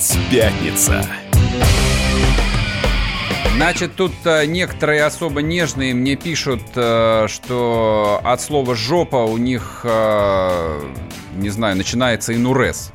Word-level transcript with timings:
Дождь, 0.00 0.18
пятница. 0.30 1.04
Значит, 3.56 3.96
тут 3.96 4.12
э, 4.24 4.46
некоторые 4.46 5.04
особо 5.04 5.42
нежные 5.42 5.92
мне 5.92 6.16
пишут, 6.16 6.62
э, 6.74 7.26
что 7.28 8.18
от 8.24 8.40
слова 8.40 8.74
«жопа» 8.74 9.16
у 9.16 9.36
них, 9.36 9.82
э, 9.84 10.80
не 11.36 11.50
знаю, 11.50 11.76
начинается 11.76 12.34
инурез. 12.34 12.92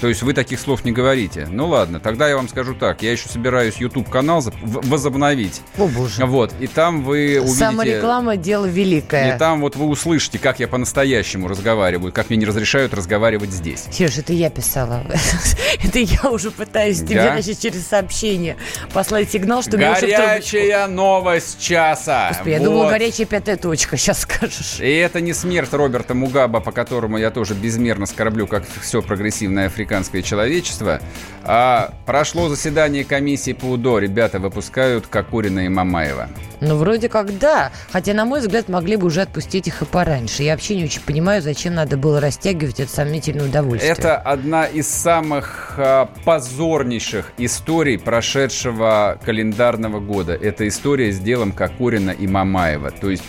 То 0.00 0.08
есть 0.08 0.22
вы 0.22 0.34
таких 0.34 0.60
слов 0.60 0.84
не 0.84 0.92
говорите. 0.92 1.48
Ну 1.50 1.68
ладно, 1.68 2.00
тогда 2.00 2.28
я 2.28 2.36
вам 2.36 2.48
скажу 2.48 2.74
так. 2.74 3.02
Я 3.02 3.12
еще 3.12 3.28
собираюсь 3.28 3.76
YouTube-канал 3.76 4.42
возобновить. 4.62 5.62
О, 5.78 5.86
боже. 5.86 6.24
Вот, 6.26 6.52
и 6.60 6.66
там 6.66 7.02
вы 7.02 7.38
увидите... 7.40 7.58
Самореклама– 7.58 8.36
дело 8.36 8.66
великое. 8.66 9.34
И 9.34 9.38
там 9.38 9.60
вот 9.60 9.76
вы 9.76 9.86
услышите, 9.86 10.38
как 10.38 10.60
я 10.60 10.68
по-настоящему 10.68 11.48
разговариваю, 11.48 12.12
как 12.12 12.28
мне 12.30 12.38
не 12.38 12.46
разрешают 12.46 12.94
разговаривать 12.94 13.50
здесь. 13.50 13.84
Сереж, 13.90 14.18
это 14.18 14.32
я 14.32 14.50
писала. 14.50 15.04
это 15.82 15.98
я 15.98 16.30
уже 16.30 16.50
пытаюсь 16.50 17.00
тебе, 17.00 17.16
да? 17.16 17.32
значит, 17.32 17.60
через 17.60 17.86
сообщение 17.86 18.56
послать 18.92 19.30
сигнал, 19.30 19.62
что... 19.62 19.76
Горячая 19.76 20.86
новость 20.86 21.60
часа. 21.60 22.28
Господи, 22.28 22.50
я 22.50 22.58
вот. 22.58 22.64
думала, 22.64 22.90
горячая 22.90 23.26
пятая 23.26 23.56
точка, 23.56 23.96
сейчас 23.96 24.20
скажешь. 24.20 24.80
И 24.80 24.92
это 24.92 25.20
не 25.20 25.32
смерть 25.32 25.72
Роберта 25.72 26.14
Мугаба, 26.14 26.60
по 26.60 26.72
которому 26.72 27.18
я 27.18 27.30
тоже 27.30 27.54
безмерно 27.54 28.06
скорблю, 28.06 28.46
как 28.46 28.64
все 28.80 29.02
прогрессивное 29.02 29.66
африканское 29.66 29.86
африканское 29.96 30.22
человечество. 30.22 31.00
А 31.44 31.92
прошло 32.06 32.48
заседание 32.48 33.04
комиссии 33.04 33.52
по 33.52 33.66
УДО. 33.66 33.98
Ребята 33.98 34.38
выпускают 34.38 35.06
Кокурина 35.06 35.60
и 35.60 35.68
Мамаева. 35.68 36.28
Ну, 36.60 36.76
вроде 36.76 37.08
как 37.08 37.38
да. 37.38 37.70
Хотя, 37.92 38.14
на 38.14 38.24
мой 38.24 38.40
взгляд, 38.40 38.68
могли 38.68 38.96
бы 38.96 39.06
уже 39.06 39.22
отпустить 39.22 39.68
их 39.68 39.82
и 39.82 39.84
пораньше. 39.84 40.42
Я 40.42 40.52
вообще 40.52 40.76
не 40.76 40.84
очень 40.84 41.02
понимаю, 41.02 41.42
зачем 41.42 41.74
надо 41.74 41.96
было 41.96 42.20
растягивать 42.20 42.80
это 42.80 42.90
сомнительное 42.90 43.46
удовольствие. 43.46 43.92
Это 43.92 44.16
одна 44.16 44.66
из 44.66 44.88
самых 44.88 45.74
а, 45.76 46.10
позорнейших 46.24 47.32
историй 47.38 47.98
прошедшего 47.98 49.18
календарного 49.24 50.00
года. 50.00 50.34
Это 50.34 50.66
история 50.66 51.12
с 51.12 51.18
делом 51.18 51.52
Кокурина 51.52 52.10
и 52.10 52.26
Мамаева. 52.26 52.90
То 52.90 53.10
есть 53.10 53.22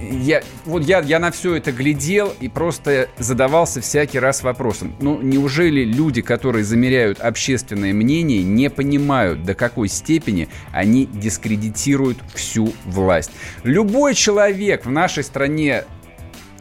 я, 0.00 0.42
вот 0.64 0.84
я, 0.84 1.00
я 1.00 1.18
на 1.18 1.30
все 1.30 1.54
это 1.54 1.72
глядел 1.72 2.32
и 2.40 2.48
просто 2.48 3.08
задавался 3.18 3.80
всякий 3.80 4.18
раз 4.18 4.42
вопросом. 4.42 4.94
Ну, 5.00 5.20
неужели 5.20 5.84
люди, 5.84 6.22
которые 6.22 6.64
замеряют 6.64 7.20
общественное 7.20 7.92
мнение, 7.92 8.42
не 8.42 8.70
понимают, 8.70 9.44
до 9.44 9.54
какой 9.54 9.88
степени 9.88 10.48
они 10.72 11.06
дискредитируют 11.06 12.18
всю 12.34 12.72
власть? 12.84 13.30
Любой 13.62 14.14
человек 14.14 14.84
в 14.86 14.90
нашей 14.90 15.24
стране 15.24 15.84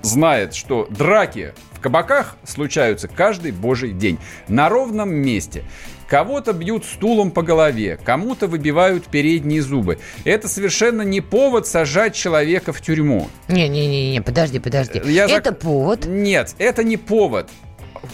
знает, 0.02 0.54
что 0.54 0.88
драки 0.90 1.54
в 1.74 1.80
кабаках 1.80 2.38
случаются 2.44 3.08
каждый 3.08 3.52
божий 3.52 3.92
день. 3.92 4.18
На 4.48 4.70
ровном 4.70 5.14
месте. 5.14 5.64
Кого-то 6.08 6.54
бьют 6.54 6.86
стулом 6.86 7.32
по 7.32 7.42
голове, 7.42 8.00
кому-то 8.04 8.48
выбивают 8.48 9.06
передние 9.06 9.62
зубы. 9.62 9.98
Это 10.24 10.48
совершенно 10.48 11.02
не 11.02 11.22
повод 11.22 11.68
сажать 11.68 12.14
человека 12.14 12.74
в 12.74 12.82
тюрьму. 12.82 13.30
Не-не-не, 13.48 14.22
подожди, 14.22 14.60
подожди. 14.60 15.02
Я 15.06 15.26
это 15.26 15.50
зак... 15.50 15.60
повод? 15.60 16.06
Нет, 16.06 16.56
это 16.60 16.84
не 16.84 16.98
повод. 16.98 17.50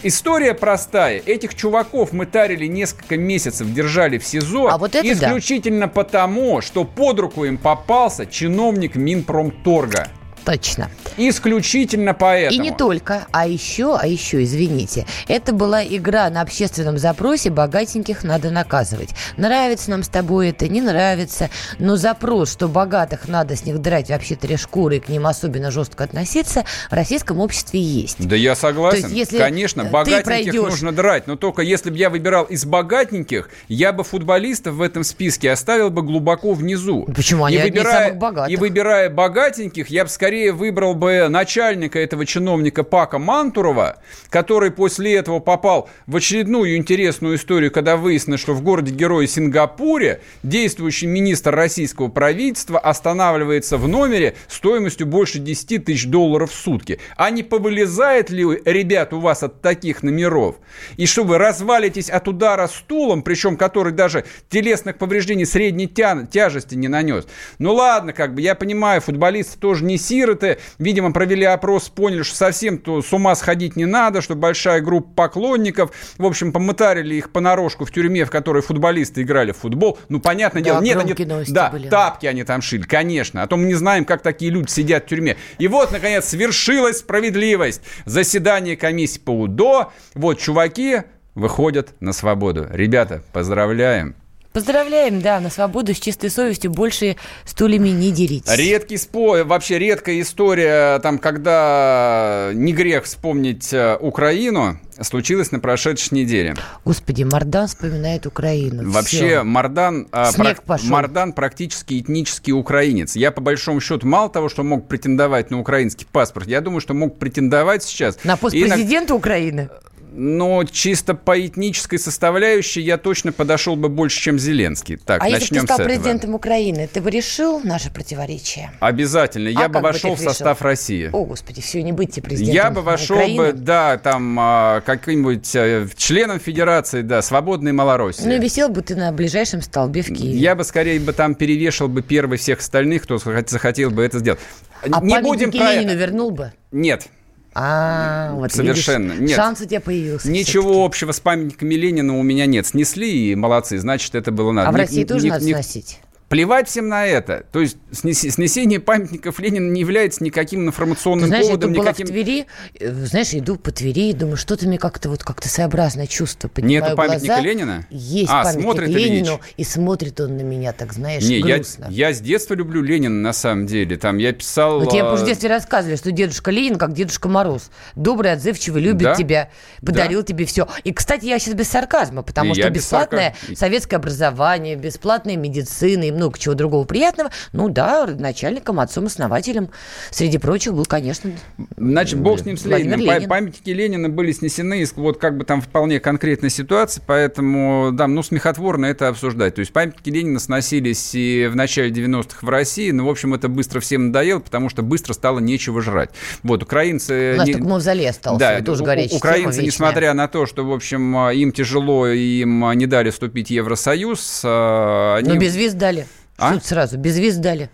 История 0.02 0.54
простая. 0.54 1.20
Этих 1.24 1.54
чуваков 1.54 2.12
мы 2.12 2.24
тарили 2.24 2.66
несколько 2.66 3.16
месяцев, 3.16 3.72
держали 3.72 4.16
в 4.18 4.24
СИЗО. 4.24 4.68
А 4.68 4.78
вот 4.78 4.94
это 4.94 5.12
исключительно 5.12 5.86
да. 5.86 5.92
потому, 5.92 6.60
что 6.62 6.84
под 6.84 7.20
руку 7.20 7.44
им 7.44 7.58
попался 7.58 8.24
чиновник 8.24 8.94
Минпромторга. 8.96 10.08
Точно. 10.44 10.90
Исключительно 11.16 12.14
поэтому. 12.14 12.60
И 12.60 12.70
не 12.70 12.76
только, 12.76 13.26
а 13.30 13.46
еще, 13.46 13.96
а 13.96 14.06
еще, 14.06 14.42
извините, 14.42 15.06
это 15.28 15.52
была 15.52 15.84
игра 15.84 16.28
на 16.30 16.40
общественном 16.40 16.98
запросе 16.98 17.50
«богатеньких 17.50 18.24
надо 18.24 18.50
наказывать». 18.50 19.10
Нравится 19.36 19.90
нам 19.90 20.02
с 20.02 20.08
тобой 20.08 20.50
это, 20.50 20.68
не 20.68 20.80
нравится, 20.80 21.50
но 21.78 21.96
запрос, 21.96 22.52
что 22.52 22.68
богатых 22.68 23.28
надо 23.28 23.56
с 23.56 23.64
них 23.64 23.78
драть 23.80 24.10
вообще 24.10 24.34
три 24.34 24.56
шкуры 24.56 24.96
и 24.96 25.00
к 25.00 25.08
ним 25.08 25.26
особенно 25.26 25.70
жестко 25.70 26.04
относиться, 26.04 26.64
в 26.90 26.92
российском 26.92 27.38
обществе 27.40 27.80
есть. 27.80 28.26
Да 28.26 28.36
я 28.36 28.54
согласен. 28.54 29.08
есть, 29.08 29.14
если 29.14 29.38
Конечно, 29.38 29.84
богатеньких 29.84 30.24
пройдешь... 30.24 30.70
нужно 30.70 30.92
драть, 30.92 31.26
но 31.26 31.36
только 31.36 31.62
если 31.62 31.90
бы 31.90 31.96
я 31.96 32.10
выбирал 32.10 32.44
из 32.44 32.64
богатеньких, 32.64 33.50
я 33.68 33.92
бы 33.92 34.04
футболистов 34.04 34.74
в 34.74 34.82
этом 34.82 35.04
списке 35.04 35.50
оставил 35.50 35.90
бы 35.90 36.02
глубоко 36.02 36.52
внизу. 36.52 37.04
Почему? 37.14 37.44
Они 37.44 37.56
и 37.56 37.62
выбирая, 37.62 38.06
самых 38.06 38.18
богатых. 38.18 38.52
И 38.52 38.56
выбирая 38.56 39.10
богатеньких, 39.10 39.88
я 39.88 40.04
бы 40.04 40.10
скорее 40.10 40.31
скорее 40.32 40.52
выбрал 40.52 40.94
бы 40.94 41.28
начальника 41.28 41.98
этого 41.98 42.24
чиновника 42.24 42.84
Пака 42.84 43.18
Мантурова, 43.18 43.98
который 44.30 44.70
после 44.70 45.14
этого 45.16 45.40
попал 45.40 45.90
в 46.06 46.16
очередную 46.16 46.78
интересную 46.78 47.36
историю, 47.36 47.70
когда 47.70 47.98
выяснилось, 47.98 48.40
что 48.40 48.54
в 48.54 48.62
городе-герое 48.62 49.26
Сингапуре 49.26 50.22
действующий 50.42 51.06
министр 51.06 51.54
российского 51.54 52.08
правительства 52.08 52.78
останавливается 52.78 53.76
в 53.76 53.86
номере 53.88 54.34
стоимостью 54.48 55.06
больше 55.06 55.38
10 55.38 55.84
тысяч 55.84 56.06
долларов 56.06 56.50
в 56.50 56.54
сутки. 56.54 56.98
А 57.18 57.28
не 57.28 57.42
повылезает 57.42 58.30
ли, 58.30 58.42
ребят, 58.64 59.12
у 59.12 59.20
вас 59.20 59.42
от 59.42 59.60
таких 59.60 60.02
номеров? 60.02 60.56
И 60.96 61.04
что 61.04 61.24
вы 61.24 61.36
развалитесь 61.36 62.08
от 62.08 62.26
удара 62.26 62.68
стулом, 62.68 63.20
причем 63.20 63.58
который 63.58 63.92
даже 63.92 64.24
телесных 64.48 64.96
повреждений 64.96 65.44
средней 65.44 65.88
тя 65.88 66.24
тяжести 66.24 66.74
не 66.74 66.88
нанес? 66.88 67.26
Ну 67.58 67.74
ладно, 67.74 68.14
как 68.14 68.34
бы 68.34 68.40
я 68.40 68.54
понимаю, 68.54 69.02
футболисты 69.02 69.58
тоже 69.58 69.84
не 69.84 69.98
сильно 69.98 70.21
сироты. 70.22 70.58
Видимо, 70.78 71.12
провели 71.12 71.44
опрос, 71.44 71.88
поняли, 71.88 72.22
что 72.22 72.36
совсем 72.36 72.76
-то 72.76 73.02
с 73.02 73.12
ума 73.12 73.34
сходить 73.34 73.76
не 73.76 73.86
надо, 73.86 74.22
что 74.22 74.34
большая 74.34 74.80
группа 74.80 75.12
поклонников. 75.14 75.90
В 76.18 76.24
общем, 76.24 76.52
помытарили 76.52 77.14
их 77.16 77.30
понарошку 77.30 77.84
в 77.84 77.90
тюрьме, 77.90 78.24
в 78.24 78.30
которой 78.30 78.62
футболисты 78.62 79.22
играли 79.22 79.52
в 79.52 79.58
футбол. 79.58 79.98
Ну, 80.08 80.20
понятное 80.20 80.62
да, 80.62 80.70
дело, 80.70 80.82
нет, 80.82 80.98
они, 80.98 81.44
да, 81.48 81.70
были. 81.70 81.88
тапки 81.88 82.26
они 82.26 82.44
там 82.44 82.62
шили, 82.62 82.82
конечно. 82.82 83.42
А 83.42 83.46
то 83.46 83.56
мы 83.56 83.66
не 83.66 83.74
знаем, 83.74 84.04
как 84.04 84.22
такие 84.22 84.50
люди 84.50 84.70
сидят 84.70 85.04
в 85.04 85.06
тюрьме. 85.08 85.36
И 85.58 85.68
вот, 85.68 85.92
наконец, 85.92 86.26
свершилась 86.28 86.98
справедливость. 86.98 87.82
Заседание 88.04 88.76
комиссии 88.76 89.18
по 89.18 89.30
УДО. 89.30 89.92
Вот, 90.14 90.38
чуваки 90.38 91.02
выходят 91.34 91.94
на 92.00 92.12
свободу. 92.12 92.66
Ребята, 92.70 93.22
поздравляем. 93.32 94.14
Поздравляем, 94.52 95.22
да, 95.22 95.40
на 95.40 95.48
свободу 95.48 95.94
с 95.94 95.98
чистой 95.98 96.28
совестью 96.28 96.70
больше 96.70 97.16
стульями 97.46 97.88
не 97.88 98.10
деритесь. 98.10 98.54
Редкий 98.54 98.98
спор, 98.98 99.44
вообще 99.44 99.78
редкая 99.78 100.20
история, 100.20 100.98
там, 100.98 101.18
когда 101.18 102.50
не 102.52 102.74
грех 102.74 103.04
вспомнить 103.04 103.72
э, 103.72 103.96
Украину, 103.98 104.78
случилась 105.00 105.52
на 105.52 105.58
прошедшей 105.58 106.18
неделе. 106.18 106.54
Господи, 106.84 107.22
Мардан 107.22 107.66
вспоминает 107.66 108.26
Украину. 108.26 108.90
Вообще, 108.90 109.16
Все. 109.16 109.42
Мардан, 109.42 110.06
а, 110.12 110.30
Снег 110.30 110.62
про- 110.62 110.74
пошел. 110.74 110.88
Мардан 110.90 111.32
практически 111.32 111.98
этнический 111.98 112.52
украинец. 112.52 113.16
Я, 113.16 113.30
по 113.30 113.40
большому 113.40 113.80
счету, 113.80 114.06
мало 114.06 114.28
того, 114.28 114.50
что 114.50 114.62
мог 114.62 114.86
претендовать 114.86 115.50
на 115.50 115.60
украинский 115.60 116.06
паспорт, 116.10 116.46
я 116.46 116.60
думаю, 116.60 116.80
что 116.80 116.92
мог 116.92 117.18
претендовать 117.18 117.82
сейчас... 117.84 118.18
На 118.22 118.36
пост 118.36 118.52
президента 118.54 119.14
на... 119.14 119.16
Украины? 119.16 119.70
Но 120.14 120.64
чисто 120.64 121.14
по 121.14 121.40
этнической 121.40 121.98
составляющей 121.98 122.80
я 122.80 122.98
точно 122.98 123.32
подошел 123.32 123.76
бы 123.76 123.88
больше, 123.88 124.20
чем 124.20 124.38
Зеленский. 124.38 124.96
Так, 124.98 125.22
а 125.22 125.24
начнем 125.24 125.40
если 125.40 125.54
бы 125.54 125.60
ты 125.60 125.66
стал 125.66 125.78
президентом 125.78 126.34
Украины, 126.34 126.88
ты 126.92 127.00
бы 127.00 127.10
решил 127.10 127.60
наше 127.60 127.90
противетричие? 127.90 128.72
Обязательно. 128.80 129.48
Я 129.48 129.66
а 129.66 129.68
бы 129.68 129.80
вошел 129.80 130.14
в 130.14 130.20
состав 130.20 130.60
России. 130.62 131.08
О, 131.12 131.24
Господи, 131.24 131.62
все, 131.62 131.82
не 131.82 131.92
быть 131.92 132.14
президентом 132.22 132.54
Я 132.54 132.70
бы 132.70 132.82
вошел 132.82 133.16
Украины. 133.16 133.38
бы, 133.38 133.52
да, 133.52 133.96
там, 133.96 134.36
а, 134.38 134.82
каким-нибудь 134.82 135.50
а, 135.56 135.88
членом 135.96 136.38
федерации, 136.40 137.02
да, 137.02 137.22
свободной 137.22 137.72
Малороссии. 137.72 138.24
Ну 138.24 138.38
висел 138.40 138.68
бы 138.68 138.82
ты 138.82 138.94
на 138.96 139.12
ближайшем 139.12 139.62
столбе 139.62 140.02
в 140.02 140.08
Киеве. 140.08 140.38
Я 140.38 140.54
бы 140.54 140.64
скорее 140.64 141.00
бы 141.00 141.12
там 141.12 141.34
перевешал 141.34 141.88
бы 141.88 142.02
первый 142.02 142.36
всех 142.38 142.58
остальных, 142.58 143.04
кто 143.04 143.18
захотел 143.18 143.90
бы 143.90 144.02
это 144.02 144.18
сделать. 144.18 144.40
А 144.82 145.00
не 145.00 145.20
будем 145.20 145.50
про... 145.50 145.74
Ленину 145.74 145.96
вернул 145.96 146.30
бы? 146.30 146.52
Нет. 146.70 147.08
А, 147.54 148.32
вот 148.34 148.52
Совершенно. 148.52 149.12
Видишь, 149.12 149.28
нет. 149.28 149.36
Шанс 149.36 149.60
у 149.60 149.66
тебя 149.66 149.80
появился. 149.80 150.30
Ничего 150.30 150.84
общего 150.84 151.12
с 151.12 151.20
памятниками 151.20 151.74
Ленина 151.74 152.18
у 152.18 152.22
меня 152.22 152.46
нет. 152.46 152.66
Снесли 152.66 153.30
и 153.30 153.34
молодцы, 153.34 153.78
значит, 153.78 154.14
это 154.14 154.32
было 154.32 154.52
надо. 154.52 154.68
А 154.68 154.72
в 154.72 154.76
России 154.76 154.98
не, 154.98 155.04
тоже 155.04 155.24
не, 155.24 155.30
надо 155.30 155.44
не, 155.44 155.52
сносить? 155.52 156.00
Плевать 156.32 156.66
всем 156.66 156.88
на 156.88 157.04
это. 157.04 157.44
То 157.52 157.60
есть 157.60 157.76
снесение 157.92 158.80
памятников 158.80 159.38
Ленина 159.38 159.70
не 159.70 159.82
является 159.82 160.24
никаким 160.24 160.66
информационным 160.66 161.24
Ты 161.24 161.26
знаешь, 161.26 161.44
поводом. 161.44 161.72
Я 161.72 161.76
была 161.76 161.90
никаким... 161.90 162.06
в 162.06 162.08
Твери, 162.08 162.46
э, 162.80 162.90
знаешь, 163.04 163.34
иду 163.34 163.56
по 163.56 163.70
Твери 163.70 164.08
и 164.08 164.12
думаю, 164.14 164.38
что-то 164.38 164.66
мне 164.66 164.78
как-то 164.78 165.10
вот 165.10 165.22
как-то 165.24 165.50
своеобразное 165.50 166.06
чувство. 166.06 166.48
Поднимаю 166.48 166.84
Нету 166.84 166.96
памятника 166.96 167.34
глаза, 167.34 167.40
Ленина? 167.42 167.86
Есть 167.90 168.30
а, 168.30 168.44
памятник 168.44 168.62
смотрит 168.62 168.88
Ленину, 168.88 169.26
Ильич. 169.26 169.40
и 169.58 169.64
смотрит 169.64 170.20
он 170.20 170.38
на 170.38 170.40
меня 170.40 170.72
так, 170.72 170.94
знаешь, 170.94 171.22
не, 171.22 171.40
грустно. 171.40 171.88
Я, 171.90 172.08
я 172.08 172.14
с 172.14 172.20
детства 172.22 172.54
люблю 172.54 172.80
Ленина, 172.80 173.14
на 173.14 173.34
самом 173.34 173.66
деле. 173.66 173.98
Там 173.98 174.16
я 174.16 174.32
писал... 174.32 174.80
Вот 174.80 174.90
тебе 174.90 175.04
уже 175.04 175.24
в 175.24 175.26
детстве 175.26 175.50
рассказывали, 175.50 175.96
что 175.96 176.12
дедушка 176.12 176.50
Ленин, 176.50 176.78
как 176.78 176.94
дедушка 176.94 177.28
Мороз. 177.28 177.70
Добрый, 177.94 178.32
отзывчивый, 178.32 178.80
любит 178.80 179.02
да? 179.02 179.14
тебя, 179.16 179.50
подарил 179.84 180.20
да. 180.20 180.28
тебе 180.28 180.46
все. 180.46 180.66
И, 180.82 180.94
кстати, 180.94 181.26
я 181.26 181.38
сейчас 181.38 181.52
без 181.52 181.68
сарказма, 181.68 182.22
потому 182.22 182.52
и 182.52 182.54
что 182.54 182.70
бесплатное 182.70 183.36
советское 183.54 183.96
образование, 183.96 184.76
бесплатная 184.76 185.36
медицина 185.36 186.04
и 186.04 186.21
много 186.22 186.38
чего 186.38 186.54
другого 186.54 186.84
приятного. 186.84 187.30
Ну 187.52 187.68
да, 187.68 188.06
начальником, 188.06 188.80
отцом-основателем, 188.80 189.70
среди 190.10 190.38
прочих, 190.38 190.74
был, 190.74 190.84
конечно, 190.84 191.32
Значит, 191.76 192.20
бог 192.20 192.40
с 192.40 192.44
ним 192.44 192.56
с 192.56 192.64
Лениным. 192.64 193.00
Ленин. 193.00 193.28
Памятники 193.28 193.70
Ленина 193.70 194.08
были 194.08 194.32
снесены 194.32 194.82
из 194.82 194.92
вот 194.94 195.18
как 195.18 195.36
бы 195.36 195.44
там 195.44 195.60
вполне 195.60 196.00
конкретной 196.00 196.50
ситуации, 196.50 197.02
поэтому, 197.04 197.90
да, 197.92 198.06
ну, 198.06 198.22
смехотворно 198.22 198.86
это 198.86 199.08
обсуждать. 199.08 199.56
То 199.56 199.60
есть 199.60 199.72
памятники 199.72 200.10
Ленина 200.10 200.38
сносились 200.38 201.14
и 201.14 201.48
в 201.50 201.56
начале 201.56 201.90
90-х 201.90 202.38
в 202.46 202.48
России, 202.48 202.90
но, 202.90 203.06
в 203.06 203.10
общем, 203.10 203.34
это 203.34 203.48
быстро 203.48 203.80
всем 203.80 204.06
надоело, 204.06 204.40
потому 204.40 204.68
что 204.68 204.82
быстро 204.82 205.12
стало 205.12 205.40
нечего 205.40 205.82
жрать. 205.82 206.10
Вот, 206.42 206.62
украинцы... 206.62 207.34
У 207.34 207.38
нас 207.38 207.46
не... 207.46 207.54
только 207.54 207.68
мавзолей 207.68 208.08
остался, 208.08 208.38
да, 208.38 208.60
тоже 208.60 208.84
горячий 208.84 209.16
Украинцы, 209.16 209.62
несмотря 209.62 210.14
на 210.14 210.28
то, 210.28 210.46
что, 210.46 210.64
в 210.64 210.72
общем, 210.72 211.16
им 211.30 211.52
тяжело, 211.52 212.06
им 212.06 212.70
не 212.72 212.86
дали 212.86 213.10
вступить 213.10 213.48
в 213.48 213.50
Евросоюз... 213.50 214.42
Они... 214.44 215.28
Но 215.28 215.36
без 215.36 215.56
виз 215.56 215.74
дали. 215.74 216.06
А? 216.36 216.54
Тут 216.54 216.64
сразу, 216.64 216.98
без 216.98 217.18
виз 217.18 217.36
дали. 217.36 217.70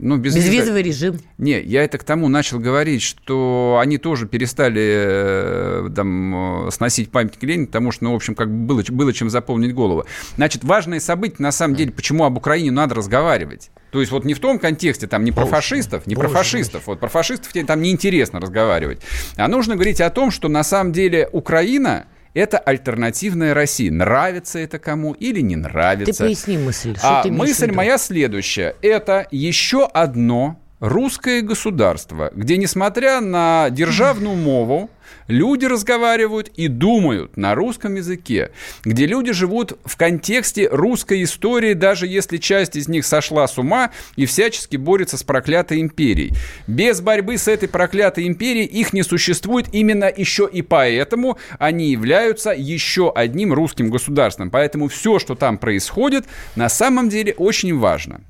Ну, 0.00 0.16
без 0.16 0.34
Безвизовый 0.34 0.82
виза... 0.82 1.06
режим. 1.06 1.20
Не, 1.38 1.60
я 1.60 1.84
это 1.84 1.98
к 1.98 2.04
тому 2.04 2.28
начал 2.28 2.58
говорить, 2.58 3.00
что 3.00 3.78
они 3.80 3.96
тоже 3.96 4.26
перестали 4.26 4.82
э, 4.82 5.90
там, 5.94 6.66
э, 6.66 6.70
сносить 6.72 7.12
памятник 7.12 7.42
Ленина, 7.44 7.66
потому 7.66 7.92
что, 7.92 8.04
ну, 8.04 8.12
в 8.12 8.16
общем, 8.16 8.34
как 8.34 8.50
бы 8.50 8.66
было, 8.66 8.82
было 8.88 9.12
чем 9.12 9.30
заполнить 9.30 9.72
голову. 9.72 10.04
Значит, 10.34 10.64
важное 10.64 10.98
событие, 10.98 11.36
на 11.38 11.52
самом 11.52 11.76
деле, 11.76 11.92
почему 11.92 12.24
об 12.24 12.36
Украине 12.36 12.72
надо 12.72 12.96
разговаривать. 12.96 13.70
То 13.92 14.00
есть 14.00 14.10
вот 14.10 14.24
не 14.24 14.34
в 14.34 14.40
том 14.40 14.58
контексте, 14.58 15.06
там, 15.06 15.22
не 15.22 15.30
про 15.30 15.46
фашистов, 15.46 16.08
не 16.08 16.16
про 16.16 16.28
фашистов, 16.28 16.88
вот 16.88 16.98
про 16.98 17.08
фашистов 17.08 17.52
там 17.64 17.80
неинтересно 17.80 18.40
разговаривать, 18.40 19.00
а 19.36 19.46
нужно 19.46 19.74
говорить 19.74 20.00
о 20.00 20.10
том, 20.10 20.32
что 20.32 20.48
на 20.48 20.64
самом 20.64 20.92
деле 20.92 21.28
Украина 21.30 22.06
это 22.34 22.58
альтернативная 22.58 23.54
Россия. 23.54 23.90
Нравится 23.90 24.58
это 24.58 24.78
кому 24.78 25.12
или 25.12 25.40
не 25.40 25.56
нравится. 25.56 26.12
Ты 26.12 26.24
поясни 26.24 26.58
мысль. 26.58 26.96
Что 26.96 27.20
а 27.20 27.22
ты 27.22 27.30
мысль 27.30 27.70
моя 27.70 27.96
следующая. 27.96 28.74
Это 28.82 29.26
еще 29.30 29.86
одно 29.86 30.60
русское 30.80 31.40
государство, 31.40 32.30
где, 32.34 32.56
несмотря 32.56 33.20
на 33.20 33.70
державную 33.70 34.36
мову, 34.36 34.90
люди 35.28 35.64
разговаривают 35.64 36.48
и 36.56 36.68
думают 36.68 37.36
на 37.36 37.54
русском 37.54 37.94
языке, 37.94 38.50
где 38.84 39.06
люди 39.06 39.32
живут 39.32 39.78
в 39.84 39.96
контексте 39.96 40.68
русской 40.70 41.22
истории, 41.22 41.74
даже 41.74 42.06
если 42.06 42.36
часть 42.36 42.76
из 42.76 42.88
них 42.88 43.06
сошла 43.06 43.46
с 43.46 43.58
ума 43.58 43.90
и 44.16 44.26
всячески 44.26 44.76
борется 44.76 45.16
с 45.16 45.22
проклятой 45.22 45.80
империей. 45.80 46.34
Без 46.66 47.00
борьбы 47.00 47.38
с 47.38 47.48
этой 47.48 47.68
проклятой 47.68 48.26
империей 48.26 48.66
их 48.66 48.92
не 48.92 49.02
существует 49.02 49.66
именно 49.72 50.10
еще 50.14 50.48
и 50.50 50.62
поэтому 50.62 51.38
они 51.58 51.90
являются 51.90 52.50
еще 52.50 53.12
одним 53.14 53.52
русским 53.52 53.90
государством. 53.90 54.50
Поэтому 54.50 54.88
все, 54.88 55.18
что 55.18 55.34
там 55.34 55.58
происходит, 55.58 56.24
на 56.56 56.68
самом 56.68 57.08
деле 57.08 57.34
очень 57.36 57.78
важно. 57.78 58.20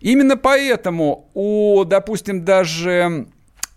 Именно 0.00 0.36
поэтому 0.36 1.30
у, 1.34 1.84
допустим, 1.84 2.44
даже 2.44 3.26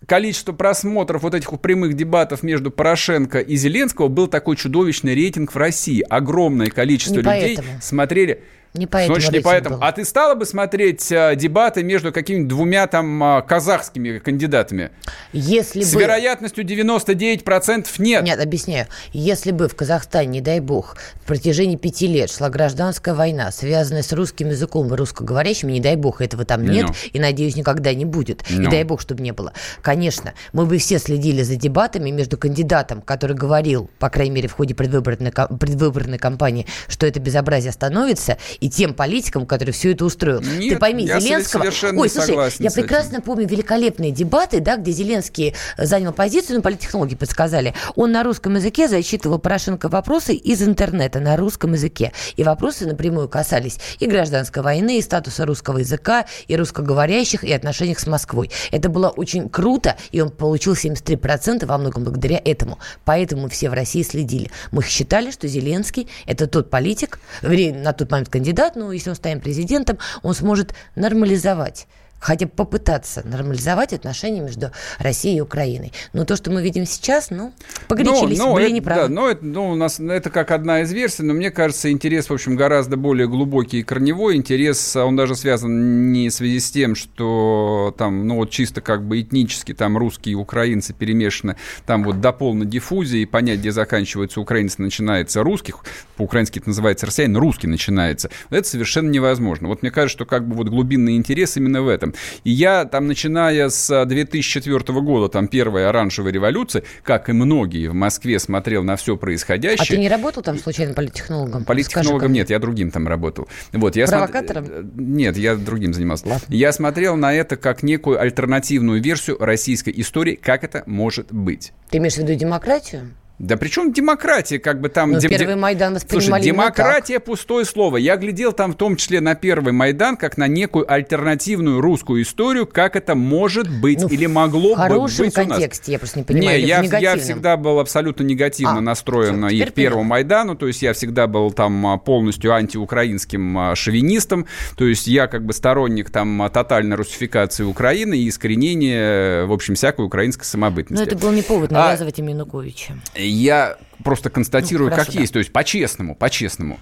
количество 0.08 0.54
просмотров 0.54 1.24
вот 1.24 1.34
этих 1.34 1.50
прямых 1.60 1.94
дебатов 1.94 2.44
между 2.44 2.72
Порошенко 2.72 3.40
и 3.40 3.56
Зеленского 3.56 4.08
был 4.08 4.28
такой 4.28 4.56
чудовищный 4.56 5.16
рейтинг 5.16 5.54
в 5.54 5.58
России. 5.58 6.04
Огромное 6.10 6.68
количество 6.68 7.16
Не 7.16 7.24
людей 7.24 7.56
поэтому. 7.56 7.68
смотрели 7.82 8.44
не 8.74 8.88
поэтому. 8.88 9.20
Значит, 9.20 9.34
не 9.34 9.40
поэтому. 9.40 9.76
Был. 9.76 9.84
А 9.84 9.92
ты 9.92 10.04
стала 10.04 10.34
бы 10.34 10.46
смотреть 10.46 11.12
а, 11.12 11.36
дебаты 11.36 11.84
между 11.84 12.12
какими-нибудь 12.12 12.48
двумя 12.50 12.88
там 12.88 13.24
а, 13.24 13.42
казахскими 13.42 14.18
кандидатами? 14.18 14.90
Если 15.32 15.82
С 15.82 15.94
бы... 15.94 16.02
вероятностью 16.02 16.66
99% 16.66 17.88
нет. 18.00 18.24
Нет, 18.24 18.40
объясняю. 18.40 18.88
Если 19.12 19.52
бы 19.52 19.68
в 19.68 19.76
Казахстане, 19.76 20.28
не 20.28 20.42
дай 20.42 20.60
бог, 20.60 20.98
в 21.22 21.28
протяжении 21.28 21.76
пяти 21.76 22.08
лет 22.08 22.32
шла 22.32 22.50
гражданская 22.50 23.14
война, 23.14 23.52
связанная 23.52 24.02
с 24.02 24.12
русским 24.12 24.50
языком 24.50 24.92
и 24.92 24.98
русскоговорящими, 24.98 25.74
не 25.74 25.80
дай 25.80 25.96
бог, 25.96 26.22
этого 26.22 26.44
там 26.44 26.66
нет, 26.66 26.88
no. 26.88 26.96
и, 27.12 27.20
надеюсь, 27.20 27.56
никогда 27.56 27.94
не 27.94 28.06
будет. 28.06 28.42
No. 28.50 28.64
И 28.64 28.68
дай 28.72 28.84
бог, 28.84 29.02
чтобы 29.02 29.22
не 29.22 29.34
было. 29.34 29.54
Конечно, 29.84 30.34
мы 30.52 30.66
бы 30.66 30.80
все 30.80 30.98
следили 30.98 31.44
за 31.44 31.58
дебатами 31.58 32.10
между 32.10 32.40
кандидатом, 32.40 33.02
который 33.02 33.36
говорил, 33.36 33.92
по 34.00 34.10
крайней 34.10 34.34
мере, 34.34 34.48
в 34.48 34.54
ходе 34.54 34.74
предвыборной, 34.74 35.32
предвыборной 35.32 36.18
кампании, 36.18 36.66
что 36.88 37.06
это 37.06 37.20
безобразие 37.20 37.72
становится, 37.72 38.38
и 38.64 38.70
тем 38.70 38.94
политикам, 38.94 39.46
которые 39.46 39.74
все 39.74 39.92
это 39.92 40.06
устроил. 40.06 40.40
Нет, 40.40 40.76
Ты 40.76 40.78
пойми, 40.78 41.06
я 41.06 41.20
Зеленского... 41.20 41.66
Ой, 41.66 42.10
слушай, 42.10 42.38
я 42.60 42.72
прекрасно 42.72 43.20
помню 43.20 43.46
великолепные 43.46 44.12
дебаты, 44.12 44.62
да, 44.62 44.78
где 44.78 44.94
Зеленский 44.94 45.54
занял 45.78 46.14
позицию, 46.14 46.58
ну, 46.58 46.62
политтехнологи 46.62 47.16
подсказали. 47.16 47.74
Он 47.96 48.14
на 48.14 48.24
русском 48.24 48.56
языке 48.56 48.88
зачитывал 48.88 49.38
Порошенко 49.38 49.90
вопросы 49.90 50.34
из 50.34 50.64
интернета 50.64 51.20
на 51.20 51.36
русском 51.36 51.74
языке. 51.74 52.14
И 52.38 52.44
вопросы 52.44 52.88
напрямую 52.88 53.28
касались 53.28 53.80
и 54.00 54.06
гражданской 54.06 54.64
войны, 54.64 54.98
и 54.98 55.02
статуса 55.02 55.46
русского 55.46 55.80
языка, 55.80 56.26
и 56.48 56.56
русскоговорящих, 56.56 57.44
и 57.44 57.52
отношениях 57.52 58.00
с 58.00 58.08
Москвой. 58.08 58.50
Это 58.72 58.88
было 58.88 59.10
очень 59.10 59.50
круто, 59.50 59.98
и 60.14 60.22
он 60.22 60.30
получил 60.30 60.76
73% 60.76 61.66
во 61.66 61.78
многом 61.78 62.06
благодаря 62.06 62.42
этому. 62.46 62.80
Поэтому 63.04 63.50
все 63.50 63.70
в 63.70 63.74
России 63.74 64.04
следили. 64.04 64.52
Мы 64.72 64.84
считали, 64.84 65.32
что 65.32 65.50
Зеленский– 65.50 66.08
это 66.26 66.48
тот 66.48 66.70
политик, 66.70 67.20
на 67.42 67.92
тот 67.92 68.10
момент 68.10 68.30
кандидат, 68.30 68.53
кандидат, 68.54 68.76
ну, 68.76 68.92
если 68.92 69.10
он 69.10 69.16
станет 69.16 69.42
президентом, 69.42 69.98
он 70.22 70.34
сможет 70.34 70.74
нормализовать 70.96 71.88
хотя 72.24 72.46
бы 72.46 72.52
попытаться 72.56 73.22
нормализовать 73.28 73.94
отношения 73.94 74.40
между 74.40 74.72
Россией 74.98 75.38
и 75.38 75.42
Украиной. 75.42 75.92
Но 76.14 76.24
то, 76.24 76.36
что 76.36 76.52
мы 76.52 76.64
видим 76.64 76.86
сейчас, 76.86 77.30
ну, 77.30 77.54
погорячились, 77.88 78.38
но, 78.38 78.48
но 78.48 78.54
были 78.54 78.66
это, 78.66 78.74
неправы. 78.74 79.02
Да, 79.02 79.08
но 79.10 79.30
это, 79.30 79.46
ну, 79.46 79.72
у 79.72 79.76
нас 79.76 80.00
это 80.00 80.30
как 80.30 80.52
одна 80.52 80.82
из 80.82 80.92
версий, 80.92 81.24
но 81.24 81.34
мне 81.34 81.52
кажется, 81.52 81.92
интерес, 81.92 82.30
в 82.30 82.34
общем, 82.34 82.56
гораздо 82.56 82.96
более 82.96 83.28
глубокий 83.28 83.80
и 83.80 83.84
корневой. 83.84 84.38
Интерес, 84.38 84.96
он 84.96 85.16
даже 85.16 85.36
связан 85.36 86.12
не 86.12 86.30
в 86.30 86.34
связи 86.34 86.60
с 86.60 86.72
тем, 86.72 86.96
что 86.96 87.94
там, 87.98 88.26
ну, 88.26 88.38
вот 88.38 88.50
чисто 88.52 88.80
как 88.80 89.06
бы 89.06 89.22
этнически 89.22 89.74
там 89.74 89.98
русские 89.98 90.34
и 90.34 90.36
украинцы 90.36 90.94
перемешаны, 90.94 91.58
там 91.86 92.04
вот 92.04 92.22
до 92.22 92.32
полной 92.32 92.66
диффузии, 92.66 93.20
и 93.20 93.26
понять, 93.26 93.60
где 93.60 93.72
заканчивается 93.72 94.40
украинец, 94.40 94.78
начинается 94.78 95.44
русских, 95.44 95.84
по-украински 96.16 96.60
это 96.60 96.70
называется 96.70 97.06
россиянин, 97.06 97.36
русский 97.36 97.68
начинается. 97.68 98.30
Это 98.50 98.68
совершенно 98.68 99.10
невозможно. 99.10 99.68
Вот 99.68 99.82
мне 99.82 99.92
кажется, 99.92 100.18
что 100.18 100.26
как 100.26 100.48
бы 100.48 100.56
вот 100.56 100.70
глубинный 100.70 101.16
интерес 101.18 101.58
именно 101.58 101.82
в 101.82 101.88
этом. 101.90 102.13
И 102.44 102.52
я 102.52 102.86
там, 102.86 103.08
начиная 103.08 103.70
с 103.70 104.06
2004 104.06 104.76
а, 104.76 104.92
года, 105.02 105.30
там 105.30 105.48
первая 105.48 105.90
оранжевая 105.90 106.32
революция, 106.32 106.84
как 107.04 107.30
и 107.30 107.34
многие 107.34 107.88
в 107.88 107.94
Москве, 107.94 108.40
смотрел 108.40 108.84
на 108.84 108.96
все 108.96 109.18
происходящее. 109.18 109.84
А 109.84 109.86
ты 109.86 109.98
не 109.98 110.10
работал 110.10 110.44
там 110.44 110.58
случайно 110.58 110.94
политтехнологом? 110.94 111.66
Политтехнологом 111.66 112.32
нет, 112.32 112.50
я 112.50 112.60
другим 112.60 112.92
там 112.92 113.08
работал. 113.08 113.48
Вот, 113.72 113.96
я 113.96 114.08
Провокатором? 114.08 114.66
Смо... 114.66 114.76
Нет, 114.96 115.38
я 115.38 115.56
другим 115.56 115.94
занимался. 115.94 116.28
Ладно. 116.28 116.46
Я 116.50 116.72
смотрел 116.72 117.16
на 117.16 117.34
это 117.34 117.58
как 117.58 117.84
некую 117.84 118.20
альтернативную 118.20 119.02
версию 119.02 119.38
российской 119.40 119.94
истории, 119.98 120.36
как 120.36 120.64
это 120.64 120.84
может 120.86 121.32
быть. 121.32 121.74
Ты 121.90 121.98
имеешь 121.98 122.16
в 122.16 122.18
виду 122.18 122.34
демократию? 122.36 123.12
Да 123.40 123.58
при 123.58 123.68
чем 123.68 123.92
демократия, 123.92 124.60
как 124.60 124.80
бы 124.80 124.90
там... 124.90 125.12
Ну, 125.12 125.20
дем... 125.20 125.30
первый 125.30 125.56
Майдан 125.56 125.96
воспринимали 125.96 126.44
Слушай, 126.44 126.54
демократия 126.54 127.16
так. 127.16 127.26
пустое 127.26 127.66
слово. 127.66 127.98
Я 127.98 128.16
глядел 128.16 128.54
там 128.54 128.74
в 128.74 128.76
том 128.76 128.96
числе 128.96 129.22
на 129.22 129.34
первый 129.34 129.74
Майдан, 129.74 130.18
как 130.18 130.38
на 130.38 130.48
некую 130.48 130.92
альтернативную 130.92 131.82
русскую 131.82 132.22
историю, 132.22 132.68
как 132.68 132.96
это 132.96 133.16
может 133.16 133.68
быть 133.82 134.02
ну, 134.02 134.08
или 134.08 134.28
могло 134.28 134.76
бы 134.76 135.08
быть 135.08 135.34
в 135.34 135.34
контексте, 135.34 135.94
я 135.94 136.00
просто 136.00 136.20
не 136.20 136.26
понимаю. 136.26 136.62
Не, 136.62 136.68
я, 136.68 136.84
я 136.84 137.18
всегда 137.18 137.58
был 137.58 137.80
абсолютно 137.80 138.24
негативно 138.24 138.78
а, 138.78 138.82
настроен 138.82 139.48
все, 139.48 139.56
и 139.56 139.66
к 139.66 139.74
первому 139.74 140.04
Майдану, 140.04 140.56
то 140.56 140.68
есть 140.68 140.84
я 140.84 140.94
всегда 140.94 141.26
был 141.26 141.52
там 141.52 141.88
а, 141.88 141.98
полностью 141.98 142.54
антиукраинским 142.54 143.58
а, 143.58 143.76
шовинистом, 143.76 144.46
то 144.78 144.86
есть 144.86 145.08
я 145.08 145.26
как 145.26 145.44
бы 145.44 145.54
сторонник 145.54 146.12
там 146.12 146.50
тотальной 146.54 146.96
русификации 146.96 147.64
Украины 147.64 148.16
и 148.16 148.30
искоренения, 148.30 149.46
в 149.46 149.52
общем, 149.52 149.74
всякой 149.74 150.06
украинской 150.06 150.46
самобытности. 150.46 151.04
Но 151.04 151.08
это 151.08 151.18
был 151.18 151.32
не 151.32 151.42
повод 151.42 151.72
навязывать 151.72 152.20
а, 152.20 152.24
Януковича 152.24 152.94
я 153.28 153.78
просто 154.04 154.30
констатирую, 154.30 154.90
ну, 154.90 154.92
хорошо, 154.92 155.08
как 155.08 155.16
да. 155.16 155.22
есть, 155.22 155.34
то 155.34 155.40
есть 155.40 155.52
по-честному, 155.52 156.16
по-честному. 156.16 156.80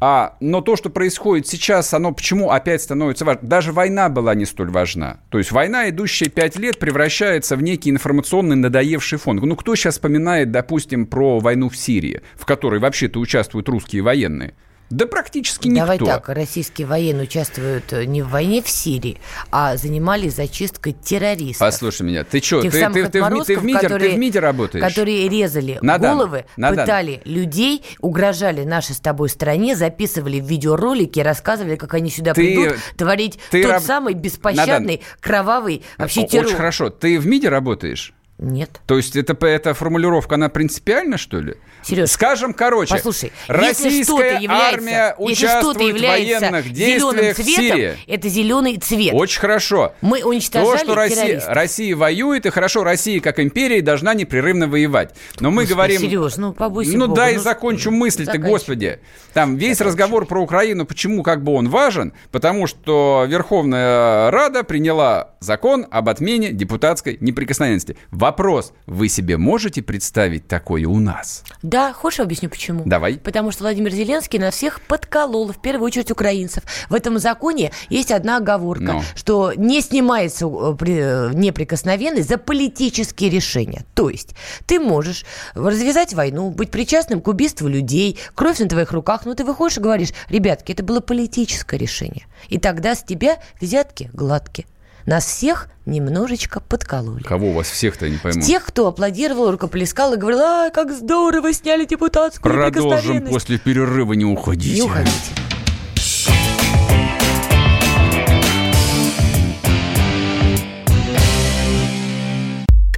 А, 0.00 0.36
но 0.40 0.60
то, 0.60 0.76
что 0.76 0.90
происходит 0.90 1.48
сейчас, 1.48 1.92
оно 1.92 2.12
почему 2.12 2.50
опять 2.50 2.82
становится 2.82 3.24
важно? 3.24 3.48
Даже 3.48 3.72
война 3.72 4.08
была 4.08 4.34
не 4.34 4.44
столь 4.44 4.70
важна. 4.70 5.18
То 5.30 5.38
есть 5.38 5.50
война, 5.50 5.88
идущая 5.88 6.28
пять 6.28 6.56
лет, 6.56 6.78
превращается 6.78 7.56
в 7.56 7.62
некий 7.62 7.90
информационный 7.90 8.54
надоевший 8.54 9.18
фон. 9.18 9.36
Ну, 9.36 9.56
кто 9.56 9.74
сейчас 9.74 9.94
вспоминает, 9.94 10.52
допустим, 10.52 11.06
про 11.06 11.40
войну 11.40 11.68
в 11.68 11.76
Сирии, 11.76 12.22
в 12.36 12.46
которой 12.46 12.78
вообще-то 12.78 13.18
участвуют 13.18 13.68
русские 13.68 14.02
военные? 14.02 14.54
Да 14.90 15.06
практически 15.06 15.68
никто. 15.68 15.80
Давай 15.80 15.98
так, 15.98 16.28
российские 16.30 16.86
военные 16.86 17.24
участвуют 17.24 17.92
э, 17.92 18.04
не 18.04 18.22
в 18.22 18.28
войне 18.28 18.62
в 18.62 18.68
Сирии, 18.68 19.20
а 19.50 19.76
занимались 19.76 20.36
зачисткой 20.36 20.94
террористов. 20.94 21.66
Послушай 21.66 22.02
меня, 22.02 22.24
ты 22.24 22.40
что, 22.40 22.62
ты, 22.62 22.70
ты, 22.70 23.08
ты, 23.08 23.22
в, 23.22 23.44
ты, 23.44 23.58
в 23.58 23.64
МИДе, 23.64 23.78
которые, 23.80 24.10
ты 24.10 24.16
в 24.16 24.18
МИДе 24.18 24.40
работаешь? 24.40 24.84
Которые 24.84 25.28
резали 25.28 25.78
Надан, 25.82 26.16
головы, 26.16 26.44
Надан. 26.56 26.84
пытали 26.84 27.20
людей, 27.24 27.82
угрожали 28.00 28.64
нашей 28.64 28.94
с 28.94 29.00
тобой 29.00 29.28
стране, 29.28 29.76
записывали 29.76 30.38
видеоролики, 30.38 31.20
рассказывали, 31.20 31.76
как 31.76 31.92
они 31.94 32.10
сюда 32.10 32.32
ты, 32.32 32.42
придут, 32.42 32.78
творить 32.96 33.38
ты 33.50 33.62
тот 33.62 33.72
раб... 33.72 33.82
самый 33.82 34.14
беспощадный, 34.14 34.96
Надан. 34.96 35.18
кровавый 35.20 35.82
вообще 35.98 36.20
Очень 36.20 36.30
террор. 36.30 36.54
хорошо. 36.54 36.90
Ты 36.90 37.18
в 37.18 37.26
МИДе 37.26 37.50
работаешь? 37.50 38.14
Нет. 38.38 38.80
То 38.86 38.96
есть 38.96 39.16
это, 39.16 39.36
эта 39.46 39.74
формулировка, 39.74 40.36
она 40.36 40.48
принципиальна, 40.48 41.18
что 41.18 41.40
ли? 41.40 41.56
Сереж, 41.82 42.10
Скажем, 42.10 42.54
короче, 42.54 42.94
послушай, 42.94 43.32
российская 43.48 44.38
является, 44.38 44.76
армия 44.76 45.14
участвует 45.18 45.96
в 45.96 46.00
военных 46.00 46.72
действиях 46.72 47.36
цветом, 47.36 47.44
в 47.44 47.56
Сирии. 47.56 47.96
Это 48.06 48.28
зеленый 48.28 48.76
цвет. 48.76 49.12
Очень 49.12 49.40
хорошо. 49.40 49.92
Мы 50.02 50.22
уничтожали 50.22 50.78
То, 50.78 50.84
что 50.84 50.94
Россия, 50.94 51.42
Россия 51.48 51.96
воюет, 51.96 52.46
и 52.46 52.50
хорошо, 52.50 52.84
Россия 52.84 53.20
как 53.20 53.40
империя 53.40 53.82
должна 53.82 54.14
непрерывно 54.14 54.68
воевать. 54.68 55.14
Но 55.40 55.50
мы 55.50 55.62
Господи, 55.62 55.72
говорим... 55.74 56.00
Сереж, 56.00 56.36
ну 56.36 56.52
побойся 56.52 56.96
Ну 56.96 57.08
Бога, 57.08 57.22
дай 57.22 57.34
ну, 57.34 57.40
закончу 57.40 57.90
мысль 57.90 58.18
ты, 58.18 58.24
заканчивай. 58.26 58.50
господи. 58.50 58.98
Там 59.32 59.56
весь 59.56 59.78
Заканчивай. 59.78 59.86
разговор 59.88 60.26
про 60.26 60.42
Украину, 60.42 60.86
почему 60.86 61.24
как 61.24 61.42
бы 61.42 61.54
он 61.54 61.68
важен? 61.68 62.12
Потому 62.30 62.68
что 62.68 63.24
Верховная 63.28 64.30
Рада 64.30 64.62
приняла 64.62 65.30
закон 65.40 65.86
об 65.90 66.08
отмене 66.08 66.52
депутатской 66.52 67.18
неприкосновенности. 67.20 67.96
Вопрос, 68.28 68.74
вы 68.84 69.08
себе 69.08 69.38
можете 69.38 69.80
представить 69.80 70.48
такое 70.48 70.86
у 70.86 71.00
нас? 71.00 71.44
Да, 71.62 71.94
хочешь, 71.94 72.20
объясню 72.20 72.50
почему? 72.50 72.82
Давай. 72.84 73.14
Потому 73.14 73.52
что 73.52 73.62
Владимир 73.62 73.90
Зеленский 73.90 74.38
нас 74.38 74.54
всех 74.54 74.82
подколол, 74.82 75.50
в 75.50 75.62
первую 75.62 75.86
очередь 75.86 76.10
украинцев. 76.10 76.62
В 76.90 76.94
этом 76.94 77.18
законе 77.18 77.72
есть 77.88 78.12
одна 78.12 78.36
оговорка, 78.36 78.92
Ну. 78.92 79.02
что 79.14 79.54
не 79.56 79.80
снимается 79.80 80.44
э, 80.44 80.76
э, 80.78 81.30
неприкосновенность 81.32 82.28
за 82.28 82.36
политические 82.36 83.30
решения. 83.30 83.86
То 83.94 84.10
есть 84.10 84.34
ты 84.66 84.78
можешь 84.78 85.24
развязать 85.54 86.12
войну, 86.12 86.50
быть 86.50 86.70
причастным 86.70 87.22
к 87.22 87.28
убийству 87.28 87.66
людей, 87.66 88.18
кровь 88.34 88.58
на 88.58 88.68
твоих 88.68 88.92
руках, 88.92 89.24
но 89.24 89.32
ты 89.36 89.42
выходишь 89.42 89.78
и 89.78 89.80
говоришь, 89.80 90.10
ребятки, 90.28 90.72
это 90.72 90.82
было 90.82 91.00
политическое 91.00 91.78
решение. 91.78 92.26
И 92.50 92.58
тогда 92.58 92.94
с 92.94 93.02
тебя 93.02 93.38
взятки 93.58 94.10
гладкие. 94.12 94.66
Нас 95.08 95.24
всех 95.24 95.68
немножечко 95.86 96.60
подкололи. 96.60 97.22
Кого 97.22 97.48
у 97.48 97.52
вас 97.54 97.70
всех-то, 97.70 98.04
я 98.04 98.12
не 98.12 98.18
пойму. 98.18 98.42
Тех, 98.42 98.66
кто 98.66 98.88
аплодировал, 98.88 99.50
рукоплескал 99.50 100.12
и 100.12 100.18
говорил, 100.18 100.40
а, 100.40 100.68
как 100.68 100.92
здорово, 100.92 101.50
сняли 101.54 101.86
депутатскую 101.86 102.52
Продолжим 102.52 102.90
неприкосновенность». 102.90 103.32
после 103.32 103.58
перерыва, 103.58 104.12
не 104.12 104.26
уходите. 104.26 104.74
Не 104.74 104.82
уходите. 104.82 105.14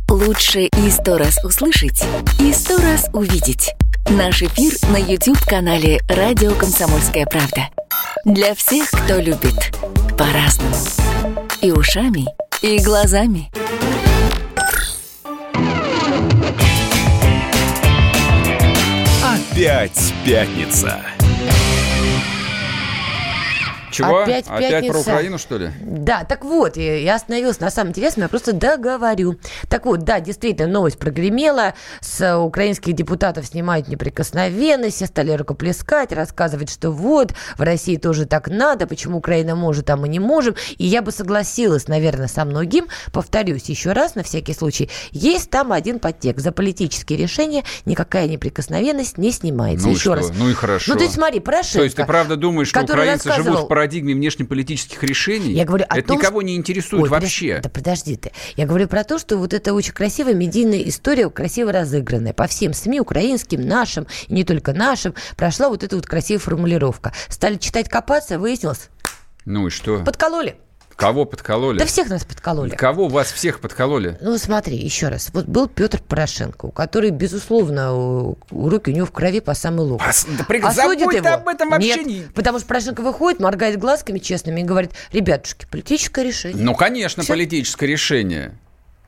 Лучше 0.08 0.62
и 0.62 0.90
сто 0.90 1.16
раз 1.16 1.38
услышать, 1.44 2.04
и 2.40 2.52
сто 2.52 2.76
раз 2.78 3.08
увидеть. 3.12 3.72
Наш 4.08 4.42
эфир 4.42 4.72
на 4.90 4.96
YouTube-канале 4.96 6.00
«Радио 6.08 6.54
Комсомольская 6.56 7.26
правда». 7.26 7.68
Для 8.24 8.56
всех, 8.56 8.90
кто 8.90 9.20
любит 9.20 9.72
по-разному. 10.18 10.74
И 11.60 11.70
ушами, 11.72 12.26
и 12.62 12.78
глазами. 12.78 13.50
Опять 19.22 20.14
пятница. 20.24 21.02
Чего? 23.90 24.22
Опять 24.22 24.46
про 24.46 24.58
пятница. 24.58 24.98
Украину, 24.98 25.38
что 25.38 25.58
ли? 25.58 25.70
Да, 25.80 26.24
так 26.24 26.44
вот, 26.44 26.76
я 26.76 27.14
остановилась 27.14 27.60
на 27.60 27.70
самом 27.70 27.90
интересном, 27.90 28.24
я 28.24 28.28
просто 28.28 28.52
договорю. 28.52 29.36
Так 29.68 29.86
вот, 29.86 30.00
да, 30.00 30.20
действительно, 30.20 30.68
новость 30.68 30.98
прогремела, 30.98 31.74
с 32.00 32.38
украинских 32.38 32.94
депутатов 32.94 33.46
снимают 33.46 33.88
неприкосновенность, 33.88 34.96
все 34.96 35.06
стали 35.06 35.32
рукоплескать, 35.32 36.12
рассказывать, 36.12 36.70
что 36.70 36.90
вот, 36.90 37.32
в 37.56 37.62
России 37.62 37.96
тоже 37.96 38.26
так 38.26 38.48
надо, 38.48 38.86
почему 38.86 39.18
Украина 39.18 39.54
может, 39.56 39.90
а 39.90 39.96
мы 39.96 40.08
не 40.08 40.20
можем. 40.20 40.54
И 40.76 40.86
я 40.86 41.02
бы 41.02 41.12
согласилась, 41.12 41.88
наверное, 41.88 42.28
со 42.28 42.44
многим, 42.44 42.86
повторюсь 43.12 43.64
еще 43.68 43.92
раз, 43.92 44.14
на 44.14 44.22
всякий 44.22 44.54
случай, 44.54 44.90
есть 45.12 45.50
там 45.50 45.72
один 45.72 45.98
подтекст. 45.98 46.44
За 46.44 46.52
политические 46.52 47.18
решения 47.18 47.64
никакая 47.84 48.28
неприкосновенность 48.28 49.18
не 49.18 49.32
снимается. 49.32 49.86
Ну 49.86 49.92
еще 49.92 50.00
что? 50.00 50.14
раз. 50.14 50.32
Ну 50.34 50.48
и 50.48 50.54
хорошо. 50.54 50.92
Ну, 50.92 50.98
то 50.98 51.04
есть, 51.04 51.14
смотри, 51.14 51.40
Порошенко. 51.40 51.78
То 51.78 51.84
есть 51.84 51.96
ты 51.96 52.04
правда 52.04 52.36
думаешь, 52.36 52.68
что 52.68 52.82
украинцы 52.82 53.32
живут 53.32 53.60
в 53.60 53.66
парадигме 53.80 54.14
внешнеполитических 54.14 55.02
решений? 55.02 55.52
Я 55.52 55.64
говорю 55.64 55.86
Это 55.88 56.02
том, 56.08 56.18
никого 56.18 56.40
что- 56.40 56.46
не 56.46 56.56
интересует 56.56 57.04
Ой, 57.04 57.08
подожди, 57.08 57.50
вообще. 57.52 57.62
да 57.62 57.68
подожди 57.70 58.16
ты. 58.16 58.32
Я 58.56 58.66
говорю 58.66 58.88
про 58.88 59.04
то, 59.04 59.18
что 59.18 59.38
вот 59.38 59.54
это 59.54 59.72
очень 59.72 59.92
красивая 59.94 60.34
медийная 60.34 60.82
история, 60.82 61.30
красиво 61.30 61.72
разыгранная. 61.72 62.34
По 62.34 62.46
всем 62.46 62.74
СМИ, 62.74 63.00
украинским, 63.00 63.66
нашим, 63.66 64.06
и 64.28 64.34
не 64.34 64.44
только 64.44 64.74
нашим, 64.74 65.14
прошла 65.36 65.70
вот 65.70 65.82
эта 65.82 65.96
вот 65.96 66.06
красивая 66.06 66.40
формулировка. 66.40 67.12
Стали 67.28 67.56
читать, 67.56 67.88
копаться, 67.88 68.38
выяснилось, 68.38 68.90
Ну 69.46 69.66
и 69.66 69.70
что? 69.70 70.00
подкололи. 70.04 70.56
Кого 71.00 71.24
подкололи? 71.24 71.78
Да 71.78 71.86
всех 71.86 72.10
нас 72.10 72.24
подкололи. 72.26 72.76
Кого 72.76 73.08
вас 73.08 73.32
всех 73.32 73.60
подкололи? 73.60 74.18
Ну, 74.20 74.36
смотри, 74.36 74.76
еще 74.76 75.08
раз. 75.08 75.30
Вот 75.32 75.46
был 75.46 75.66
Петр 75.66 75.98
Порошенко, 76.06 76.66
у 76.66 76.70
который, 76.70 77.08
безусловно, 77.08 78.34
руки 78.50 78.90
у 78.90 78.94
него 78.94 79.06
в 79.06 79.10
крови 79.10 79.40
по 79.40 79.54
самый 79.54 79.86
лоб. 79.86 80.02
А 80.06 80.12
с- 80.12 80.26
да 80.26 80.44
при- 80.44 80.60
А 80.60 80.70
забудь 80.72 81.00
его? 81.00 81.08
об 81.26 81.48
этом 81.48 81.70
вообще 81.70 81.88
Нет, 81.96 82.06
не- 82.06 82.22
потому 82.34 82.58
что 82.58 82.68
Порошенко 82.68 83.00
выходит, 83.00 83.40
моргает 83.40 83.78
глазками 83.78 84.18
честными 84.18 84.60
и 84.60 84.64
говорит, 84.64 84.90
ребятушки, 85.10 85.66
политическое 85.70 86.22
решение. 86.22 86.62
Ну, 86.62 86.74
конечно, 86.74 87.22
Всё. 87.22 87.32
политическое 87.32 87.86
решение. 87.86 88.58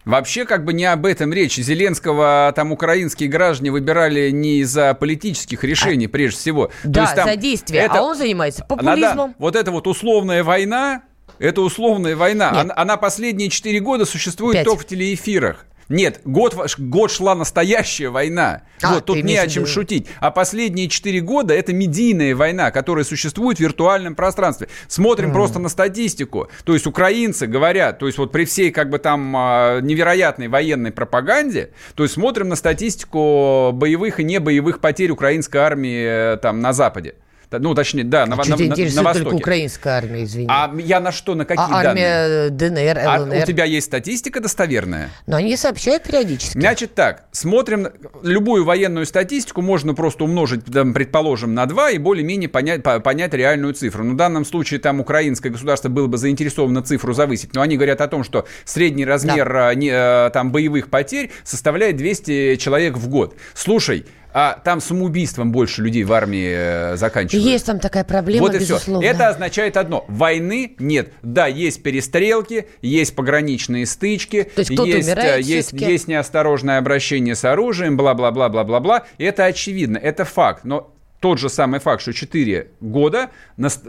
Вообще, 0.06 0.46
как 0.46 0.64
бы 0.64 0.72
не 0.72 0.87
об 0.87 1.04
этом 1.04 1.30
речь. 1.32 1.56
Зеленского 1.58 2.52
там 2.56 2.72
украинские 2.72 3.28
граждане 3.28 3.70
выбирали 3.70 4.30
не 4.30 4.61
из-за 4.61 4.94
политических 4.94 5.62
решений, 5.62 6.08
прежде 6.08 6.38
всего. 6.40 6.66
То 6.68 6.72
да, 6.84 7.02
есть 7.02 7.14
там 7.16 7.28
за 7.28 7.37
действие, 7.37 7.82
это- 7.82 7.99
а 7.99 8.02
он 8.02 8.16
занимается 8.16 8.64
популизмом. 8.64 9.34
вот 9.38 9.54
эта 9.56 9.70
вот 9.70 9.87
условная 9.87 10.42
война, 10.42 11.02
это 11.42 11.61
условная 11.61 12.16
война. 12.16 12.50
Нет. 12.50 12.61
Она, 12.61 12.75
она 12.76 12.96
последние 12.96 13.50
четыре 13.50 13.80
года 13.80 14.04
существует 14.04 14.54
Пять. 14.54 14.64
только 14.64 14.82
в 14.82 14.87
телеэфирах. 14.87 15.66
Нет, 15.88 16.20
год, 16.25 16.56
год 16.78 17.11
шла 17.11 17.34
настоящая 17.34 18.08
война. 18.08 18.62
А, 18.80 18.94
вот, 18.94 19.04
тут 19.04 19.22
не 19.22 19.37
о 19.37 19.46
чем 19.46 19.66
шутить. 19.66 20.06
А 20.20 20.30
последние 20.30 20.88
четыре 20.88 21.20
года 21.20 21.52
это 21.52 21.72
медийная 21.72 22.34
война, 22.34 22.70
которая 22.70 23.04
существует 23.04 23.58
в 23.58 23.61
виртуальном 23.61 24.14
пространстве. 24.14 24.68
Смотрим 24.88 25.32
просто 25.32 25.58
на 25.58 25.68
статистику. 25.68 26.49
То 26.64 26.72
есть 26.72 26.87
украинцы 26.87 27.46
говорят, 27.46 27.99
то 27.99 28.06
есть 28.06 28.16
вот 28.18 28.32
при 28.32 28.44
всей 28.44 28.70
как 28.70 28.88
бы 28.88 28.99
там 28.99 29.34
а, 29.37 29.80
невероятной 29.80 30.49
военной 30.49 30.92
пропаганде, 30.92 31.70
то 31.94 32.04
есть 32.04 32.14
смотрим 32.14 32.49
на 32.49 32.56
статистику 32.56 33.70
боевых 33.75 34.20
и 34.20 34.25
небоевых 34.25 34.80
потерь 34.80 35.11
украинской 35.11 35.58
армии 35.58 36.34
э, 36.34 36.37
там 36.38 36.61
на 36.61 36.72
Западе. 36.72 37.16
Ну, 37.59 37.75
точнее, 37.75 38.04
да, 38.04 38.26
на, 38.26 38.35
А 38.35 38.37
на- 38.38 38.44
на- 38.44 38.56
на 38.56 38.62
интересует 38.64 38.94
только 38.94 39.09
Востоке. 39.18 39.37
украинская 39.37 39.94
армия, 39.99 40.25
извини. 40.25 40.47
А 40.50 40.73
я 40.78 41.00
на 41.00 41.12
что, 41.12 41.35
на 41.35 41.44
какие 41.44 41.64
А 41.64 41.82
данные? 41.82 42.06
армия 42.06 42.49
ДНР, 42.50 42.99
А 43.04 43.21
ЛНР. 43.21 43.42
у 43.42 43.47
тебя 43.47 43.64
есть 43.64 43.87
статистика 43.87 44.40
достоверная? 44.40 45.11
Но 45.26 45.37
они 45.37 45.56
сообщают 45.56 46.02
периодически. 46.04 46.59
Значит 46.59 46.94
так, 46.94 47.25
смотрим 47.32 47.88
любую 48.23 48.64
военную 48.64 49.06
статистику, 49.06 49.62
можно 49.62 49.94
просто 49.94 50.25
умножить, 50.25 50.64
там, 50.66 50.92
предположим, 50.94 51.54
на 51.54 51.66
2 51.66 51.90
и 51.90 51.99
более-менее 51.99 52.49
понять, 52.49 52.82
по- 52.82 53.00
понять 53.00 53.35
реальную 53.35 53.75
цифру. 53.75 54.04
Но 54.04 54.12
в 54.14 54.16
данном 54.16 54.44
случае 54.44 54.80
там 54.80 55.00
украинское 55.00 55.50
государство 55.52 55.88
было 55.88 56.06
бы 56.06 56.18
заинтересовано 56.18 56.82
цифру 56.82 57.12
завысить, 57.14 57.54
но 57.54 57.62
они 57.62 57.76
говорят 57.76 58.00
о 58.00 58.09
том, 58.09 58.25
что 58.25 58.47
средний 58.64 59.04
размер 59.04 59.54
а, 59.56 59.75
не, 59.75 59.90
а, 59.92 60.30
там, 60.30 60.52
боевых 60.52 60.88
потерь 60.88 61.30
составляет 61.44 61.97
200 61.97 62.56
человек 62.56 62.97
в 62.97 63.09
год. 63.09 63.37
Слушай, 63.54 64.06
а 64.35 64.61
там 64.65 64.81
самоубийством 64.81 65.53
больше 65.53 65.83
людей 65.83 66.05
в 66.05 66.12
армии 66.12 66.53
э, 66.55 66.97
заканчивают. 66.97 67.45
Есть 67.47 67.67
там 67.67 67.79
такая 67.79 68.05
проблема, 68.05 68.47
Вот 68.47 68.55
и 68.55 68.59
все. 68.59 68.75
безусловно. 68.75 69.05
Это 69.07 69.29
означает 69.29 69.77
одно. 69.77 70.05
Войны 70.09 70.75
нет. 70.79 71.12
Да, 71.23 71.47
есть 71.47 71.83
перестрелки, 71.83 72.67
есть 72.81 73.15
пограничные 73.15 73.87
стычки, 73.87 74.45
То 74.45 74.61
есть 74.61 74.71
есть, 74.71 74.81
умирает 75.09 75.45
э, 75.45 75.49
есть, 75.49 75.69
всё-таки. 75.69 75.91
есть 75.93 76.09
неосторожное 76.09 76.79
обращение 76.79 77.35
с 77.35 77.45
оружием, 77.45 77.97
бла-бла-бла-бла-бла-бла. 77.97 79.05
Это 79.19 79.45
очевидно, 79.45 79.99
это 79.99 80.25
факт. 80.25 80.65
Но 80.65 80.93
тот 81.23 81.38
же 81.38 81.49
самый 81.49 81.79
факт, 81.79 82.02
что 82.02 82.12
4 82.12 82.67
года 82.81 83.31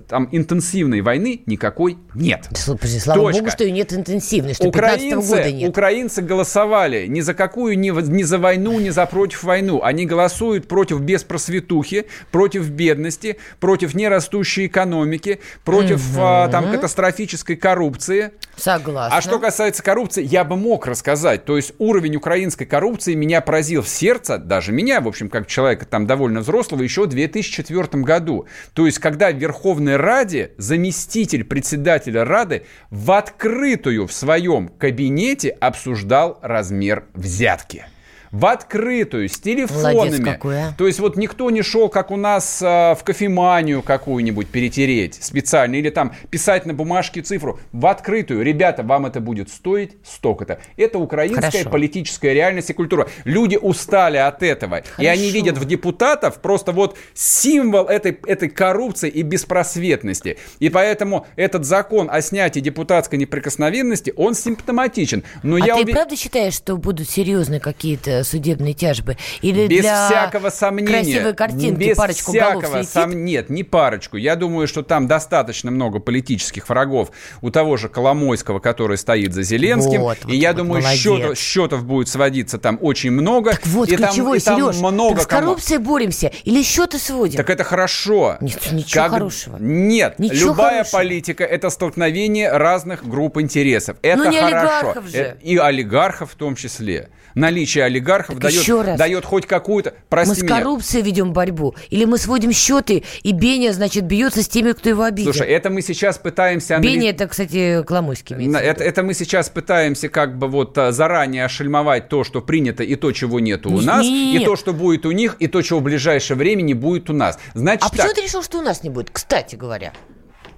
там 0.07 0.29
интенсивной 0.31 1.01
войны 1.01 1.41
никакой 1.47 1.97
нет. 2.13 2.47
Слушай, 2.53 2.99
слава 2.99 3.23
Точка. 3.23 3.39
богу, 3.41 3.51
что 3.51 3.63
ее 3.63 3.71
нет 3.71 3.91
интенсивной, 3.91 4.53
что 4.53 4.71
15 4.71 5.15
года 5.15 5.25
Украинцы, 5.25 5.51
нет. 5.51 5.69
украинцы 5.69 6.21
голосовали 6.21 7.07
ни 7.07 7.21
за 7.21 7.33
какую, 7.33 7.79
ни, 7.79 7.89
ни 7.89 8.21
за 8.21 8.37
войну, 8.37 8.79
ни 8.79 8.91
за 8.91 9.07
против 9.07 9.43
войну. 9.43 9.81
Они 9.81 10.05
голосуют 10.05 10.67
против 10.67 11.01
беспросветухи, 11.01 12.05
против 12.31 12.69
бедности, 12.69 13.37
против 13.59 13.95
нерастущей 13.95 14.67
экономики, 14.67 15.39
против 15.65 16.01
а, 16.19 16.47
там 16.49 16.71
катастрофической 16.71 17.55
коррупции. 17.55 18.31
Согласна. 18.55 19.17
А 19.17 19.21
что 19.21 19.39
касается 19.39 19.81
коррупции, 19.81 20.23
я 20.23 20.43
бы 20.43 20.55
мог 20.55 20.85
рассказать. 20.85 21.45
То 21.45 21.57
есть 21.57 21.73
уровень 21.79 22.15
украинской 22.15 22.65
коррупции 22.65 23.15
меня 23.15 23.41
поразил 23.41 23.81
в 23.81 23.89
сердце, 23.89 24.37
даже 24.37 24.71
меня, 24.71 25.01
в 25.01 25.07
общем, 25.07 25.29
как 25.29 25.47
человека 25.47 25.87
там 25.87 26.05
довольно 26.05 26.41
взрослого, 26.41 26.83
еще 26.83 27.07
в 27.07 27.22
2004 27.27 28.03
году. 28.03 28.47
То 28.73 28.85
есть, 28.85 28.99
когда 28.99 29.31
в 29.31 29.37
Верховной 29.37 29.97
Раде 29.97 30.51
заместитель 30.57 31.43
председателя 31.43 32.25
Рады 32.25 32.65
в 32.89 33.11
открытую 33.11 34.07
в 34.07 34.13
своем 34.13 34.67
кабинете 34.67 35.49
обсуждал 35.49 36.39
размер 36.41 37.05
взятки. 37.13 37.85
В 38.33 38.47
открытую, 38.47 39.29
с 39.29 39.39
телефонами. 39.39 40.23
какой, 40.23 40.59
а. 40.59 40.73
То 40.75 40.87
есть 40.87 40.99
вот 40.99 41.17
никто 41.17 41.51
не 41.51 41.61
шел, 41.61 41.87
как 41.87 42.09
у 42.09 42.17
нас 42.17 42.61
а, 42.63 42.95
в 42.95 43.03
кофеманию 43.03 43.83
какую-нибудь 43.83 44.47
перетереть 44.47 45.23
специально, 45.23 45.75
или 45.75 45.91
там 45.91 46.13
писать 46.31 46.65
на 46.65 46.73
бумажке 46.73 47.21
цифру. 47.21 47.59
В 47.71 47.85
открытую. 47.85 48.43
Ребята, 48.43 48.81
вам 48.81 49.05
это 49.05 49.19
будет 49.19 49.49
стоить 49.49 49.97
столько-то. 50.03 50.59
Это 50.77 50.97
украинская 50.97 51.51
Хорошо. 51.51 51.69
политическая 51.69 52.33
реальность 52.33 52.71
и 52.71 52.73
культура. 52.73 53.07
Люди 53.23 53.55
устали 53.55 54.17
от 54.17 54.41
этого. 54.41 54.81
И 54.97 55.05
они 55.05 55.29
Хорошо. 55.29 55.35
видят 55.35 55.57
в 55.59 55.65
депутатов 55.65 56.41
просто 56.41 56.71
вот 56.71 56.97
символ 57.13 57.85
этой, 57.85 58.17
этой 58.25 58.49
коррупции 58.49 59.09
и 59.09 59.21
беспросветности. 59.21 60.37
И 60.57 60.69
поэтому 60.69 61.27
этот 61.35 61.65
закон 61.65 62.09
о 62.11 62.19
снятии 62.21 62.61
депутатской 62.61 63.19
неприкосновенности, 63.19 64.11
он 64.17 64.33
симптоматичен. 64.33 65.23
Но 65.43 65.57
а 65.57 65.59
я 65.59 65.75
ты 65.75 65.83
уве- 65.83 65.91
правда 65.91 66.15
считаешь, 66.15 66.55
что 66.55 66.77
будут 66.77 67.07
серьезные 67.07 67.59
какие-то 67.59 68.22
судебные 68.23 68.73
тяжбы? 68.73 69.17
Или 69.41 69.67
Без 69.67 69.81
для 69.81 70.07
всякого 70.07 70.49
сомнения. 70.49 70.87
красивой 70.87 71.33
картинки 71.33 71.79
без 71.79 71.97
парочку 71.97 72.31
всякого 72.31 72.83
сом- 72.83 73.13
Нет, 73.13 73.49
не 73.49 73.63
парочку. 73.63 74.17
Я 74.17 74.35
думаю, 74.35 74.67
что 74.67 74.81
там 74.83 75.07
достаточно 75.07 75.71
много 75.71 75.99
политических 75.99 76.67
врагов 76.69 77.11
у 77.41 77.49
того 77.49 77.77
же 77.77 77.89
Коломойского, 77.89 78.59
который 78.59 78.97
стоит 78.97 79.33
за 79.33 79.43
Зеленским. 79.43 80.01
Вот, 80.01 80.17
и 80.21 80.25
вот, 80.25 80.33
я 80.33 80.49
вот, 80.49 80.57
думаю, 80.57 80.81
молодец. 80.81 80.99
счетов, 81.01 81.37
счетов 81.37 81.83
будет 81.85 82.07
сводиться 82.09 82.57
там 82.57 82.77
очень 82.81 83.11
много. 83.11 83.51
Так 83.51 83.65
вот, 83.67 83.89
и 83.89 83.97
там, 83.97 84.07
ключевой, 84.09 84.37
и 84.37 84.41
там 84.41 84.59
Сереж, 84.59 84.75
много 84.77 85.15
так 85.15 85.23
с 85.23 85.27
кому- 85.27 85.41
коррупцией 85.47 85.79
боремся 85.79 86.31
или 86.43 86.63
счеты 86.63 86.99
сводим? 86.99 87.37
Так 87.37 87.49
это 87.49 87.63
хорошо. 87.63 88.37
Нет, 88.41 88.71
ничего 88.71 89.09
хорошего. 89.09 89.57
Нет, 89.59 90.19
Ничего 90.19 90.49
любая 90.49 90.71
хорошего. 90.83 90.97
политика 90.99 91.43
это 91.43 91.69
столкновение 91.69 92.51
разных 92.51 93.07
групп 93.07 93.37
интересов. 93.39 93.97
Это 94.01 94.17
Ну, 94.17 94.29
не 94.29 94.37
хорошо. 94.39 94.57
олигархов 94.57 95.07
же. 95.09 95.17
Э, 95.17 95.35
И 95.41 95.57
олигархов 95.57 96.31
в 96.31 96.35
том 96.35 96.55
числе. 96.55 97.09
Наличие 97.35 97.83
олигархов 97.85 98.12
Так 98.19 98.51
еще 98.51 98.73
дает, 98.75 98.87
раз. 98.87 98.97
дает 98.99 99.25
хоть 99.25 99.45
какую-то. 99.45 99.91
Мы 99.91 99.95
Прости 100.09 100.35
с 100.35 100.43
меня. 100.43 100.57
коррупцией 100.57 101.03
ведем 101.03 101.33
борьбу? 101.33 101.75
Или 101.89 102.05
мы 102.05 102.17
сводим 102.17 102.51
счеты, 102.51 103.03
и 103.23 103.31
Беня, 103.31 103.73
значит, 103.73 104.05
бьется 104.05 104.43
с 104.43 104.47
теми, 104.47 104.71
кто 104.71 104.89
его 104.89 105.03
обидел? 105.03 105.33
Слушай, 105.33 105.49
это 105.49 105.69
мы 105.69 105.81
сейчас 105.81 106.17
пытаемся 106.17 106.77
анализ- 106.77 106.81
Беня, 106.93 107.09
это, 107.09 107.27
кстати, 107.27 107.83
Коломойский. 107.83 108.35
Это, 108.55 108.83
это 108.83 109.03
мы 109.03 109.13
сейчас 109.13 109.49
пытаемся 109.49 110.09
как 110.09 110.37
бы 110.37 110.47
вот 110.47 110.77
а, 110.77 110.91
заранее 110.91 111.45
ошельмовать 111.45 112.09
то, 112.09 112.23
что 112.23 112.41
принято, 112.41 112.83
и 112.83 112.95
то, 112.95 113.11
чего 113.11 113.39
нету 113.39 113.71
у 113.71 113.81
нас, 113.81 114.05
не- 114.05 114.35
и 114.37 114.45
то, 114.45 114.55
что 114.55 114.73
будет 114.73 115.05
у 115.05 115.11
них, 115.11 115.35
и 115.39 115.47
то, 115.47 115.61
чего 115.61 115.79
в 115.79 115.83
ближайшее 115.83 116.37
время 116.37 116.61
не 116.61 116.73
будет 116.73 117.09
у 117.09 117.13
нас. 117.13 117.39
Значит 117.53 117.83
А 117.83 117.89
почему 117.89 118.07
так, 118.07 118.15
ты 118.15 118.21
решил, 118.21 118.43
что 118.43 118.59
у 118.59 118.61
нас 118.61 118.83
не 118.83 118.89
будет, 118.89 119.09
кстати 119.11 119.55
говоря? 119.55 119.93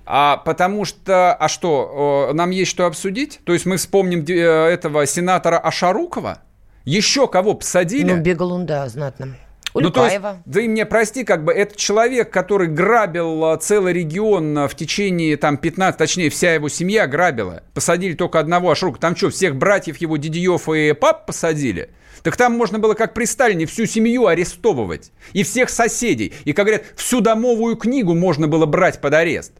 а 0.05 0.37
потому 0.37 0.85
что, 0.85 1.33
а 1.33 1.47
что, 1.47 2.29
нам 2.33 2.51
есть 2.51 2.69
что 2.69 2.85
обсудить? 2.85 3.39
То 3.43 3.53
есть 3.53 3.65
мы 3.65 3.77
вспомним 3.77 4.23
э, 4.27 4.33
этого 4.33 5.05
сенатора 5.07 5.57
Ашарукова? 5.57 6.39
Еще 6.85 7.27
кого 7.27 7.55
посадили? 7.55 8.13
Ну, 8.13 8.21
бегал 8.21 8.53
он, 8.53 8.65
да, 8.65 8.87
знатно. 8.87 9.35
Ну, 9.73 9.91
то 9.91 10.05
есть, 10.05 10.15
Улюкаева. 10.15 10.41
да 10.45 10.61
и 10.61 10.67
мне 10.69 10.85
прости, 10.85 11.25
как 11.25 11.43
бы, 11.43 11.51
это 11.51 11.75
человек, 11.77 12.31
который 12.31 12.67
грабил 12.67 13.43
а, 13.43 13.57
целый 13.57 13.91
регион 13.91 14.57
а, 14.57 14.67
в 14.69 14.75
течение, 14.75 15.35
там, 15.35 15.57
15, 15.57 15.97
точнее, 15.97 16.29
вся 16.29 16.53
его 16.53 16.69
семья 16.69 17.07
грабила. 17.07 17.61
Посадили 17.73 18.13
только 18.13 18.39
одного 18.39 18.71
Ашрука. 18.71 18.99
Там 19.01 19.17
что, 19.17 19.31
всех 19.31 19.57
братьев 19.57 19.97
его, 19.97 20.15
Дидиев 20.15 20.69
и 20.69 20.93
пап 20.93 21.25
посадили? 21.25 21.89
Так 22.23 22.37
там 22.37 22.53
можно 22.53 22.79
было, 22.79 22.93
как 22.93 23.13
при 23.13 23.25
Сталине, 23.25 23.65
всю 23.65 23.85
семью 23.85 24.27
арестовывать. 24.27 25.11
И 25.33 25.43
всех 25.43 25.69
соседей. 25.69 26.33
И, 26.45 26.53
как 26.53 26.67
говорят, 26.67 26.85
всю 26.95 27.19
домовую 27.19 27.75
книгу 27.75 28.13
можно 28.13 28.47
было 28.47 28.65
брать 28.65 29.01
под 29.01 29.13
арест. 29.13 29.51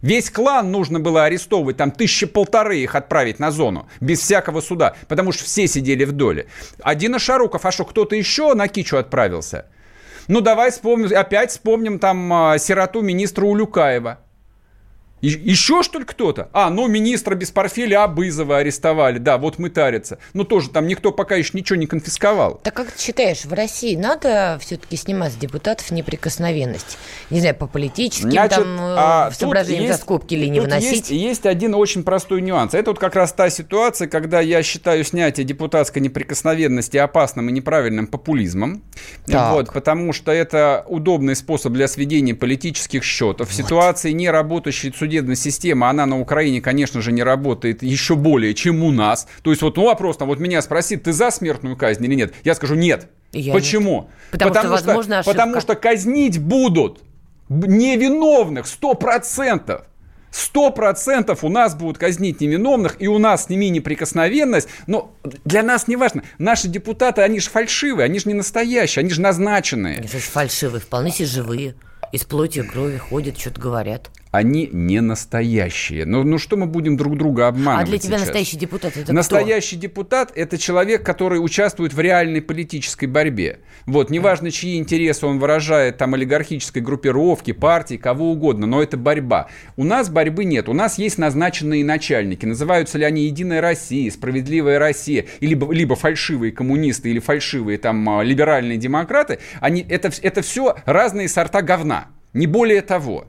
Весь 0.00 0.30
клан 0.30 0.70
нужно 0.70 1.00
было 1.00 1.24
арестовывать, 1.24 1.76
там 1.76 1.90
тысячи 1.90 2.26
полторы 2.26 2.78
их 2.78 2.94
отправить 2.94 3.40
на 3.40 3.50
зону, 3.50 3.88
без 4.00 4.20
всякого 4.20 4.60
суда, 4.60 4.94
потому 5.08 5.32
что 5.32 5.44
все 5.44 5.66
сидели 5.66 6.04
в 6.04 6.12
доле. 6.12 6.46
Один 6.80 7.16
Ашаруков, 7.16 7.66
а 7.66 7.72
что, 7.72 7.84
кто-то 7.84 8.14
еще 8.14 8.54
на 8.54 8.68
Кичу 8.68 8.96
отправился? 8.96 9.66
Ну, 10.28 10.40
давай 10.40 10.70
вспомним, 10.70 11.16
опять 11.16 11.50
вспомним 11.50 11.98
там 11.98 12.32
а, 12.32 12.58
сироту 12.58 13.00
министра 13.00 13.44
Улюкаева. 13.44 14.18
И- 15.20 15.28
Еще 15.28 15.82
что 15.82 15.98
ли 15.98 16.04
кто-то? 16.04 16.48
А, 16.52 16.70
ну 16.70 16.86
министра 16.86 17.34
без 17.34 17.50
портфеля 17.50 18.04
Абызова 18.04 18.58
арестовали. 18.58 19.18
Да, 19.18 19.38
вот 19.38 19.58
мы 19.58 19.70
тарятся. 19.70 20.18
Ну 20.34 20.44
тоже 20.44 20.70
там 20.70 20.86
никто 20.86 21.12
пока 21.12 21.34
еще 21.36 21.50
ничего 21.54 21.76
не 21.76 21.86
конфисковал. 21.86 22.60
Так 22.62 22.74
как 22.74 22.92
ты 22.92 23.00
считаешь, 23.02 23.44
в 23.44 23.52
России 23.52 23.96
надо 23.96 24.58
все-таки 24.60 24.96
снимать 24.96 25.32
с 25.32 25.36
депутатов 25.36 25.90
неприкосновенность? 25.90 26.98
Не 27.30 27.40
знаю, 27.40 27.54
по 27.56 27.66
политическим 27.66 28.30
Значит, 28.30 28.58
там 28.58 28.76
э, 28.78 28.94
а, 28.96 29.28
тут 29.30 29.38
соображениям 29.38 29.84
за 29.86 29.92
есть- 29.92 30.00
скобки 30.02 30.34
или 30.34 30.46
не 30.46 30.60
выносить? 30.60 30.92
Есть, 30.92 31.10
есть 31.10 31.46
один 31.46 31.74
очень 31.74 32.02
простой 32.02 32.40
нюанс. 32.40 32.74
Это 32.74 32.90
вот 32.90 32.98
как 32.98 33.14
раз 33.14 33.32
та 33.32 33.50
ситуация, 33.50 34.08
когда 34.08 34.40
я 34.40 34.62
считаю 34.62 35.04
снятие 35.04 35.44
депутатской 35.44 36.00
неприкосновенности 36.02 36.96
опасным 36.96 37.48
и 37.48 37.52
неправильным 37.52 38.06
популизмом. 38.06 38.82
Так. 39.26 39.52
Вот, 39.52 39.72
потому 39.72 40.12
что 40.12 40.32
это 40.32 40.84
удобный 40.88 41.34
способ 41.36 41.72
для 41.72 41.88
сведения 41.88 42.34
политических 42.34 43.02
счетов. 43.04 43.48
В 43.50 43.54
ситуации 43.54 44.12
не 44.12 44.30
работающей 44.30 44.90
судебной 45.08 45.36
системы, 45.36 45.88
она 45.88 46.04
на 46.06 46.20
Украине, 46.20 46.60
конечно 46.60 47.00
же, 47.00 47.12
не 47.12 47.22
работает 47.22 47.82
еще 47.82 48.14
более, 48.14 48.54
чем 48.54 48.82
у 48.82 48.92
нас. 48.92 49.26
То 49.42 49.50
есть 49.50 49.62
вот 49.62 49.76
ну, 49.76 49.86
вопрос, 49.86 50.18
там, 50.18 50.28
вот 50.28 50.38
меня 50.38 50.60
спросит, 50.60 51.04
ты 51.04 51.12
за 51.12 51.30
смертную 51.30 51.76
казнь 51.76 52.04
или 52.04 52.14
нет? 52.14 52.34
Я 52.44 52.54
скажу 52.54 52.74
нет. 52.74 53.08
Я 53.32 53.52
Почему? 53.52 54.10
Потому 54.30 54.54
что, 54.54 54.68
возможно, 54.68 55.18
ошибка. 55.18 55.34
потому 55.34 55.60
что 55.60 55.74
казнить 55.74 56.38
будут 56.38 57.00
невиновных, 57.48 58.66
сто 58.66 58.94
процентов. 58.94 59.82
Сто 60.30 60.70
процентов 60.70 61.42
у 61.42 61.48
нас 61.48 61.74
будут 61.74 61.96
казнить 61.96 62.42
невиновных, 62.42 62.96
и 62.98 63.08
у 63.08 63.18
нас 63.18 63.46
с 63.46 63.48
ними 63.48 63.66
неприкосновенность. 63.66 64.68
Но 64.86 65.14
для 65.44 65.62
нас 65.62 65.88
не 65.88 65.96
важно. 65.96 66.22
Наши 66.36 66.68
депутаты, 66.68 67.22
они 67.22 67.40
же 67.40 67.48
фальшивые, 67.48 68.04
они 68.04 68.18
же 68.18 68.28
не 68.28 68.34
настоящие, 68.34 69.00
они 69.00 69.10
же 69.10 69.22
назначенные. 69.22 69.98
Они 69.98 70.08
же 70.08 70.18
фальшивые, 70.18 70.82
вполне 70.82 71.12
себе 71.12 71.26
живые. 71.26 71.74
Из 72.12 72.24
плоти 72.24 72.60
и 72.60 72.62
крови 72.62 72.98
ходят, 72.98 73.38
что-то 73.38 73.60
говорят. 73.60 74.10
Они 74.30 74.68
не 74.72 75.00
настоящие. 75.00 76.04
Ну, 76.04 76.22
ну 76.22 76.38
что 76.38 76.56
мы 76.56 76.66
будем 76.66 76.96
друг 76.96 77.16
друга 77.16 77.46
А 77.46 77.48
обманывать 77.48 77.88
для 77.88 77.98
тебя 77.98 78.18
сейчас? 78.18 78.26
настоящий 78.26 78.56
депутат 78.56 78.96
это 78.96 79.12
Настоящий 79.12 79.76
депутат– 79.76 80.32
это 80.34 80.58
человек, 80.58 81.04
который 81.04 81.38
участвует 81.38 81.94
в 81.94 82.00
реальной 82.00 82.42
политической 82.42 83.06
борьбе. 83.06 83.60
Вот, 83.86 84.10
неважно, 84.10 84.50
чьи 84.50 84.76
интересы 84.78 85.26
он 85.26 85.38
выражает, 85.38 85.96
там, 85.96 86.14
олигархической 86.14 86.82
группировки, 86.82 87.52
партии, 87.52 87.96
кого 87.96 88.32
угодно, 88.32 88.66
но 88.66 88.82
это 88.82 88.96
борьба. 88.96 89.48
У 89.76 89.84
нас 89.84 90.10
борьбы 90.10 90.44
нет. 90.44 90.68
У 90.68 90.74
нас 90.74 90.98
есть 90.98 91.18
назначенные 91.18 91.84
начальники. 91.84 92.44
Называются 92.44 92.98
ли 92.98 93.04
они 93.04 93.24
«Единая 93.24 93.60
Россия», 93.60 94.10
«Справедливая 94.10 94.78
Россия», 94.78 95.26
либо, 95.40 95.72
либо 95.72 95.96
фальшивые 95.96 96.52
коммунисты 96.52 97.10
или 97.10 97.18
фальшивые 97.18 97.78
там 97.78 98.08
а, 98.08 98.22
либеральные 98.22 98.78
демократы. 98.78 99.38
Они, 99.60 99.84
это, 99.88 100.10
это 100.22 100.42
все 100.42 100.76
разные 100.84 101.28
сорта 101.28 101.62
говна. 101.62 102.08
Не 102.34 102.46
более 102.46 102.82
того. 102.82 103.26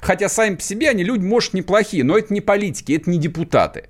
Хотя 0.00 0.28
сами 0.28 0.54
по 0.56 0.62
себе 0.62 0.90
они 0.90 1.04
люди, 1.04 1.22
может, 1.24 1.54
неплохие, 1.54 2.04
но 2.04 2.16
это 2.18 2.32
не 2.32 2.40
политики, 2.40 2.92
это 2.92 3.10
не 3.10 3.18
депутаты. 3.18 3.84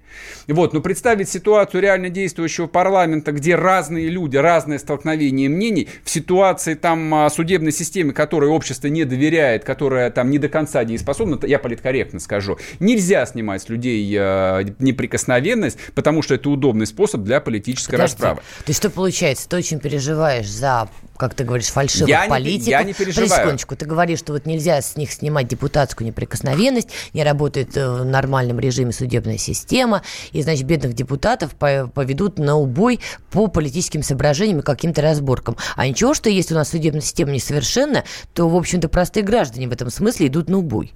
Вот, 0.48 0.72
но 0.72 0.80
представить 0.80 1.28
ситуацию 1.28 1.80
реально 1.82 2.10
действующего 2.10 2.66
парламента, 2.66 3.32
где 3.32 3.54
разные 3.54 4.08
люди, 4.08 4.36
разное 4.36 4.78
столкновение 4.78 5.48
мнений, 5.48 5.88
в 6.04 6.10
ситуации 6.10 6.74
там 6.74 7.14
а, 7.14 7.30
судебной 7.30 7.72
системы, 7.72 8.12
которой 8.12 8.50
общество 8.50 8.88
не 8.88 9.04
доверяет, 9.04 9.64
которая 9.64 10.10
там 10.10 10.30
не 10.30 10.38
до 10.38 10.48
конца 10.48 10.84
дееспособна, 10.84 11.38
я 11.46 11.58
политкорректно 11.58 12.18
скажу, 12.18 12.58
нельзя 12.80 13.24
снимать 13.26 13.62
с 13.62 13.68
людей 13.68 14.12
э, 14.18 14.64
неприкосновенность, 14.80 15.78
потому 15.94 16.22
что 16.22 16.34
это 16.34 16.50
удобный 16.50 16.86
способ 16.86 17.22
для 17.22 17.40
политической 17.40 17.92
Подожди, 17.92 18.14
расправы. 18.14 18.40
Ты 18.64 18.72
что 18.72 18.90
получается? 18.90 19.48
Ты 19.48 19.56
очень 19.56 19.78
переживаешь 19.78 20.48
за, 20.48 20.88
как 21.16 21.34
ты 21.34 21.44
говоришь, 21.44 21.66
фальшивых 21.68 22.08
Я 22.08 22.24
не- 22.24 22.30
политиков. 22.30 22.68
я 22.68 22.82
не 22.82 22.92
переживаю. 22.94 23.28
секундочку. 23.30 23.76
Ты 23.76 23.86
говоришь, 23.86 24.18
что 24.18 24.32
вот 24.32 24.46
нельзя 24.46 24.80
с 24.82 24.96
них 24.96 25.12
снимать 25.12 25.46
депутатскую 25.90 26.06
неприкосновенность, 26.06 26.88
не 27.12 27.24
работает 27.24 27.76
э, 27.76 27.88
в 27.88 28.04
нормальном 28.04 28.60
режиме 28.60 28.92
судебная 28.92 29.38
система, 29.38 30.02
и, 30.32 30.42
значит, 30.42 30.64
бедных 30.64 30.94
депутатов 30.94 31.54
по- 31.54 31.90
поведут 31.92 32.38
на 32.38 32.56
убой 32.56 33.00
по 33.30 33.48
политическим 33.48 34.02
соображениям 34.02 34.60
и 34.60 34.62
каким-то 34.62 35.02
разборкам. 35.02 35.56
А 35.76 35.86
ничего, 35.86 36.14
что 36.14 36.30
если 36.30 36.54
у 36.54 36.56
нас 36.56 36.70
судебная 36.70 37.02
система 37.02 37.32
несовершенна, 37.32 38.04
то, 38.34 38.48
в 38.48 38.56
общем-то, 38.56 38.88
простые 38.88 39.24
граждане 39.24 39.68
в 39.68 39.72
этом 39.72 39.90
смысле 39.90 40.28
идут 40.28 40.48
на 40.48 40.58
убой. 40.58 40.92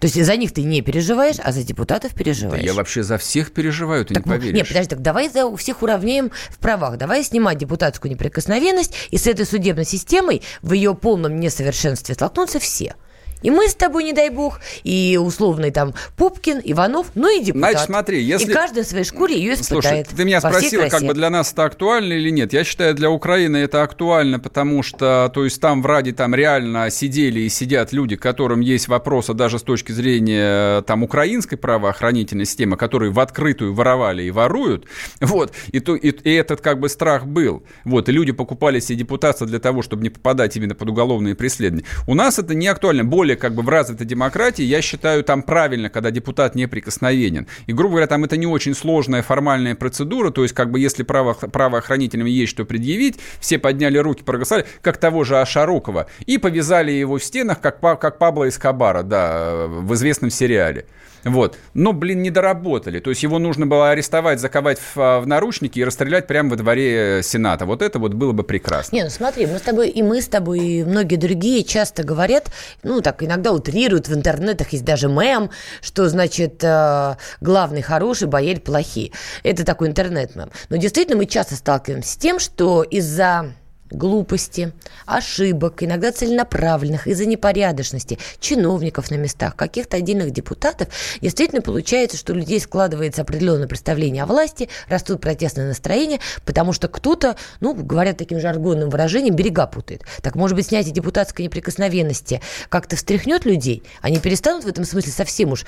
То 0.00 0.06
есть 0.06 0.24
за 0.24 0.36
них 0.36 0.52
ты 0.52 0.62
не 0.62 0.80
переживаешь, 0.80 1.36
а 1.44 1.52
за 1.52 1.62
депутатов 1.62 2.14
переживаешь. 2.14 2.64
Я 2.64 2.72
вообще 2.72 3.02
за 3.02 3.18
всех 3.18 3.52
переживаю, 3.52 4.06
ты 4.06 4.14
Так, 4.14 4.24
не 4.24 4.32
ну, 4.32 4.38
поверишь. 4.38 4.56
Нет, 4.56 4.68
подожди, 4.68 4.88
так 4.88 5.02
давай 5.02 5.28
за 5.28 5.54
всех 5.56 5.82
уравняем 5.82 6.30
в 6.48 6.58
правах. 6.58 6.96
Давай 6.96 7.22
снимать 7.22 7.58
депутатскую 7.58 8.10
неприкосновенность, 8.10 8.94
и 9.10 9.18
с 9.18 9.26
этой 9.26 9.44
судебной 9.44 9.84
системой 9.84 10.40
в 10.62 10.72
ее 10.72 10.94
полном 10.94 11.38
несовершенстве 11.38 12.14
столкнутся 12.14 12.58
все. 12.58 12.94
И 13.42 13.50
мы 13.50 13.68
с 13.68 13.74
тобой, 13.74 14.04
не 14.04 14.12
дай 14.12 14.30
бог, 14.30 14.60
и 14.84 15.18
условный 15.20 15.70
там 15.70 15.94
Пупкин, 16.16 16.60
Иванов, 16.64 17.08
ну 17.14 17.28
и 17.28 17.42
депутат. 17.42 17.70
Значит, 17.72 17.86
смотри, 17.86 18.22
если... 18.22 18.50
И 18.50 18.54
каждый 18.54 18.84
в 18.84 18.86
своей 18.86 19.04
шкуре 19.04 19.36
ее 19.36 19.54
испытает. 19.54 20.06
Слушай, 20.06 20.16
ты 20.16 20.24
меня 20.24 20.40
спросила, 20.40 20.88
как 20.88 21.02
бы 21.02 21.14
для 21.14 21.30
нас 21.30 21.52
это 21.52 21.64
актуально 21.64 22.14
или 22.14 22.30
нет. 22.30 22.52
Я 22.52 22.64
считаю, 22.64 22.94
для 22.94 23.10
Украины 23.10 23.56
это 23.58 23.82
актуально, 23.82 24.38
потому 24.38 24.82
что, 24.82 25.30
то 25.32 25.44
есть 25.44 25.60
там 25.60 25.82
в 25.82 25.86
Раде 25.86 26.12
там 26.12 26.34
реально 26.34 26.90
сидели 26.90 27.40
и 27.40 27.48
сидят 27.48 27.92
люди, 27.92 28.16
которым 28.16 28.60
есть 28.60 28.88
вопросы 28.88 29.34
даже 29.34 29.58
с 29.58 29.62
точки 29.62 29.92
зрения 29.92 30.82
там 30.82 31.02
украинской 31.02 31.56
правоохранительной 31.56 32.44
системы, 32.44 32.76
которые 32.76 33.10
в 33.10 33.20
открытую 33.20 33.74
воровали 33.74 34.22
и 34.24 34.30
воруют. 34.30 34.86
Вот. 35.20 35.52
И, 35.72 35.80
то, 35.80 35.94
и, 35.94 36.10
и 36.10 36.34
этот 36.34 36.60
как 36.60 36.80
бы 36.80 36.88
страх 36.88 37.26
был. 37.26 37.62
Вот. 37.84 38.08
И 38.08 38.12
люди 38.12 38.32
покупали 38.32 38.80
себе 38.80 38.98
депутатство 38.98 39.46
для 39.46 39.58
того, 39.58 39.82
чтобы 39.82 40.02
не 40.02 40.10
попадать 40.10 40.56
именно 40.56 40.74
под 40.74 40.90
уголовные 40.90 41.34
преследования. 41.34 41.86
У 42.06 42.14
нас 42.14 42.38
это 42.38 42.54
не 42.54 42.66
актуально. 42.66 43.04
Более 43.04 43.29
как 43.36 43.54
бы 43.54 43.62
в 43.62 43.68
развитой 43.68 44.06
демократии, 44.06 44.62
я 44.62 44.82
считаю, 44.82 45.24
там 45.24 45.42
правильно, 45.42 45.90
когда 45.90 46.10
депутат 46.10 46.54
неприкосновенен. 46.54 47.46
И, 47.66 47.72
грубо 47.72 47.92
говоря, 47.92 48.06
там 48.06 48.24
это 48.24 48.36
не 48.36 48.46
очень 48.46 48.74
сложная 48.74 49.22
формальная 49.22 49.74
процедура, 49.74 50.30
то 50.30 50.42
есть 50.42 50.54
как 50.54 50.70
бы 50.70 50.80
если 50.80 51.02
право, 51.02 51.34
правоохранителям 51.34 52.26
есть 52.26 52.50
что 52.52 52.64
предъявить, 52.64 53.18
все 53.40 53.58
подняли 53.58 53.98
руки, 53.98 54.22
проголосовали, 54.22 54.66
как 54.82 54.96
того 54.96 55.24
же 55.24 55.38
Ашарукова, 55.38 56.06
и 56.26 56.38
повязали 56.38 56.92
его 56.92 57.18
в 57.18 57.24
стенах, 57.24 57.60
как, 57.60 57.80
как 57.80 58.18
Пабло 58.18 58.48
Эскобара, 58.48 59.02
да, 59.02 59.66
в 59.66 59.94
известном 59.94 60.30
сериале. 60.30 60.86
Вот. 61.24 61.56
Но, 61.74 61.92
блин, 61.92 62.22
не 62.22 62.30
доработали. 62.30 63.00
То 63.00 63.10
есть 63.10 63.22
его 63.22 63.38
нужно 63.38 63.66
было 63.66 63.90
арестовать, 63.90 64.40
заковать 64.40 64.78
в, 64.78 65.20
в 65.20 65.26
наручники 65.26 65.78
и 65.78 65.84
расстрелять 65.84 66.26
прямо 66.26 66.50
во 66.50 66.56
дворе 66.56 67.18
э, 67.18 67.22
Сената. 67.22 67.66
Вот 67.66 67.82
это 67.82 67.98
вот 67.98 68.14
было 68.14 68.32
бы 68.32 68.42
прекрасно. 68.42 68.96
Не, 68.96 69.04
ну 69.04 69.10
смотри, 69.10 69.46
мы 69.46 69.58
с 69.58 69.62
тобой, 69.62 69.88
и 69.88 70.02
мы 70.02 70.20
с 70.20 70.28
тобой, 70.28 70.60
и 70.60 70.84
многие 70.84 71.16
другие 71.16 71.64
часто 71.64 72.02
говорят, 72.02 72.50
ну 72.82 73.00
так 73.00 73.22
иногда 73.22 73.52
утрируют 73.52 74.08
в 74.08 74.14
интернетах, 74.14 74.70
есть 74.72 74.84
даже 74.84 75.08
мем, 75.08 75.50
что, 75.80 76.08
значит, 76.08 76.62
э, 76.64 77.16
главный 77.40 77.82
хороший, 77.82 78.28
боель 78.28 78.60
плохие. 78.60 79.12
Это 79.42 79.64
такой 79.64 79.88
интернет-мем. 79.88 80.50
Но 80.68 80.76
действительно 80.76 81.16
мы 81.16 81.26
часто 81.26 81.56
сталкиваемся 81.56 82.12
с 82.12 82.16
тем, 82.16 82.38
что 82.38 82.82
из-за 82.82 83.52
глупости, 83.90 84.72
ошибок, 85.06 85.82
иногда 85.82 86.12
целенаправленных, 86.12 87.06
из-за 87.06 87.26
непорядочности 87.26 88.18
чиновников 88.38 89.10
на 89.10 89.16
местах, 89.16 89.56
каких-то 89.56 89.96
отдельных 89.96 90.30
депутатов, 90.30 90.88
действительно 91.20 91.62
получается, 91.62 92.16
что 92.16 92.32
у 92.32 92.36
людей 92.36 92.60
складывается 92.60 93.22
определенное 93.22 93.66
представление 93.66 94.22
о 94.22 94.26
власти, 94.26 94.68
растут 94.88 95.20
протестные 95.20 95.66
настроения, 95.66 96.20
потому 96.44 96.72
что 96.72 96.88
кто-то, 96.88 97.36
ну, 97.60 97.74
говорят 97.74 98.16
таким 98.16 98.40
жаргонным 98.40 98.90
выражением, 98.90 99.34
берега 99.34 99.66
путает. 99.66 100.02
Так, 100.22 100.34
может 100.34 100.56
быть, 100.56 100.66
снятие 100.66 100.94
депутатской 100.94 101.44
неприкосновенности 101.44 102.40
как-то 102.68 102.96
встряхнет 102.96 103.44
людей? 103.44 103.82
Они 104.00 104.18
перестанут 104.18 104.64
в 104.64 104.68
этом 104.68 104.84
смысле 104.84 105.12
совсем 105.12 105.52
уж 105.52 105.64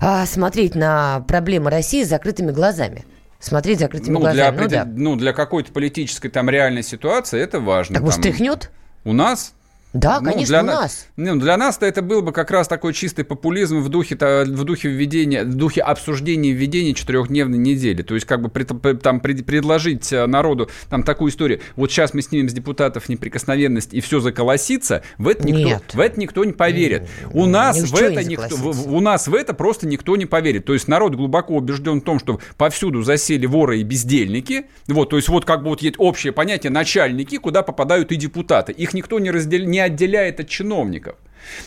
а, 0.00 0.26
смотреть 0.26 0.74
на 0.74 1.20
проблемы 1.28 1.70
России 1.70 2.04
с 2.04 2.08
закрытыми 2.08 2.50
глазами? 2.50 3.04
Смотреть 3.42 3.80
закрытыми 3.80 4.14
ну, 4.14 4.20
глазами. 4.20 4.56
Для, 4.56 4.62
ну, 4.62 4.68
да. 4.68 4.92
ну, 4.94 5.16
для 5.16 5.32
какой-то 5.32 5.72
политической 5.72 6.28
там 6.28 6.48
реальной 6.48 6.82
ситуации 6.82 7.40
это 7.40 7.60
важно. 7.60 7.94
Так, 7.94 8.04
может, 8.04 8.22
тряхнет? 8.22 8.70
У 9.04 9.12
нас? 9.12 9.54
Да, 9.92 10.20
ну, 10.20 10.30
конечно, 10.30 10.62
для 10.62 10.62
у 10.62 10.76
нас. 10.76 11.06
Ну, 11.16 11.36
для 11.36 11.56
нас-то 11.56 11.84
это 11.84 12.00
был 12.00 12.22
бы 12.22 12.32
как 12.32 12.50
раз 12.50 12.66
такой 12.66 12.94
чистый 12.94 13.24
популизм 13.24 13.80
в 13.80 13.88
духе, 13.88 14.16
в 14.16 14.64
духе 14.64 14.88
введения, 14.88 15.44
в 15.44 15.54
духе 15.54 15.82
обсуждения 15.82 16.52
введения 16.52 16.94
четырехдневной 16.94 17.58
недели. 17.58 18.02
То 18.02 18.14
есть, 18.14 18.26
как 18.26 18.40
бы 18.40 18.50
там 18.96 19.20
предложить 19.20 20.12
э, 20.12 20.26
народу 20.26 20.70
там 20.88 21.02
такую 21.02 21.30
историю. 21.30 21.60
Вот 21.76 21.90
сейчас 21.90 22.14
мы 22.14 22.22
снимем 22.22 22.48
с 22.48 22.52
депутатов 22.52 23.08
неприкосновенность 23.08 23.92
и 23.92 24.00
все 24.00 24.20
заколосится. 24.20 25.02
В 25.18 25.28
это 25.28 25.46
никто, 25.46 25.62
Нет. 25.62 25.82
в 25.92 26.00
это 26.00 26.18
никто 26.18 26.44
не 26.44 26.52
поверит. 26.52 27.08
У 27.32 27.46
нас 27.46 27.78
в 27.78 27.94
это 27.94 28.24
никто, 28.24 28.56
в, 28.56 28.94
у 28.94 29.00
нас 29.00 29.28
в 29.28 29.34
это 29.34 29.52
просто 29.52 29.86
никто 29.86 30.16
не 30.16 30.26
поверит. 30.26 30.64
То 30.64 30.72
есть 30.72 30.88
народ 30.88 31.14
глубоко 31.14 31.56
убежден 31.56 32.00
в 32.00 32.04
том, 32.04 32.18
что 32.18 32.40
повсюду 32.56 33.02
засели 33.02 33.44
воры 33.44 33.80
и 33.80 33.82
бездельники. 33.82 34.66
Вот, 34.86 35.10
то 35.10 35.16
есть 35.16 35.28
вот 35.28 35.44
как 35.44 35.62
бы 35.62 35.68
вот 35.68 35.82
есть 35.82 35.96
общее 35.98 36.32
понятие 36.32 36.70
начальники, 36.70 37.36
куда 37.36 37.62
попадают 37.62 38.10
и 38.12 38.16
депутаты. 38.16 38.72
Их 38.72 38.94
никто 38.94 39.18
не 39.18 39.30
разделяет, 39.30 39.68
не 39.68 39.81
отделяет 39.82 40.40
от 40.40 40.48
чиновников. 40.48 41.16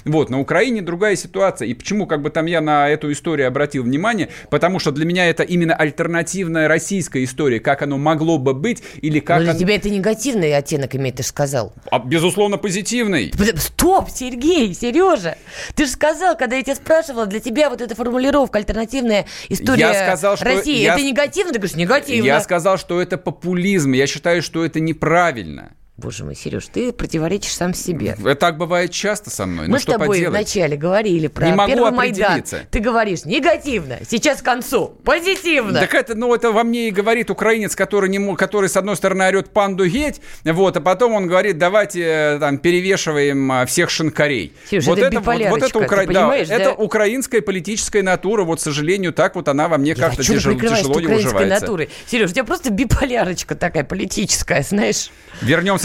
Вот, 0.05 0.29
на 0.29 0.39
Украине 0.39 0.81
другая 0.81 1.15
ситуация. 1.15 1.67
И 1.67 1.73
почему 1.73 2.07
как 2.07 2.21
бы 2.21 2.29
там 2.29 2.45
я 2.45 2.61
на 2.61 2.89
эту 2.89 3.11
историю 3.11 3.47
обратил 3.47 3.83
внимание? 3.83 4.29
Потому 4.49 4.79
что 4.79 4.91
для 4.91 5.05
меня 5.05 5.27
это 5.27 5.43
именно 5.43 5.75
альтернативная 5.75 6.67
российская 6.67 7.23
история, 7.23 7.59
как 7.59 7.81
оно 7.81 7.97
могло 7.97 8.37
бы 8.37 8.53
быть 8.53 8.83
или 9.01 9.19
как... 9.19 9.37
Но 9.37 9.43
для 9.43 9.51
оно... 9.51 9.59
тебя 9.59 9.75
это 9.75 9.89
негативный 9.89 10.55
оттенок 10.55 10.95
имеет, 10.95 11.17
ты 11.17 11.23
же 11.23 11.29
сказал. 11.29 11.73
А, 11.91 11.99
безусловно, 11.99 12.57
позитивный. 12.57 13.31
Стоп, 13.57 14.09
Сергей, 14.09 14.73
Сережа. 14.73 15.37
Ты 15.75 15.85
же 15.85 15.91
сказал, 15.91 16.37
когда 16.37 16.55
я 16.55 16.63
тебя 16.63 16.75
спрашивала, 16.75 17.25
для 17.25 17.39
тебя 17.39 17.69
вот 17.69 17.81
эта 17.81 17.95
формулировка 17.95 18.59
альтернативная 18.59 19.25
история 19.49 19.81
я 19.81 19.93
сказал, 19.93 20.37
что 20.37 20.45
России, 20.45 20.81
я... 20.81 20.93
это 20.93 21.03
негативно? 21.03 21.51
Ты 21.51 21.59
говоришь, 21.59 21.75
негативно. 21.75 22.25
Я 22.25 22.39
сказал, 22.41 22.77
что 22.77 23.01
это 23.01 23.17
популизм. 23.17 23.91
Я 23.91 24.07
считаю, 24.07 24.41
что 24.41 24.65
это 24.65 24.79
неправильно. 24.79 25.73
Боже 25.97 26.25
мой, 26.25 26.35
Сереж, 26.35 26.67
ты 26.67 26.91
противоречишь 26.91 27.53
сам 27.53 27.73
себе. 27.73 28.17
Это 28.19 28.35
так 28.35 28.57
бывает 28.57 28.91
часто 28.91 29.29
со 29.29 29.45
мной. 29.45 29.67
Мы 29.67 29.75
ну, 29.75 29.79
с 29.79 29.85
тобой 29.85 30.07
поделать? 30.09 30.29
вначале 30.31 30.75
говорили 30.75 31.27
про 31.27 31.45
не 31.45 31.53
могу 31.53 31.71
первый 31.71 31.91
Майдан. 31.91 32.43
Ты 32.69 32.79
говоришь 32.79 33.23
негативно, 33.23 33.99
сейчас 34.09 34.41
к 34.41 34.45
концу 34.45 34.97
позитивно. 35.05 35.79
Так 35.79 35.93
это, 35.93 36.13
ну, 36.15 36.35
это 36.35 36.51
во 36.51 36.65
мне 36.65 36.89
и 36.89 36.91
говорит 36.91 37.29
украинец, 37.29 37.77
который, 37.77 38.09
не, 38.09 38.35
который 38.35 38.67
с 38.67 38.75
одной 38.75 38.97
стороны 38.97 39.23
орет 39.25 39.51
панду 39.51 39.85
геть, 39.85 40.19
вот, 40.43 40.75
а 40.75 40.81
потом 40.81 41.13
он 41.13 41.27
говорит, 41.27 41.57
давайте 41.57 42.01
э, 42.01 42.39
там 42.41 42.57
перевешиваем 42.57 43.49
а, 43.53 43.65
всех 43.65 43.89
шинкарей. 43.89 44.51
Сереж, 44.69 44.87
вот 44.87 44.99
это, 44.99 45.07
это 45.07 45.21
вот, 45.21 45.49
вот 45.49 45.63
это, 45.63 45.79
укра... 45.79 46.05
да, 46.07 46.27
да? 46.27 46.35
это 46.35 46.73
украинская 46.73 47.41
политическая 47.41 48.03
натура, 48.03 48.43
вот, 48.43 48.59
к 48.59 48.61
сожалению, 48.61 49.13
так 49.13 49.35
вот 49.35 49.47
она 49.47 49.69
во 49.69 49.77
мне 49.77 49.95
как-то 49.95 50.23
тяжело, 50.23 50.59
тяжело 50.59 50.99
не 50.99 51.07
уживается. 51.07 51.61
Натурой. 51.61 51.89
Сереж, 52.05 52.31
у 52.31 52.33
тебя 52.33 52.43
просто 52.43 52.69
биполярочка 52.69 53.55
такая 53.55 53.85
политическая, 53.85 54.61
знаешь. 54.61 55.09
Вернемся 55.41 55.84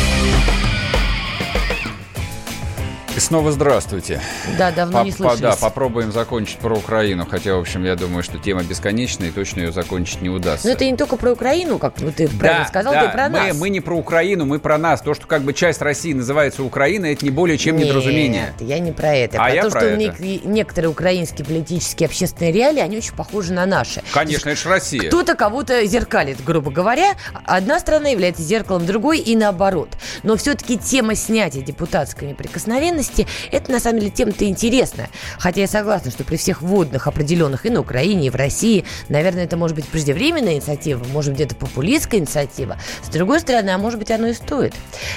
Снова 3.21 3.51
здравствуйте. 3.51 4.21
Да, 4.57 4.71
давно 4.71 4.99
Поп- 4.99 5.05
не 5.05 5.11
слышались. 5.11 5.41
Да, 5.41 5.55
попробуем 5.55 6.11
закончить 6.11 6.57
про 6.57 6.75
Украину, 6.75 7.25
хотя, 7.29 7.55
в 7.55 7.59
общем, 7.59 7.83
я 7.85 7.95
думаю, 7.95 8.23
что 8.23 8.37
тема 8.37 8.63
бесконечная, 8.63 9.29
и 9.29 9.31
точно 9.31 9.61
ее 9.61 9.71
закончить 9.71 10.21
не 10.21 10.29
удастся. 10.29 10.67
Но 10.67 10.73
это 10.73 10.85
не 10.85 10.97
только 10.97 11.17
про 11.17 11.31
Украину, 11.31 11.77
как 11.77 11.99
ну, 11.99 12.11
ты 12.11 12.27
правильно 12.27 12.67
сказал, 12.67 12.93
да, 12.93 13.05
ты 13.05 13.11
про 13.11 13.29
мы, 13.29 13.39
нас. 13.39 13.57
Мы 13.57 13.69
не 13.69 13.79
про 13.79 13.95
Украину, 13.95 14.45
мы 14.45 14.59
про 14.59 14.77
нас. 14.77 15.01
То, 15.01 15.13
что 15.13 15.27
как 15.27 15.43
бы 15.43 15.53
часть 15.53 15.81
России 15.81 16.13
называется 16.13 16.63
Украина, 16.63 17.05
это 17.05 17.23
не 17.23 17.31
более 17.31 17.57
чем 17.57 17.77
Нет, 17.77 17.87
недоразумение. 17.87 18.53
я 18.59 18.79
не 18.79 18.91
про 18.91 19.13
это. 19.13 19.37
А 19.37 19.45
про 19.45 19.53
я 19.53 19.63
то, 19.63 19.69
про 19.69 19.79
что 19.79 19.89
это. 19.89 20.47
некоторые 20.47 20.89
украинские 20.89 21.45
политические 21.45 22.07
общественные 22.07 22.51
реалии, 22.51 22.81
они 22.81 22.97
очень 22.97 23.13
похожи 23.13 23.53
на 23.53 23.65
наши. 23.65 24.01
Конечно, 24.13 24.49
это 24.49 24.59
же 24.59 24.69
Россия. 24.69 25.07
Кто-то 25.07 25.35
кого-то 25.35 25.85
зеркалит, 25.85 26.43
грубо 26.43 26.71
говоря. 26.71 27.13
Одна 27.45 27.79
страна 27.79 28.09
является 28.09 28.41
зеркалом 28.41 28.85
другой 28.85 29.19
и 29.19 29.35
наоборот. 29.35 29.89
Но 30.23 30.35
все-таки 30.37 30.77
тема 30.77 31.15
снятия 31.15 31.61
депутатской 31.61 32.27
неприкосновенности 32.27 33.10
неприкосновенности, 33.11 33.27
это 33.51 33.71
на 33.71 33.79
самом 33.79 33.99
деле 33.99 34.11
тема-то 34.11 34.45
интересная. 34.45 35.09
Хотя 35.37 35.61
я 35.61 35.67
согласна, 35.67 36.11
что 36.11 36.23
при 36.23 36.37
всех 36.37 36.61
водных 36.61 37.07
определенных 37.07 37.65
и 37.65 37.69
на 37.69 37.81
Украине, 37.81 38.27
и 38.27 38.29
в 38.29 38.35
России, 38.35 38.85
наверное, 39.09 39.45
это 39.45 39.57
может 39.57 39.75
быть 39.75 39.85
преждевременная 39.85 40.53
инициатива, 40.53 41.03
может 41.11 41.39
это 41.39 41.55
популистская 41.55 42.19
инициатива. 42.19 42.77
С 43.03 43.09
другой 43.09 43.39
стороны, 43.39 43.69
а 43.69 43.77
может 43.77 43.99
быть, 43.99 44.11
оно 44.11 44.27
и 44.27 44.33
стоит. 44.33 44.73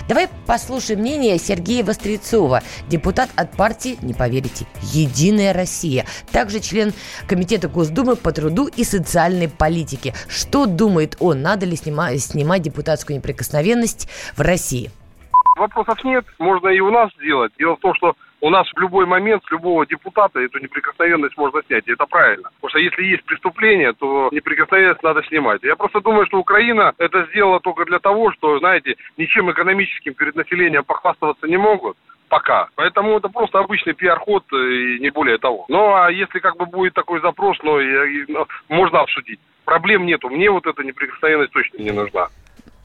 Давай 0.09 0.28
послушаем 0.46 1.00
мнение 1.00 1.38
Сергея 1.38 1.85
Вострецова, 1.85 2.62
депутат 2.88 3.30
от 3.35 3.52
партии, 3.52 3.98
не 4.00 4.14
поверите, 4.14 4.66
«Единая 4.92 5.52
Россия», 5.52 6.07
также 6.30 6.61
член 6.61 6.92
Комитета 7.26 7.68
Госдумы 7.68 8.16
по 8.16 8.33
труду 8.33 8.66
и 8.68 8.85
социальной 8.85 9.48
политике. 9.48 10.14
Что 10.28 10.66
думает 10.66 11.16
он, 11.18 11.42
надо 11.42 11.66
ли 11.66 11.76
снимать, 11.76 12.22
снимать 12.22 12.62
депутатскую 12.62 13.16
неприкосновенность 13.16 14.09
в 14.37 14.40
России? 14.40 14.90
Вопросов 15.56 16.02
нет, 16.04 16.24
можно 16.38 16.68
и 16.68 16.80
у 16.80 16.90
нас 16.90 17.10
сделать. 17.14 17.52
Дело 17.58 17.76
в 17.76 17.80
том, 17.80 17.94
что 17.94 18.14
у 18.40 18.50
нас 18.50 18.68
в 18.68 18.78
любой 18.78 19.06
момент 19.06 19.42
с 19.44 19.50
любого 19.50 19.86
депутата 19.86 20.38
эту 20.38 20.58
неприкосновенность 20.58 21.36
можно 21.38 21.62
снять, 21.66 21.86
и 21.86 21.92
это 21.92 22.04
правильно. 22.06 22.50
Потому 22.56 22.70
что 22.70 22.78
если 22.78 23.02
есть 23.04 23.24
преступление, 23.24 23.92
то 23.94 24.28
неприкосновенность 24.32 25.02
надо 25.02 25.22
снимать. 25.22 25.62
Я 25.62 25.76
просто 25.76 26.00
думаю, 26.00 26.26
что 26.26 26.38
Украина 26.38 26.92
это 26.98 27.26
сделала 27.30 27.60
только 27.60 27.84
для 27.86 28.00
того, 28.00 28.32
что, 28.32 28.58
знаете, 28.58 28.96
ничем 29.16 29.50
экономическим 29.50 30.14
перед 30.14 30.34
населением 30.34 30.84
похвастаться 30.84 31.46
не 31.46 31.56
могут 31.56 31.96
пока. 32.28 32.68
Поэтому 32.74 33.16
это 33.16 33.28
просто 33.28 33.60
обычный 33.60 33.94
пиар-ход 33.94 34.44
и 34.52 34.98
не 34.98 35.10
более 35.10 35.38
того. 35.38 35.66
Ну, 35.68 35.94
а 35.94 36.10
если 36.10 36.40
как 36.40 36.56
бы 36.56 36.66
будет 36.66 36.92
такой 36.94 37.20
запрос, 37.20 37.56
ну, 37.62 37.78
ну 38.28 38.46
можно 38.68 39.00
обсудить. 39.00 39.38
Проблем 39.64 40.04
нету. 40.04 40.28
Мне 40.28 40.50
вот 40.50 40.66
эта 40.66 40.82
неприкосновенность 40.82 41.52
точно 41.52 41.78
не 41.78 41.92
нужна. 41.92 42.28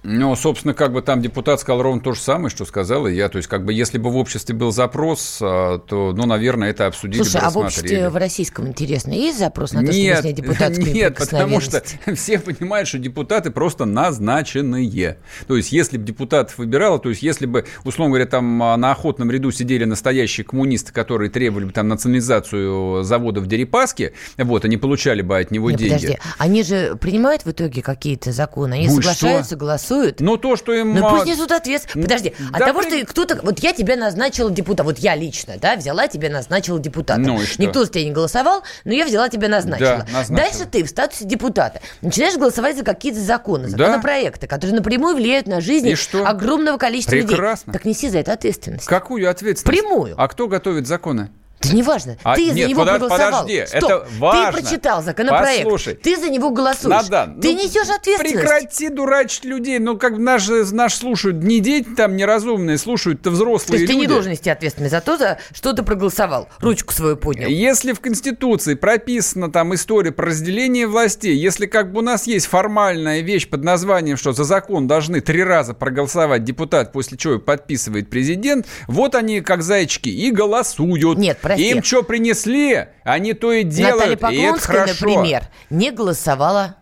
Ну, 0.02 0.34
собственно, 0.38 0.74
как 0.74 0.94
бы 0.94 1.02
там 1.02 1.22
депутат 1.22 1.60
сказал 1.60 1.82
ровно 1.82 2.02
то 2.02 2.14
же 2.14 2.22
самое, 2.22 2.50
что 2.50 2.64
сказал 2.64 3.06
и 3.08 3.14
я. 3.14 3.28
То 3.28 3.38
есть, 3.38 3.50
как 3.50 3.66
бы, 3.66 3.74
если 3.74 3.98
бы 3.98 4.10
в 4.10 4.16
обществе 4.16 4.56
был 4.56 4.72
запрос, 4.72 5.40
а, 5.42 5.78
то, 5.80 6.14
ну, 6.14 6.26
наверное, 6.26 6.70
это 6.70 6.88
обсудили 6.88 7.22
Слушай, 7.22 7.42
бы, 7.42 7.48
а 7.48 7.50
в 7.50 7.58
обществе 7.58 8.10
в 8.10 8.16
российском, 8.16 8.68
интересно, 8.70 9.12
есть 9.12 9.38
запрос 9.38 9.74
на 9.74 9.82
то, 9.86 9.92
нет, 9.92 10.20
чтобы 10.20 10.22
снять 10.22 10.36
депутатскую 10.36 10.94
Нет, 10.94 11.18
потому 11.18 11.60
что 11.60 11.84
все 12.16 12.40
понимают, 12.40 12.88
что 12.88 12.98
депутаты 12.98 13.52
просто 13.52 13.84
назначенные. 13.84 15.18
То 15.48 15.58
есть, 15.58 15.74
если 15.74 15.98
бы 15.98 16.06
депутатов 16.06 16.58
выбирало, 16.58 17.00
то 17.00 17.10
есть, 17.10 17.22
если 17.22 17.46
бы, 17.46 17.66
условно 17.84 18.12
говоря, 18.12 18.26
там 18.26 18.64
а, 18.64 18.78
на 18.78 18.92
охотном 18.92 19.30
ряду 19.30 19.52
сидели 19.52 19.84
настоящие 19.84 20.46
коммунисты, 20.46 20.94
которые 20.94 21.30
требовали 21.30 21.66
бы 21.66 21.72
там 21.74 21.90
национализацию 21.90 23.04
заводов 23.04 23.44
в 23.44 23.48
Дерипаске, 23.48 24.14
вот, 24.38 24.64
они 24.64 24.78
получали 24.78 25.22
бы 25.22 25.40
от 25.40 25.52
него 25.52 25.72
нет, 25.72 25.80
деньги. 25.80 25.94
Подожди, 25.94 26.20
они 26.38 26.64
же 26.64 26.96
принимают 26.96 27.44
в 27.44 27.52
итоге 27.52 27.82
какие-то 27.82 28.32
законы? 28.32 28.76
Они 28.76 28.88
ну, 28.88 28.96
соглашаются, 28.96 29.56
что? 29.56 29.58
голосуют? 29.58 29.89
Голосуют. 29.90 30.20
Ну, 30.20 30.38
то, 30.38 30.56
что 30.56 30.74
им... 30.74 30.94
Ну, 30.94 31.10
пусть 31.10 31.26
несут 31.26 31.52
ответственность. 31.52 32.08
Подожди, 32.08 32.34
да 32.40 32.58
от 32.58 32.66
того, 32.66 32.82
при... 32.82 33.04
что 33.04 33.06
кто-то... 33.08 33.40
Вот 33.44 33.60
я 33.60 33.74
тебя 33.74 33.96
назначила 33.96 34.50
депутатом, 34.52 34.88
вот 34.88 35.00
я 35.00 35.16
лично, 35.16 35.56
да, 35.62 35.76
взяла 35.76 36.08
тебя, 36.08 36.30
назначила 36.30 36.80
депутатом. 36.80 37.24
Ну, 37.24 37.40
Никто 37.58 37.84
за 37.84 37.92
тебя 37.92 38.06
не 38.06 38.12
голосовал, 38.12 38.64
но 38.86 38.94
я 38.94 39.06
взяла 39.06 39.30
тебя, 39.30 39.48
назначила. 39.50 40.06
Да, 40.08 40.20
назначила. 40.20 40.38
Дальше 40.38 40.66
ты 40.72 40.84
в 40.84 40.90
статусе 40.90 41.26
депутата 41.26 41.82
начинаешь 42.02 42.36
голосовать 42.36 42.78
за 42.78 42.84
какие-то 42.84 43.20
законы, 43.20 43.68
законопроекты, 43.68 44.42
да. 44.42 44.56
которые 44.56 44.76
напрямую 44.76 45.16
влияют 45.16 45.48
на 45.48 45.62
жизнь 45.62 45.94
огромного 46.24 46.78
количества 46.78 47.12
Прекрасно. 47.12 47.72
людей. 47.72 47.80
Так 47.80 47.86
неси 47.86 48.10
за 48.10 48.20
это 48.20 48.34
ответственность. 48.34 48.86
Какую 48.86 49.30
ответственность? 49.30 49.82
Прямую. 49.82 50.16
А 50.18 50.28
кто 50.28 50.48
готовит 50.48 50.88
законы? 50.88 51.30
Да 51.62 51.74
неважно. 51.74 52.18
А, 52.24 52.36
ты 52.36 52.46
нет, 52.46 52.54
за 52.54 52.68
него 52.68 52.86
подож, 52.86 53.00
проголосовал. 53.00 53.42
Подожди, 53.44 53.66
Стоп. 53.68 53.84
это 53.84 54.08
важно. 54.18 54.52
Ты 54.52 54.62
прочитал 54.62 55.04
законопроект. 55.04 55.64
Послушай. 55.64 55.94
Ты 55.96 56.18
за 56.18 56.30
него 56.30 56.52
голосуешь. 56.52 57.10
Надо, 57.10 57.34
ты 57.42 57.54
ну, 57.54 57.64
несешь 57.64 57.90
ответственность. 57.90 58.34
Прекрати 58.34 58.90
дурачить 58.90 59.46
людей. 59.46 59.80
Ну, 59.80 59.98
как 59.98 60.18
наш, 60.18 60.48
наш 60.72 60.96
слушают 60.96 61.44
не 61.44 61.60
дети 61.60 61.90
там 61.96 62.16
неразумные, 62.16 62.78
слушают-то 62.78 63.32
взрослые 63.32 63.82
люди. 63.82 63.88
То 63.88 63.92
есть 63.92 63.94
люди. 63.94 63.94
ты 63.94 64.00
не 64.00 64.08
должен 64.08 64.32
нести 64.32 64.50
ответственность 64.50 64.92
за 64.92 65.02
то, 65.02 65.18
за 65.18 65.40
что 65.54 65.74
ты 65.74 65.84
проголосовал. 65.84 66.48
Ручку 66.60 66.94
свою 66.94 67.18
поднял. 67.18 67.50
Если 67.50 67.94
в 67.94 68.00
Конституции 68.00 68.76
прописана 68.76 69.52
там 69.52 69.74
история 69.76 70.12
про 70.12 70.28
разделение 70.28 70.88
властей, 70.88 71.36
если 71.36 71.66
как 71.66 71.92
бы 71.92 72.00
у 72.00 72.04
нас 72.04 72.28
есть 72.28 72.48
формальная 72.48 73.22
вещь 73.22 73.50
под 73.50 73.64
названием, 73.64 74.18
что 74.18 74.32
за 74.32 74.44
закон 74.44 74.88
должны 74.88 75.22
три 75.22 75.44
раза 75.44 75.74
проголосовать 75.74 76.44
депутат, 76.44 76.92
после 76.92 77.18
чего 77.18 77.40
подписывает 77.40 78.10
президент, 78.10 78.68
вот 78.88 79.16
они, 79.16 79.42
как 79.42 79.62
зайчики, 79.62 80.10
и 80.10 80.32
голосуют. 80.32 81.18
Нет, 81.18 81.40
прости. 81.56 81.70
Им 81.70 81.84
что 81.84 82.04
принесли 82.04 82.88
они 83.04 83.34
то 83.34 83.52
и 83.52 83.64
делают, 83.64 84.22
Наталья 84.22 84.40
и 84.40 84.42
это 84.44 84.60
хорошо. 84.60 85.06
например, 85.06 85.44
не 85.70 85.92
голосовала 85.92 86.76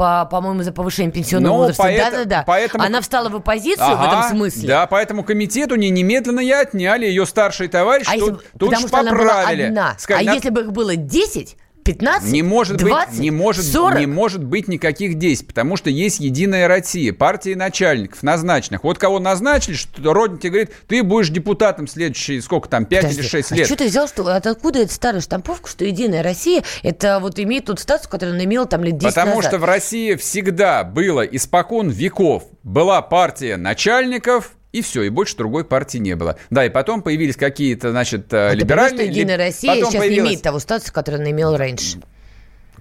по, 0.00 0.24
по-моему, 0.30 0.62
за 0.62 0.72
повышение 0.72 1.12
пенсионного 1.12 1.52
Но 1.52 1.58
возраста. 1.58 1.82
Да, 1.82 2.10
да, 2.10 2.24
да. 2.24 2.44
Поэтому... 2.46 2.82
Она 2.82 3.02
встала 3.02 3.28
в 3.28 3.36
оппозицию 3.36 3.86
ага, 3.86 4.02
в 4.02 4.08
этом 4.08 4.36
смысле. 4.36 4.66
Да, 4.66 4.86
поэтому 4.86 5.24
комитету 5.24 5.74
не 5.74 5.90
немедленно 5.90 6.40
и 6.40 6.50
отняли 6.50 7.04
ее 7.04 7.26
старший 7.26 7.68
товарищ, 7.68 8.06
а 8.08 8.12
тут, 8.12 8.20
если, 8.20 8.58
тут 8.58 8.70
потому 8.70 8.88
что 8.88 8.96
поправили. 8.96 9.62
Она 9.64 9.70
была 9.70 9.90
одна. 9.90 9.98
Сказали, 9.98 10.26
а 10.26 10.30
на... 10.30 10.34
если 10.34 10.48
бы 10.48 10.60
их 10.62 10.72
было 10.72 10.96
10, 10.96 11.56
15, 11.84 12.30
не 12.30 12.42
может 12.42 12.76
20, 12.76 13.10
быть, 13.10 13.20
не 13.20 13.30
может, 13.30 13.64
40? 13.64 13.98
Не 14.00 14.06
может 14.06 14.44
быть 14.44 14.68
никаких 14.68 15.18
действий, 15.18 15.46
потому 15.46 15.76
что 15.76 15.90
есть 15.90 16.20
Единая 16.20 16.68
Россия, 16.68 17.12
партия 17.12 17.56
начальников 17.56 18.22
назначенных. 18.22 18.84
Вот 18.84 18.98
кого 18.98 19.18
назначили, 19.18 19.74
что 19.74 20.12
Родин 20.12 20.38
тебе 20.38 20.50
говорит, 20.50 20.70
ты 20.86 21.02
будешь 21.02 21.30
депутатом 21.30 21.86
следующие, 21.86 22.40
сколько 22.42 22.68
там, 22.68 22.84
5 22.84 23.02
Подожди, 23.02 23.20
или 23.20 23.28
6 23.28 23.50
лет. 23.52 23.62
А 23.62 23.66
что 23.66 23.76
ты 23.76 23.86
взял, 23.86 24.08
что, 24.08 24.26
откуда 24.34 24.80
эта 24.80 24.92
старая 24.92 25.20
штамповка, 25.20 25.68
что 25.68 25.84
Единая 25.84 26.22
Россия, 26.22 26.62
это 26.82 27.18
вот 27.20 27.38
имеет 27.38 27.66
тот 27.66 27.80
статус, 27.80 28.06
который 28.06 28.34
она 28.34 28.44
имела 28.44 28.66
там 28.66 28.84
лет 28.84 28.98
10 28.98 29.14
Потому 29.14 29.36
назад? 29.36 29.50
что 29.50 29.58
в 29.58 29.64
России 29.64 30.14
всегда 30.14 30.84
было 30.84 31.22
испокон 31.22 31.90
веков, 31.90 32.44
была 32.62 33.02
партия 33.02 33.56
начальников, 33.56 34.52
и 34.72 34.82
все, 34.82 35.02
и 35.02 35.08
больше 35.08 35.36
другой 35.36 35.64
партии 35.64 35.98
не 35.98 36.16
было. 36.16 36.38
Да, 36.50 36.64
и 36.64 36.68
потом 36.68 37.02
появились 37.02 37.36
какие-то, 37.36 37.90
значит, 37.90 38.32
а 38.32 38.52
либеральные... 38.54 39.06
Ты 39.06 39.10
Единая 39.10 39.36
Россия 39.36 39.74
сейчас 39.74 39.94
появилась... 39.94 40.10
не 40.10 40.28
имеет 40.28 40.42
того 40.42 40.58
статуса, 40.58 40.92
который 40.92 41.16
она 41.16 41.30
имела 41.30 41.58
раньше 41.58 42.00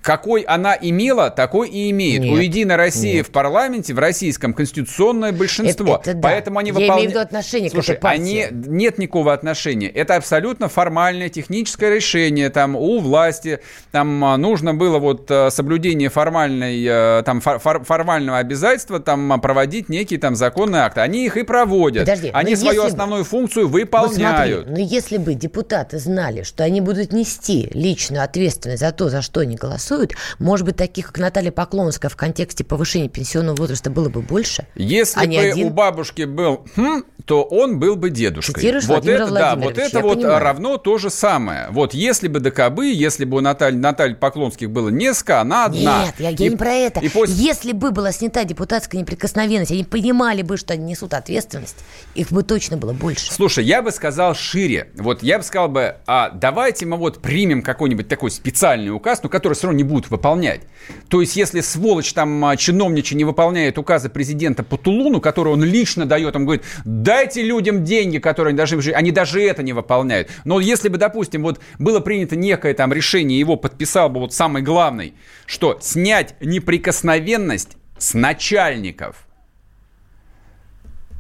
какой 0.02 0.42
она 0.42 0.78
имела, 0.80 1.30
такой 1.30 1.70
и 1.70 1.92
имеет. 1.92 2.22
Нет, 2.22 2.34
У 2.34 2.38
Единой 2.38 2.76
России 2.76 3.18
нет. 3.18 3.28
в 3.28 3.32
парламенте, 3.32 3.94
в 3.94 4.00
российском, 4.00 4.54
конституционное 4.54 5.32
большинство. 5.32 6.00
Это, 6.02 6.12
это 6.12 6.20
да. 6.20 6.30
Поэтому 6.30 6.60
они 6.60 6.72
выполняют... 6.72 6.96
Я 6.96 7.00
имею 7.00 7.10
в 7.10 7.14
виду 7.14 7.20
отношение 7.20 7.70
Слушай, 7.70 7.96
к 7.96 8.00
этой 8.00 8.12
они... 8.12 8.46
нет 8.52 8.98
никакого 8.98 9.34
отношения. 9.34 9.90
Это 9.90 10.16
абсолютно 10.16 10.70
формальное 10.70 11.30
техническое 11.30 11.94
решение. 11.94 12.50
Там 12.50 12.76
у 12.76 13.00
власти 13.00 13.60
там 13.92 14.24
а, 14.24 14.38
нужно 14.38 14.74
было 14.74 15.00
вот 15.00 15.30
а, 15.30 15.50
соблюдение 15.52 16.10
формальной, 16.10 16.86
а, 16.90 17.24
там, 17.24 17.42
фор 17.42 17.84
формального 17.84 18.38
обязательства 18.38 19.00
там 19.00 19.40
проводить 19.42 19.90
некие 19.90 20.20
там 20.20 20.36
законные 20.36 20.84
акты. 20.84 21.02
Они 21.02 21.26
их 21.26 21.38
и 21.38 21.44
проводят. 21.44 22.06
Подожди, 22.06 22.32
они 22.34 22.56
свою 22.56 22.84
основную 22.84 23.24
бы... 23.24 23.30
функцию 23.30 23.68
выполняют. 23.68 24.66
Вот 24.66 24.66
смотри, 24.66 24.72
но 24.72 24.80
если 24.80 25.18
бы 25.18 25.34
депутаты 25.34 26.00
знали, 26.00 26.44
что 26.44 26.64
они 26.64 26.82
будут 26.82 27.12
нести 27.12 27.70
личную 27.74 28.24
ответственность 28.24 28.82
за 28.82 28.92
то, 28.92 29.10
за 29.10 29.22
что 29.22 29.42
они 29.42 29.56
голосуют, 29.56 29.89
голосуют, 29.90 30.14
может 30.38 30.66
быть, 30.66 30.76
таких, 30.76 31.08
как 31.08 31.20
Наталья 31.20 31.52
Поклонская 31.52 32.10
в 32.10 32.16
контексте 32.16 32.64
повышения 32.64 33.10
пенсионного 33.10 33.56
возраста 33.56 33.90
было 33.90 34.10
бы 34.10 34.22
больше? 34.22 34.68
Если 34.76 35.20
а 35.20 35.28
бы 35.28 35.38
один... 35.38 35.68
у 35.68 35.70
бабушки 35.72 36.24
был 36.24 36.66
хм, 36.76 37.04
то 37.26 37.44
он 37.44 37.80
был 37.80 37.96
бы 37.96 38.10
дедушкой. 38.10 38.56
Цитируешь 38.56 38.86
вот 38.86 39.04
Владимира 39.04 39.26
это, 39.26 39.34
да, 39.34 39.56
вот 39.56 39.78
это 39.78 40.00
вот 40.00 40.16
понимаю. 40.18 40.40
равно 40.40 40.78
то 40.78 40.98
же 40.98 41.10
самое. 41.10 41.68
Вот 41.70 41.94
если 41.94 42.28
бы 42.28 42.40
ДКБ, 42.40 42.82
если 42.86 43.26
бы 43.26 43.38
у 43.38 43.40
Натальи, 43.42 43.78
Натальи 43.78 44.16
Поклонских 44.16 44.72
было 44.72 44.90
несколько, 44.90 45.42
она 45.42 45.66
одна. 45.66 46.06
Нет, 46.06 46.16
я, 46.18 46.30
я 46.30 46.48
и, 46.48 46.50
не 46.50 46.56
про 46.56 46.72
это. 46.72 47.00
И 47.02 47.10
после... 47.10 47.36
Если 47.36 47.72
бы 47.72 47.92
была 47.92 48.12
снята 48.12 48.44
депутатская 48.44 49.00
неприкосновенность, 49.00 49.72
они 49.72 49.84
понимали 49.84 50.42
бы, 50.42 50.58
что 50.58 50.74
они 50.74 50.86
несут 50.86 51.14
ответственность, 51.14 51.78
их 52.16 52.32
бы 52.32 52.44
точно 52.44 52.78
было 52.78 52.94
больше. 52.94 53.32
Слушай, 53.32 53.66
я 53.66 53.82
бы 53.82 53.92
сказал 53.92 54.34
шире. 54.34 54.90
Вот 54.96 55.22
я 55.22 55.38
бы 55.38 55.44
сказал 55.44 55.70
бы, 55.70 55.98
а 56.08 56.32
давайте 56.32 56.86
мы 56.86 56.98
вот 56.98 57.22
примем 57.22 57.62
какой-нибудь 57.62 58.08
такой 58.08 58.32
специальный 58.32 58.90
указ, 58.90 59.22
но 59.22 59.30
который 59.30 59.54
все 59.54 59.68
равно 59.68 59.79
не 59.80 59.84
будут 59.84 60.12
выполнять. 60.12 60.62
То 61.08 61.22
есть, 61.22 61.38
если 61.38 61.62
сволочь 61.62 62.12
там 62.14 62.44
а, 62.44 62.58
чиновничий 62.58 63.16
не 63.16 63.24
выполняет 63.24 63.78
указы 63.78 64.10
президента 64.10 64.62
по 64.64 64.78
Тулуну, 64.78 65.22
который 65.22 65.54
он 65.54 65.64
лично 65.64 66.06
дает, 66.06 66.36
он 66.36 66.44
говорит, 66.44 66.64
дайте 66.84 67.42
людям 67.42 67.86
деньги, 67.86 68.18
которые 68.18 68.52
они 68.52 68.58
даже, 68.58 68.92
они 68.92 69.12
даже 69.12 69.42
это 69.42 69.64
не 69.64 69.72
выполняют. 69.72 70.30
Но 70.44 70.60
если 70.60 70.90
бы, 70.90 70.98
допустим, 70.98 71.44
вот 71.44 71.62
было 71.80 72.02
принято 72.02 72.36
некое 72.36 72.74
там 72.74 72.92
решение, 72.92 73.40
его 73.40 73.56
подписал 73.56 74.10
бы 74.10 74.20
вот 74.20 74.34
самый 74.34 74.62
главный, 74.62 75.14
что 75.46 75.78
снять 75.82 76.36
неприкосновенность 76.42 77.78
с 77.98 78.14
начальников– 78.14 79.24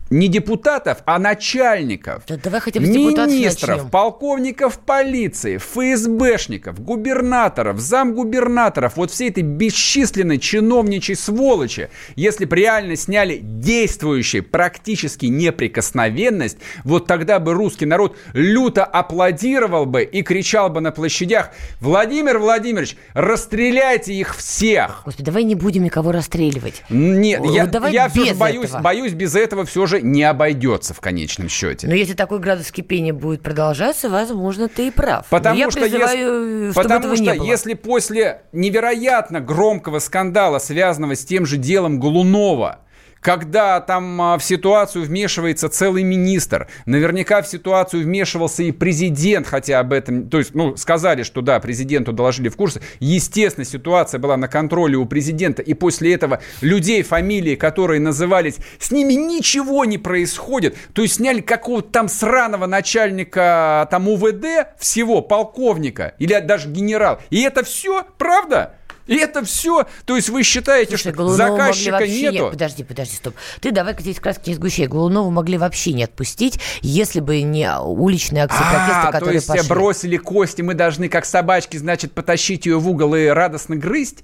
не 0.10 0.28
депутатов, 0.28 1.00
а 1.06 1.19
начальников, 1.19 2.24
да 2.28 2.38
давай 2.38 2.62
хотя 2.62 2.80
бы 2.80 2.88
министров, 2.88 3.69
начнем. 3.69 3.89
полковников 3.89 4.80
полиции, 4.80 5.58
ФСБшников, 5.58 6.82
губернаторов, 6.82 7.80
замгубернаторов, 7.80 8.98
вот 8.98 9.12
всей 9.12 9.30
этой 9.30 9.43
бесчисленной 9.43 10.39
чиновничьей 10.39 11.15
сволочи, 11.15 11.89
если 12.15 12.45
бы 12.45 12.56
реально 12.56 12.95
сняли 12.95 13.39
действующую 13.41 14.43
практически 14.43 15.28
неприкосновенность, 15.28 16.58
вот 16.84 17.06
тогда 17.06 17.39
бы 17.39 17.54
русский 17.54 17.86
народ 17.86 18.17
люто 18.34 18.84
аплодировал 18.86 19.86
бы 19.86 20.04
и 20.04 20.24
кричал 20.24 20.69
бы 20.69 20.82
на 20.82 20.91
площадях, 20.91 21.52
Владимир 21.80 22.39
Владимирович, 22.39 22.98
расстреляйте 23.13 24.13
их 24.13 24.36
всех. 24.36 25.04
Господи, 25.06 25.26
давай 25.26 25.43
не 25.43 25.56
будем 25.56 25.84
никого 25.84 26.12
расстреливать. 26.12 26.84
Нет, 26.89 27.41
я, 27.45 27.69
я 27.89 28.10
все 28.10 28.26
же 28.26 28.36
боюсь, 28.36 28.72
боюсь 28.72 29.13
без 29.13 29.36
этого 29.36 29.65
все 29.65 29.86
же 29.86 29.99
не 30.02 30.24
обойдется 30.24 30.94
в 30.94 31.00
конечном 31.00 31.50
счете. 31.50 31.88
Но 31.88 31.94
если 31.94 32.14
такой 32.14 32.40
градус 32.40 32.72
кипения 32.72 33.14
будет 33.14 33.42
продолжаться, 33.42 34.10
возможно, 34.10 34.68
ты 34.68 34.88
и 34.88 34.92
прав. 34.92 35.26
Потому 35.30 35.56
Но 35.56 35.60
я 35.66 35.72
что, 35.72 35.82
призываю, 35.82 36.68
если, 36.68 36.72
чтобы 36.72 36.88
потому 36.90 37.16
что 37.16 37.34
если 37.34 37.74
после 37.74 38.42
невероятно 38.52 39.40
громкого 39.40 40.00
скандала, 40.00 40.60
связанного 40.60 41.16
с 41.16 41.26
тем 41.26 41.46
же 41.46 41.58
делом 41.58 42.00
Голунова, 42.00 42.80
когда 43.22 43.80
там 43.82 44.22
а, 44.22 44.38
в 44.38 44.44
ситуацию 44.44 45.06
вмешивается 45.06 45.70
целый 45.70 46.04
министр, 46.04 46.68
наверняка 46.86 47.42
в 47.42 47.48
ситуацию 47.48 48.04
вмешивался 48.04 48.64
и 48.64 48.72
президент, 48.72 49.48
хотя 49.48 49.80
об 49.80 49.94
этом, 49.94 50.30
то 50.30 50.38
есть, 50.38 50.56
ну, 50.56 50.76
сказали, 50.78 51.24
что 51.24 51.42
да, 51.42 51.60
президенту 51.60 52.14
доложили 52.14 52.50
в 52.50 52.56
курсе. 52.56 52.82
Естественно, 53.00 53.66
ситуация 53.66 54.20
была 54.20 54.38
на 54.38 54.48
контроле 54.48 54.96
у 54.98 55.06
президента, 55.06 55.62
и 55.62 55.74
после 55.74 56.14
этого 56.14 56.42
людей, 56.62 57.04
фамилии, 57.04 57.56
которые 57.56 58.00
назывались, 58.00 58.58
с 58.80 58.92
ними 58.92 59.14
ничего 59.14 59.86
не 59.86 59.98
происходит. 59.98 60.76
То 60.94 61.02
есть 61.02 61.16
сняли 61.16 61.42
какого-то 61.42 61.90
там 61.90 62.08
сраного 62.08 62.66
начальника 62.66 63.88
там 63.92 64.08
УВД, 64.08 64.46
всего, 64.78 65.22
полковника, 65.22 66.14
или 66.20 66.40
даже 66.40 66.70
генерал. 66.70 67.20
И 67.30 67.42
это 67.42 67.64
все, 67.64 68.06
правда? 68.18 68.76
И 69.10 69.15
это 69.17 69.43
все, 69.43 69.86
то 70.06 70.15
есть 70.15 70.30
вы 70.30 70.43
считаете, 70.43 70.91
Слушай, 70.91 71.02
что 71.10 71.12
Голунова 71.13 71.58
заказчика 71.58 71.91
вообще 71.93 72.22
нету? 72.32 72.45
Не... 72.45 72.52
Подожди, 72.52 72.84
подожди, 72.84 73.15
стоп. 73.15 73.34
Ты 73.60 73.72
давай-ка 73.72 74.02
здесь 74.02 74.19
краски 74.19 74.50
не 74.50 74.56
сгущай. 74.56 74.86
Голунова 74.86 75.30
могли 75.32 75.58
вообще 75.58 75.93
не 75.93 76.04
отпустить, 76.04 76.60
если 76.82 77.19
бы 77.19 77.41
не 77.41 77.69
уличные 77.80 78.43
акции 78.43 78.60
протеста, 78.60 79.02
А, 79.02 79.06
то 79.08 79.12
которые 79.13 79.36
есть 79.36 79.48
пошли. 79.48 79.67
бросили 79.67 80.17
кости, 80.17 80.62
мы 80.62 80.76
должны, 80.76 81.10
как 81.10 81.26
собачки, 81.26 81.78
значит, 81.78 82.12
потащить 82.12 82.67
ее 82.67 82.78
в 82.78 82.88
угол 82.88 83.15
и 83.15 83.26
радостно 83.26 83.76
грызть? 83.76 84.24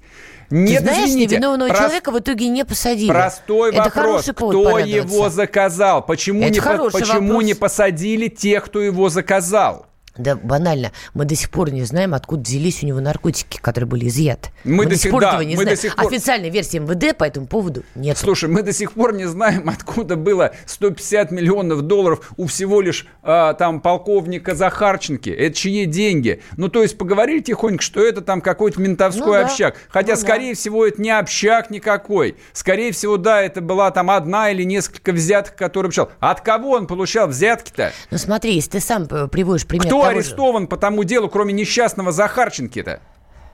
Нет, 0.50 0.84
Ты 0.84 0.90
знаешь, 0.90 1.08
извините, 1.08 1.34
невиновного 1.36 1.68
прос- 1.70 1.76
человека 1.78 2.12
в 2.12 2.18
итоге 2.20 2.46
не 2.46 2.64
посадили. 2.64 3.08
Простой 3.08 3.70
Это 3.72 3.82
вопрос. 3.84 4.30
Кто 4.32 4.78
его 4.78 5.28
заказал? 5.28 6.06
Почему, 6.06 6.42
Это 6.42 6.52
не, 6.52 6.60
по- 6.60 6.90
почему 6.90 7.28
вопрос. 7.30 7.44
не 7.44 7.54
посадили 7.54 8.28
тех, 8.28 8.64
кто 8.66 8.80
его 8.80 9.08
заказал? 9.08 9.86
Да 10.18 10.36
банально. 10.36 10.92
Мы 11.14 11.24
до 11.24 11.34
сих 11.34 11.50
пор 11.50 11.70
не 11.70 11.82
знаем, 11.84 12.14
откуда 12.14 12.42
взялись 12.42 12.82
у 12.82 12.86
него 12.86 13.00
наркотики, 13.00 13.58
которые 13.60 13.88
были 13.88 14.08
изъяты. 14.08 14.50
Мы 14.64 14.86
до 14.86 14.96
сих- 14.96 15.12
да, 15.18 15.28
этого 15.28 15.40
не 15.42 15.56
мы 15.56 15.62
знаем. 15.64 15.78
пор- 15.96 16.06
Официальной 16.06 16.50
версии 16.50 16.78
МВД 16.78 17.16
по 17.16 17.24
этому 17.24 17.46
поводу 17.46 17.82
нет. 17.94 18.16
Слушай, 18.18 18.48
мы 18.48 18.62
до 18.62 18.72
сих 18.72 18.92
пор 18.92 19.12
не 19.14 19.24
знаем, 19.26 19.68
откуда 19.68 20.16
было 20.16 20.52
150 20.66 21.30
миллионов 21.30 21.82
долларов 21.82 22.32
у 22.36 22.46
всего 22.46 22.80
лишь 22.80 23.06
а, 23.22 23.54
там 23.54 23.80
полковника 23.80 24.54
Захарченки. 24.54 25.30
Это 25.30 25.56
чьи 25.56 25.84
деньги? 25.86 26.42
Ну, 26.56 26.68
то 26.68 26.82
есть 26.82 26.98
поговорили 26.98 27.40
тихонько, 27.40 27.82
что 27.82 28.04
это 28.04 28.20
там 28.20 28.40
какой-то 28.40 28.80
ментовской 28.80 29.26
Ну 29.26 29.32
да, 29.32 29.46
общак. 29.46 29.76
Хотя, 29.88 30.14
ну 30.14 30.20
да. 30.20 30.20
скорее 30.22 30.54
всего, 30.54 30.86
это 30.86 31.00
не 31.00 31.10
общак 31.10 31.70
никакой. 31.70 32.36
Скорее 32.52 32.92
всего, 32.92 33.16
да, 33.16 33.42
это 33.42 33.60
была 33.60 33.90
там 33.90 34.10
одна 34.10 34.50
или 34.50 34.62
несколько 34.62 35.12
взяток, 35.12 35.56
которые 35.56 35.90
получал. 35.90 36.10
От 36.20 36.40
кого 36.40 36.70
он 36.72 36.86
получал 36.86 37.28
взятки-то? 37.28 37.92
Ну 38.10 38.18
смотри, 38.18 38.54
если 38.54 38.70
ты 38.72 38.80
сам 38.80 39.06
приводишь 39.28 39.66
пример 39.66 39.86
Кто 39.86 40.05
того 40.08 40.20
же- 40.20 40.28
арестован 40.28 40.66
по 40.66 40.76
тому 40.76 41.04
делу, 41.04 41.28
кроме 41.28 41.52
несчастного 41.52 42.12
Захарченки-то? 42.12 43.00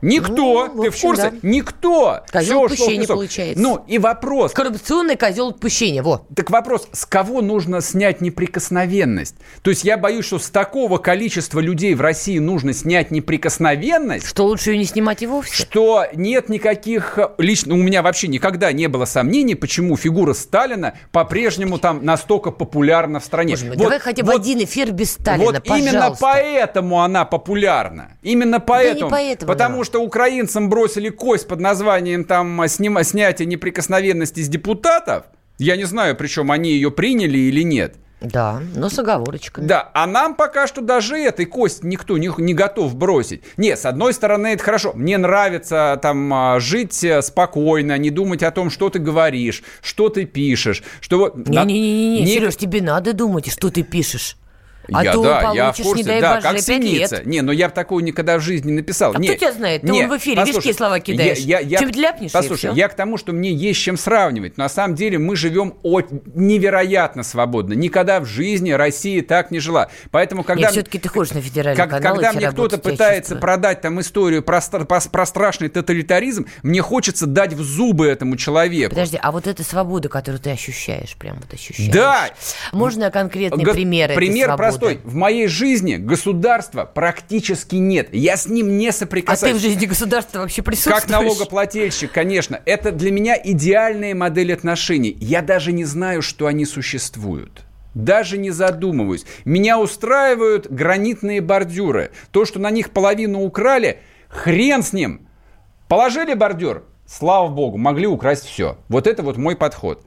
Никто. 0.02 0.66
Ну, 0.66 0.66
в 0.66 0.82
Ты 0.82 0.90
в 0.90 0.94
общем, 0.94 1.08
курсе? 1.08 1.30
да. 1.30 1.38
Никто. 1.42 2.20
Козел 2.30 2.44
Всё 2.44 2.60
ушло 2.60 2.66
в 2.66 2.72
отпущения 2.88 3.06
получается. 3.06 3.62
Ну, 3.62 3.84
и 3.86 3.98
вопрос. 3.98 4.52
Коррупционный 4.52 5.16
козел 5.16 5.48
отпущения, 5.50 6.02
во. 6.02 6.26
Так 6.34 6.50
вопрос, 6.50 6.88
с 6.92 7.06
кого 7.06 7.40
нужно 7.40 7.80
снять 7.80 8.20
неприкосновенность? 8.20 9.36
То 9.62 9.70
есть 9.70 9.84
я 9.84 9.96
боюсь, 9.96 10.24
что 10.26 10.38
с 10.38 10.50
такого 10.50 10.98
количества 10.98 11.60
людей 11.60 11.94
в 11.94 12.00
России 12.00 12.38
нужно 12.38 12.72
снять 12.72 13.10
неприкосновенность, 13.10 14.26
Что 14.26 14.44
лучше 14.46 14.72
ее 14.72 14.78
не 14.78 14.84
снимать 14.84 15.22
и 15.22 15.26
вовсе? 15.26 15.54
что 15.54 16.04
нет 16.14 16.48
никаких... 16.48 17.18
Лично 17.38 17.74
у 17.74 17.78
меня 17.78 18.02
вообще 18.02 18.28
никогда 18.28 18.72
не 18.72 18.88
было 18.88 19.04
сомнений, 19.04 19.54
почему 19.54 19.96
фигура 19.96 20.32
Сталина 20.34 20.94
по-прежнему 21.12 21.78
там 21.78 22.04
настолько 22.04 22.50
популярна 22.50 23.20
в 23.20 23.24
стране. 23.24 23.52
Боже 23.54 23.66
мой, 23.66 23.76
Вот- 23.76 23.82
давай 23.84 23.98
хотя 24.00 24.22
бы 24.24 24.32
вот- 24.32 24.40
один 24.40 24.64
эфир 24.64 24.90
без 24.92 25.12
Сталина, 25.12 25.44
вот 25.44 25.62
именно 25.66 25.92
пожалуйста. 25.92 26.18
поэтому 26.24 27.02
она 27.02 27.24
популярна. 27.24 28.16
Именно 28.22 28.58
поэтому. 28.60 29.10
поэтому, 29.10 29.46
потому 29.52 29.78
да. 29.78 29.84
что 29.84 29.91
украинцам 29.98 30.68
бросили 30.68 31.08
кость 31.08 31.48
под 31.48 31.60
названием 31.60 32.24
там 32.24 32.62
снима, 32.68 33.04
снятие 33.04 33.46
неприкосновенности 33.46 34.40
с 34.40 34.48
депутатов. 34.48 35.24
Я 35.58 35.76
не 35.76 35.84
знаю, 35.84 36.16
причем 36.16 36.50
они 36.50 36.70
ее 36.72 36.90
приняли 36.90 37.38
или 37.38 37.62
нет. 37.62 37.96
Да, 38.20 38.62
но 38.76 38.88
с 38.88 38.96
оговорочками. 38.98 39.66
Да, 39.66 39.90
а 39.94 40.06
нам 40.06 40.36
пока 40.36 40.68
что 40.68 40.80
даже 40.80 41.16
этой 41.16 41.44
кость 41.44 41.82
никто 41.82 42.16
не, 42.18 42.30
не 42.38 42.54
готов 42.54 42.94
бросить. 42.94 43.42
Не, 43.56 43.76
с 43.76 43.84
одной 43.84 44.14
стороны, 44.14 44.48
это 44.48 44.62
хорошо. 44.62 44.92
Мне 44.94 45.18
нравится 45.18 45.98
там 46.00 46.32
а, 46.32 46.60
жить 46.60 47.02
э, 47.02 47.20
спокойно, 47.20 47.98
не 47.98 48.10
думать 48.10 48.44
о 48.44 48.52
том, 48.52 48.70
что 48.70 48.90
ты 48.90 49.00
говоришь, 49.00 49.64
что 49.82 50.08
ты 50.08 50.24
пишешь, 50.24 50.84
что 51.00 51.18
вот... 51.18 51.36
на- 51.48 51.64
Не-не-не, 51.64 52.20
не- 52.20 52.26
Сереж, 52.26 52.56
тебе 52.56 52.80
надо 52.80 53.12
думать, 53.12 53.50
что 53.50 53.70
ты 53.70 53.82
пишешь. 53.82 54.36
А 54.92 55.04
я, 55.04 55.12
то 55.12 55.22
да, 55.22 55.52
я 55.54 55.72
в 55.72 55.76
курсе, 55.76 56.02
не 56.02 56.08
дай 56.08 56.20
да, 56.20 56.40
как 56.40 56.58
синица. 56.60 57.16
лет. 57.16 57.26
Не, 57.26 57.40
но 57.42 57.52
я 57.52 57.68
бы 57.68 57.74
такого 57.74 58.00
никогда 58.00 58.38
в 58.38 58.40
жизни 58.40 58.70
не 58.70 58.76
написал. 58.76 59.12
А 59.14 59.18
не, 59.18 59.28
кто 59.28 59.36
тебя 59.36 59.52
знает? 59.52 59.82
Ты 59.82 59.88
не, 59.88 60.04
он 60.04 60.10
в 60.10 60.16
эфире 60.18 60.36
послушай, 60.36 60.66
вишки 60.66 60.76
слова 60.76 61.00
кидаешь. 61.00 61.38
Я, 61.38 61.60
я, 61.60 61.68
я, 61.68 61.78
Чем-то 61.78 61.98
ляпнешь, 61.98 62.32
Послушай, 62.32 62.74
я 62.74 62.88
к 62.88 62.94
тому, 62.94 63.16
что 63.16 63.32
мне 63.32 63.52
есть 63.52 63.80
чем 63.80 63.96
сравнивать. 63.96 64.56
На 64.56 64.68
самом 64.68 64.94
деле 64.94 65.18
мы 65.18 65.36
живем 65.36 65.74
от 65.82 66.10
невероятно 66.34 67.22
свободно. 67.22 67.74
Никогда 67.74 68.20
в 68.20 68.26
жизни 68.26 68.72
Россия 68.72 69.22
так 69.22 69.50
не 69.50 69.60
жила. 69.60 69.88
Поэтому, 70.10 70.44
когда... 70.44 70.62
Нет, 70.62 70.72
все-таки 70.72 70.98
ты 70.98 71.08
ходишь 71.08 71.32
на 71.32 71.40
федеральный 71.40 71.76
Как- 71.76 71.90
канал, 71.90 72.14
когда 72.14 72.32
мне 72.32 72.50
кто-то 72.50 72.76
я 72.76 72.82
пытается 72.82 73.36
продать 73.36 73.80
там 73.80 74.00
историю 74.00 74.42
про, 74.42 74.60
про- 74.60 75.00
про 75.00 75.26
страшный 75.26 75.68
тоталитаризм, 75.68 76.46
мне 76.62 76.82
хочется 76.82 77.26
дать 77.26 77.52
в 77.52 77.62
зубы 77.62 78.06
этому 78.06 78.36
человеку. 78.36 78.90
Подожди, 78.90 79.18
а 79.20 79.32
вот 79.32 79.46
эта 79.46 79.62
свобода, 79.62 80.08
которую 80.08 80.40
ты 80.40 80.50
ощущаешь, 80.50 81.16
прям 81.16 81.36
вот 81.36 81.52
ощущаешь. 81.52 81.92
Да. 81.92 82.30
Можно 82.72 83.10
конкретный 83.10 83.64
Го- 83.64 83.72
пример 83.72 84.10
этой 84.10 84.16
Пример 84.16 84.46
свободы? 84.48 84.62
Простой. 84.78 85.00
В 85.04 85.14
моей 85.14 85.46
жизни 85.46 85.96
государства 85.96 86.84
практически 86.84 87.76
нет. 87.76 88.08
Я 88.12 88.36
с 88.36 88.46
ним 88.46 88.78
не 88.78 88.88
А 88.88 88.92
ты 88.92 88.98
соприкасаюсь. 88.98 89.56
в 89.56 89.60
жизни 89.60 89.86
государства 89.86 90.40
вообще 90.40 90.62
присутствуешь? 90.62 91.00
Как 91.02 91.10
налогоплательщик, 91.10 92.12
конечно. 92.12 92.60
Это 92.66 92.92
для 92.92 93.10
меня 93.10 93.36
идеальная 93.42 94.14
модель 94.14 94.52
отношений. 94.52 95.16
Я 95.20 95.42
даже 95.42 95.72
не 95.72 95.84
знаю, 95.84 96.22
что 96.22 96.46
они 96.46 96.64
существуют. 96.64 97.62
Даже 97.94 98.38
не 98.38 98.50
задумываюсь. 98.50 99.24
Меня 99.44 99.78
устраивают 99.78 100.66
гранитные 100.70 101.40
бордюры. 101.40 102.10
То, 102.30 102.44
что 102.44 102.58
на 102.58 102.70
них 102.70 102.90
половину 102.90 103.42
украли, 103.42 103.98
хрен 104.28 104.82
с 104.82 104.92
ним. 104.92 105.28
Положили 105.88 106.32
бордюр, 106.32 106.84
слава 107.06 107.48
богу, 107.48 107.76
могли 107.76 108.06
украсть 108.06 108.46
все. 108.46 108.78
Вот 108.88 109.06
это 109.06 109.22
вот 109.22 109.36
мой 109.36 109.56
подход. 109.56 110.06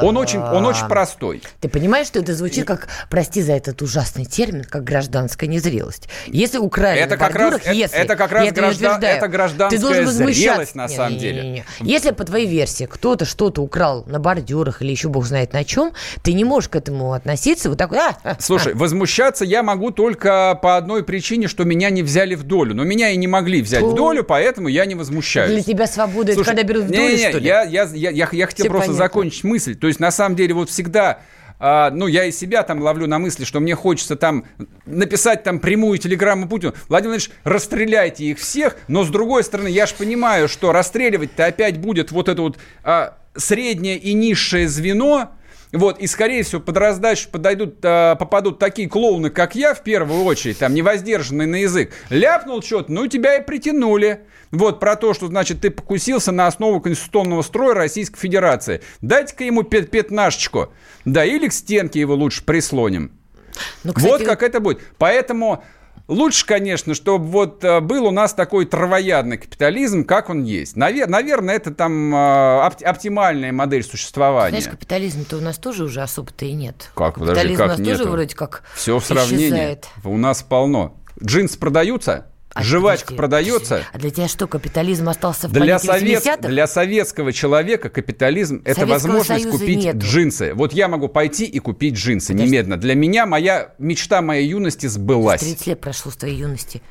Он 0.00 0.16
очень, 0.16 0.40
он 0.40 0.64
очень 0.66 0.86
простой. 0.86 1.42
Ты 1.60 1.68
понимаешь, 1.68 2.06
что 2.06 2.20
это 2.20 2.34
звучит 2.34 2.66
как, 2.66 2.88
прости 3.10 3.42
за 3.42 3.52
этот 3.52 3.82
ужасный 3.82 4.24
термин, 4.24 4.64
как 4.64 4.84
гражданская 4.84 5.48
незрелость. 5.48 6.08
Если 6.26 6.58
украли 6.58 7.00
Это 7.00 7.16
на 7.16 7.16
как 7.16 7.34
раз- 7.34 7.54
это- 7.56 7.72
если, 7.72 7.98
это 7.98 8.16
как 8.16 8.32
раз 8.32 8.46
это 8.46 8.54
не 8.54 8.60
граждан- 8.60 9.02
это 9.02 9.28
гражданская 9.28 9.78
ты 9.78 9.84
должен 9.84 10.06
зрелость 10.06 10.74
на 10.74 10.88
самом 10.88 11.12
Не-не-не-не. 11.18 11.64
Если 11.80 12.10
по 12.10 12.24
твоей 12.24 12.46
версии 12.46 12.84
кто-то 12.84 13.24
что-то 13.24 13.62
украл 13.62 14.04
на 14.06 14.18
бордюрах 14.18 14.82
или 14.82 14.90
еще 14.90 15.08
бог 15.08 15.24
знает 15.26 15.52
на 15.52 15.64
чем, 15.64 15.92
ты 16.22 16.32
не 16.32 16.44
можешь 16.44 16.68
к 16.68 16.76
этому 16.76 17.12
относиться 17.12 17.68
вот 17.68 17.78
так. 17.78 17.92
«А, 17.92 18.16
а, 18.22 18.36
Слушай, 18.38 18.74
возмущаться 18.74 19.44
я 19.44 19.62
могу 19.62 19.90
только 19.90 20.58
по 20.62 20.76
одной 20.76 21.04
причине, 21.04 21.48
что 21.48 21.64
меня 21.64 21.90
не 21.90 22.02
взяли 22.02 22.34
в 22.34 22.44
долю. 22.44 22.74
Но 22.74 22.84
меня 22.84 23.10
и 23.10 23.16
не 23.16 23.26
могли 23.26 23.62
взять 23.62 23.82
в 23.82 23.90
Фу. 23.90 23.96
долю, 23.96 24.24
поэтому 24.24 24.68
я 24.68 24.86
не 24.86 24.94
а». 24.94 24.98
возмущаюсь. 24.98 25.50
Для 25.52 25.62
тебя 25.62 25.86
свобода 25.86 26.32
это 26.32 26.34
Слушай, 26.34 26.46
когда 26.48 26.62
берут 26.62 26.84
в 26.84 26.88
долю, 26.88 27.00
не-не-не, 27.00 27.28
что 27.30 27.38
ли? 27.38 27.46
Я, 27.46 27.62
я, 27.64 27.84
я, 27.92 28.10
я, 28.10 28.28
я 28.32 28.46
хотел 28.46 28.64
Всё 28.64 28.70
просто 28.70 28.88
понятно. 28.88 29.04
закончить 29.04 29.44
мысль. 29.44 29.71
То 29.74 29.86
есть, 29.86 30.00
на 30.00 30.10
самом 30.10 30.36
деле, 30.36 30.54
вот 30.54 30.70
всегда... 30.70 31.20
а, 31.58 31.90
ну, 31.90 32.08
я 32.08 32.24
и 32.24 32.32
себя 32.32 32.64
там 32.64 32.80
ловлю 32.82 33.06
на 33.06 33.20
мысли, 33.20 33.44
что 33.44 33.60
мне 33.60 33.76
хочется 33.76 34.16
там 34.16 34.44
написать 34.84 35.44
там 35.44 35.60
прямую 35.60 35.98
телеграмму 35.98 36.48
Путину. 36.48 36.72
Владимир 36.88 37.12
Владимирович, 37.12 37.30
расстреляйте 37.44 38.24
их 38.24 38.38
всех, 38.38 38.76
но 38.88 39.04
с 39.04 39.10
другой 39.10 39.44
стороны, 39.44 39.68
я 39.68 39.86
же 39.86 39.94
понимаю, 39.94 40.48
что 40.48 40.72
расстреливать-то 40.72 41.46
опять 41.46 41.78
будет 41.78 42.10
вот 42.10 42.28
это 42.28 42.42
вот 42.42 42.58
а, 42.82 43.16
среднее 43.36 43.96
и 43.96 44.12
низшее 44.12 44.66
звено, 44.66 45.30
вот, 45.72 45.98
и, 45.98 46.06
скорее 46.06 46.42
всего, 46.42 46.60
под 46.60 46.76
раздачу 46.76 47.28
подойдут, 47.30 47.76
а, 47.82 48.14
попадут 48.16 48.58
такие 48.58 48.88
клоуны, 48.88 49.30
как 49.30 49.54
я, 49.54 49.74
в 49.74 49.82
первую 49.82 50.24
очередь, 50.24 50.58
там, 50.58 50.74
невоздержанный 50.74 51.46
на 51.46 51.56
язык. 51.56 51.92
Ляпнул 52.10 52.62
что-то, 52.62 52.92
ну, 52.92 53.06
тебя 53.06 53.36
и 53.36 53.44
притянули. 53.44 54.20
Вот, 54.50 54.80
про 54.80 54.96
то, 54.96 55.14
что, 55.14 55.28
значит, 55.28 55.62
ты 55.62 55.70
покусился 55.70 56.30
на 56.30 56.46
основу 56.46 56.80
конституционного 56.80 57.40
строя 57.40 57.74
Российской 57.74 58.18
Федерации. 58.18 58.82
Дайте-ка 59.00 59.44
ему 59.44 59.62
пят 59.62 59.90
пятнашечку. 59.90 60.72
Да, 61.06 61.24
или 61.24 61.48
к 61.48 61.54
стенке 61.54 62.00
его 62.00 62.14
лучше 62.14 62.44
прислоним. 62.44 63.12
Ну, 63.82 63.94
кстати, 63.94 64.10
вот 64.10 64.22
как 64.24 64.42
это 64.42 64.60
будет. 64.60 64.80
Поэтому 64.98 65.64
лучше, 66.12 66.46
конечно, 66.46 66.94
чтобы 66.94 67.26
вот 67.26 67.64
э, 67.64 67.80
был 67.80 68.06
у 68.06 68.10
нас 68.10 68.34
такой 68.34 68.66
травоядный 68.66 69.38
капитализм, 69.38 70.04
как 70.04 70.30
он 70.30 70.44
есть. 70.44 70.76
Навер- 70.76 71.06
наверное, 71.08 71.56
это 71.56 71.72
там 71.72 72.14
э, 72.14 72.16
опти- 72.18 72.84
оптимальная 72.84 73.52
модель 73.52 73.82
существования. 73.84 74.60
Знаешь, 74.60 74.76
капитализма-то 74.78 75.36
у 75.36 75.40
нас 75.40 75.58
тоже 75.58 75.84
уже 75.84 76.02
особо-то 76.02 76.44
и 76.44 76.52
нет. 76.52 76.90
Как, 76.94 77.14
подожди, 77.14 77.34
Капитализм 77.34 77.56
как 77.58 77.66
у 77.66 77.68
нас 77.68 77.78
тоже 77.78 77.90
нету? 78.00 78.10
вроде 78.10 78.34
как 78.36 78.62
Все 78.74 78.98
в 78.98 79.04
сравнении. 79.04 79.46
исчезает. 79.46 79.86
У 80.04 80.16
нас 80.16 80.42
полно. 80.42 80.96
Джинсы 81.22 81.58
продаются? 81.58 82.26
А 82.54 82.62
Жвачка 82.62 83.14
подожди, 83.14 83.16
продается. 83.16 83.68
подожди. 83.76 83.86
А 83.92 83.98
для 83.98 84.10
тебя 84.10 84.28
что, 84.28 84.46
капитализм 84.46 85.08
остался 85.08 85.48
в 85.48 85.52
Для, 85.52 85.78
совет- 85.78 86.24
80-х? 86.24 86.48
для 86.48 86.66
советского 86.66 87.32
человека 87.32 87.88
капитализм– 87.88 88.62
это 88.64 88.86
возможность 88.86 89.42
Союза 89.44 89.58
купить 89.58 89.78
нету. 89.84 89.98
джинсы. 90.00 90.52
Вот 90.54 90.72
я 90.72 90.88
могу 90.88 91.08
пойти 91.08 91.44
и 91.44 91.58
купить 91.58 91.94
джинсы 91.94 92.28
Подожди. 92.32 92.48
немедленно. 92.50 92.76
Для 92.76 92.94
меня 92.94 93.26
моя 93.26 93.72
мечта 93.78 94.20
моей 94.22 94.48
юности 94.48 94.86
сбылась. 94.86 95.40
30 95.40 95.66
лет 95.66 95.80
прошло 95.80 96.10
с 96.12 96.16
твоей 96.16 96.36
юности. 96.36 96.82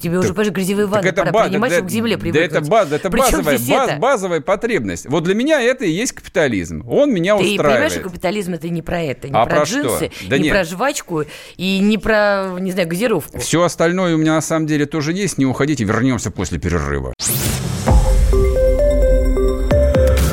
Тебе 0.00 0.18
уже, 0.18 0.28
понимаешь, 0.28 0.52
грязевые 0.52 0.86
Так 0.86 0.94
ванны 0.96 1.06
это 1.08 1.20
пора 1.22 1.32
ба- 1.32 1.44
принимать, 1.48 1.70
да- 1.70 1.76
чтобы 1.76 1.88
к 1.88 1.92
земле 1.92 2.16
да 2.16 2.20
привыкнуть. 2.22 2.50
это, 2.50 2.60
ба- 2.62 2.86
это 2.90 3.10
Причем 3.10 3.24
базовая, 3.38 3.56
здесь 3.58 3.76
ба- 3.76 3.84
это? 3.84 3.96
базовая 3.98 4.40
потребность. 4.40 5.06
Вот 5.08 5.24
для 5.24 5.34
меня 5.34 5.60
это 5.60 5.84
и 5.84 5.90
есть 5.90 6.12
капитализм. 6.12 6.84
Он 6.88 7.12
меня 7.12 7.36
Ты 7.36 7.42
понимаешь, 7.42 7.58
устраивает. 7.60 7.92
что 7.92 8.00
капитализм 8.02 8.54
это 8.54 8.68
не 8.68 8.82
про 8.82 9.00
это, 9.02 9.28
не 9.28 9.34
А 9.34 9.44
про, 9.46 9.56
про 9.56 9.64
джинсы, 9.64 10.10
Да 10.28 10.38
не 10.38 10.44
нет. 10.44 10.52
про 10.52 10.64
жвачку 10.64 11.24
и 11.56 11.78
не 11.78 11.98
про, 11.98 12.56
не 12.58 12.72
знаю, 12.72 12.88
газировку. 12.88 13.38
Все 13.38 13.62
остальное 13.62 14.14
у 14.14 14.18
меня 14.18 14.34
на 14.34 14.40
самом 14.40 14.66
деле 14.66 14.86
тоже 14.86 15.12
есть. 15.12 15.38
Не 15.38 15.46
уходите, 15.46 15.84
вернемся 15.84 16.30
после 16.30 16.58
перерыва. 16.58 17.14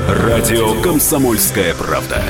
Радио 0.08 0.74
«Комсомольская 0.82 1.74
правда». 1.76 2.22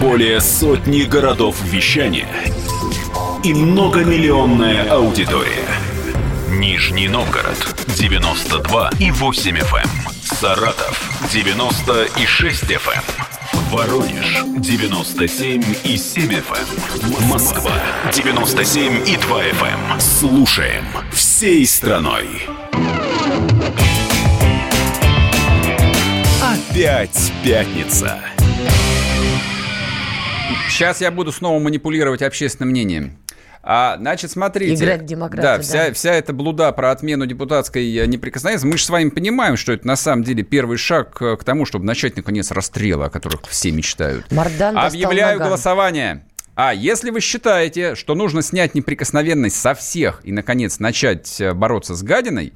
Более 0.00 0.40
сотни 0.40 1.02
городов 1.02 1.56
вещания 1.64 2.26
и 3.42 3.54
многомиллионная 3.54 4.88
аудитория. 4.90 5.66
Нижний 6.50 7.06
Новгород 7.06 7.56
92 7.96 8.90
и 8.98 9.12
8 9.12 9.56
FM. 9.56 9.84
эм. 9.84 10.12
Саратов 10.20 11.28
96 11.32 12.64
FM. 12.64 13.02
Воронеж 13.70 14.42
97 14.58 15.62
и 15.84 15.96
7 15.96 16.28
FM. 16.28 17.28
Москва 17.28 17.72
97 18.12 19.08
и 19.08 19.16
2 19.16 19.42
FM. 19.44 20.00
Слушаем 20.00 20.84
всей 21.12 21.64
страной. 21.64 22.26
Опять 26.42 27.32
пятница. 27.44 28.18
Сейчас 30.68 31.00
я 31.00 31.12
буду 31.12 31.30
снова 31.30 31.60
манипулировать 31.60 32.22
общественным 32.22 32.70
мнением. 32.70 33.20
А, 33.62 33.96
значит, 33.98 34.30
смотрите. 34.30 34.82
Играть 34.82 35.02
в 35.02 35.04
демократию, 35.04 35.42
Да, 35.42 35.56
да. 35.58 35.62
вся, 35.62 35.92
вся 35.92 36.14
эта 36.14 36.32
блуда 36.32 36.72
про 36.72 36.90
отмену 36.92 37.26
депутатской 37.26 37.94
э, 37.94 38.06
неприкосновенности. 38.06 38.66
Мы 38.66 38.78
же 38.78 38.84
с 38.84 38.90
вами 38.90 39.10
понимаем, 39.10 39.56
что 39.56 39.72
это 39.72 39.86
на 39.86 39.96
самом 39.96 40.24
деле 40.24 40.42
первый 40.42 40.78
шаг 40.78 41.14
к 41.14 41.44
тому, 41.44 41.66
чтобы 41.66 41.84
начать, 41.84 42.16
наконец, 42.16 42.50
расстрелы, 42.50 43.04
о 43.06 43.10
которых 43.10 43.42
все 43.48 43.70
мечтают. 43.70 44.30
Мардан 44.32 44.78
Объявляю 44.78 45.34
наган. 45.38 45.48
голосование. 45.48 46.24
А 46.56 46.74
если 46.74 47.10
вы 47.10 47.20
считаете, 47.20 47.94
что 47.94 48.14
нужно 48.14 48.42
снять 48.42 48.74
неприкосновенность 48.74 49.56
со 49.60 49.74
всех 49.74 50.20
и, 50.24 50.32
наконец, 50.32 50.78
начать 50.78 51.40
э, 51.40 51.52
бороться 51.54 51.94
с 51.94 52.02
гадиной, 52.02 52.54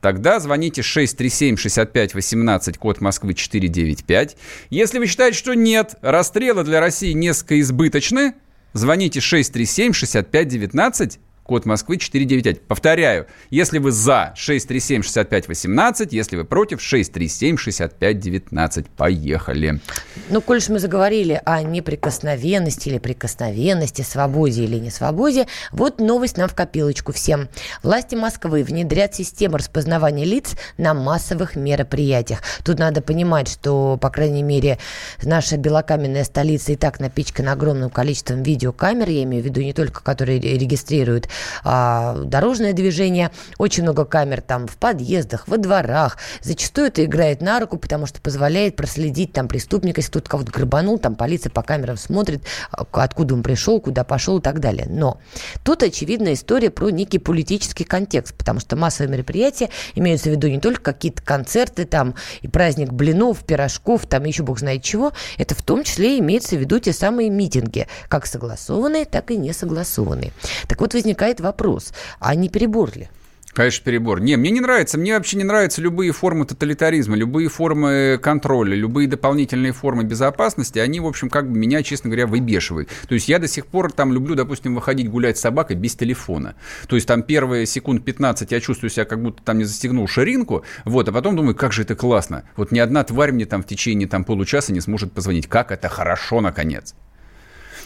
тогда 0.00 0.38
звоните 0.40 0.82
637-6518, 0.82 2.78
код 2.78 3.00
Москвы 3.00 3.34
495. 3.34 4.36
Если 4.70 4.98
вы 4.98 5.06
считаете, 5.06 5.36
что 5.38 5.54
нет, 5.54 5.94
расстрелы 6.02 6.64
для 6.64 6.80
России 6.80 7.12
несколько 7.12 7.60
избыточны, 7.60 8.34
звоните 8.74 9.20
637-6519, 9.20 11.18
код 11.46 11.64
Москвы 11.64 11.96
495. 11.96 12.60
Повторяю, 12.62 13.26
если 13.50 13.78
вы 13.78 13.92
за 13.92 14.34
637-6518, 14.36 16.08
если 16.10 16.36
вы 16.36 16.44
против 16.44 16.80
637-6519. 16.80 18.86
Поехали. 18.96 19.80
Ну, 20.28 20.40
коль 20.40 20.56
мы 20.68 20.78
заговорили 20.78 21.40
о 21.44 21.62
неприкосновенности 21.62 22.88
или 22.88 22.96
прикосновенности, 22.98 24.00
свободе 24.02 24.64
или 24.64 24.78
не 24.78 24.90
свободе, 24.90 25.46
вот 25.70 26.00
новость 26.00 26.38
нам 26.38 26.48
в 26.48 26.54
копилочку 26.54 27.12
всем. 27.12 27.48
Власти 27.82 28.14
Москвы 28.14 28.64
внедрят 28.64 29.14
систему 29.14 29.58
распознавания 29.58 30.24
лиц 30.24 30.54
на 30.78 30.94
массовых 30.94 31.56
мероприятиях. 31.56 32.40
Тут 32.64 32.78
надо 32.78 33.02
понимать, 33.02 33.48
что, 33.48 33.98
по 34.00 34.08
крайней 34.10 34.42
мере, 34.42 34.78
наша 35.22 35.58
белокаменная 35.58 36.24
столица 36.24 36.72
и 36.72 36.76
так 36.76 36.98
напичкана 36.98 37.52
огромным 37.52 37.90
количеством 37.90 38.42
видеокамер, 38.42 39.10
я 39.10 39.24
имею 39.24 39.42
в 39.42 39.46
виду 39.46 39.60
не 39.60 39.74
только 39.74 40.02
которые 40.02 40.40
ре- 40.40 40.56
регистрируют 40.58 41.28
а, 41.64 42.16
дорожное 42.24 42.72
движение, 42.72 43.30
очень 43.58 43.82
много 43.82 44.04
камер 44.04 44.40
там 44.40 44.66
в 44.66 44.76
подъездах, 44.76 45.48
во 45.48 45.56
дворах. 45.56 46.18
Зачастую 46.42 46.88
это 46.88 47.04
играет 47.04 47.40
на 47.40 47.60
руку, 47.60 47.78
потому 47.78 48.06
что 48.06 48.20
позволяет 48.20 48.76
проследить 48.76 49.32
там 49.32 49.48
преступника, 49.48 50.00
если 50.00 50.10
кто-то 50.10 50.30
кого-то 50.30 50.52
грабанул, 50.52 50.98
там 50.98 51.14
полиция 51.14 51.50
по 51.50 51.62
камерам 51.62 51.96
смотрит, 51.96 52.42
а, 52.70 52.86
откуда 52.92 53.34
он 53.34 53.42
пришел, 53.42 53.80
куда 53.80 54.04
пошел 54.04 54.38
и 54.38 54.42
так 54.42 54.60
далее. 54.60 54.86
Но 54.88 55.18
тут 55.64 55.82
очевидная 55.82 56.34
история 56.34 56.70
про 56.70 56.90
некий 56.90 57.18
политический 57.18 57.84
контекст, 57.84 58.34
потому 58.34 58.60
что 58.60 58.76
массовые 58.76 59.12
мероприятия 59.12 59.70
имеются 59.94 60.28
в 60.28 60.32
виду 60.32 60.48
не 60.48 60.60
только 60.60 60.92
какие-то 60.92 61.22
концерты 61.22 61.84
там 61.84 62.14
и 62.42 62.48
праздник 62.48 62.92
блинов, 62.92 63.44
пирожков, 63.44 64.06
там 64.06 64.24
еще 64.24 64.42
бог 64.42 64.58
знает 64.58 64.82
чего, 64.82 65.12
это 65.38 65.54
в 65.54 65.62
том 65.62 65.84
числе 65.84 66.18
имеется 66.18 66.56
в 66.56 66.60
виду 66.60 66.78
те 66.78 66.92
самые 66.92 67.30
митинги, 67.30 67.86
как 68.08 68.26
согласованные, 68.26 69.04
так 69.04 69.30
и 69.30 69.36
не 69.36 69.52
согласованные. 69.52 70.32
Так 70.68 70.80
вот 70.80 70.94
возникает 70.94 71.25
вопрос, 71.34 71.92
а 72.20 72.34
не 72.34 72.48
перебор 72.48 72.90
ли? 72.96 73.08
Конечно, 73.56 73.86
перебор. 73.86 74.20
Не, 74.20 74.36
мне 74.36 74.50
не 74.50 74.60
нравится. 74.60 74.98
Мне 74.98 75.14
вообще 75.14 75.38
не 75.38 75.44
нравятся 75.44 75.80
любые 75.80 76.12
формы 76.12 76.44
тоталитаризма, 76.44 77.16
любые 77.16 77.48
формы 77.48 78.18
контроля, 78.20 78.74
любые 78.74 79.08
дополнительные 79.08 79.72
формы 79.72 80.04
безопасности. 80.04 80.78
Они, 80.78 81.00
в 81.00 81.06
общем, 81.06 81.30
как 81.30 81.50
бы 81.50 81.56
меня, 81.56 81.82
честно 81.82 82.10
говоря, 82.10 82.26
выбешивают. 82.26 82.90
То 83.08 83.14
есть 83.14 83.30
я 83.30 83.38
до 83.38 83.48
сих 83.48 83.66
пор 83.66 83.90
там 83.92 84.12
люблю, 84.12 84.34
допустим, 84.34 84.74
выходить 84.74 85.08
гулять 85.08 85.38
с 85.38 85.40
собакой 85.40 85.74
без 85.74 85.94
телефона. 85.94 86.54
То 86.86 86.96
есть 86.96 87.08
там 87.08 87.22
первые 87.22 87.64
секунд 87.64 88.04
15 88.04 88.52
я 88.52 88.60
чувствую 88.60 88.90
себя, 88.90 89.06
как 89.06 89.22
будто 89.22 89.42
там 89.42 89.56
не 89.56 89.64
застегнул 89.64 90.06
ширинку, 90.06 90.62
вот, 90.84 91.08
а 91.08 91.12
потом 91.12 91.34
думаю, 91.34 91.54
как 91.54 91.72
же 91.72 91.80
это 91.80 91.94
классно. 91.94 92.44
Вот 92.56 92.72
ни 92.72 92.78
одна 92.78 93.04
тварь 93.04 93.32
мне 93.32 93.46
там 93.46 93.62
в 93.62 93.66
течение 93.66 94.06
там 94.06 94.24
получаса 94.24 94.74
не 94.74 94.82
сможет 94.82 95.12
позвонить. 95.12 95.46
Как 95.46 95.72
это 95.72 95.88
хорошо, 95.88 96.42
наконец. 96.42 96.94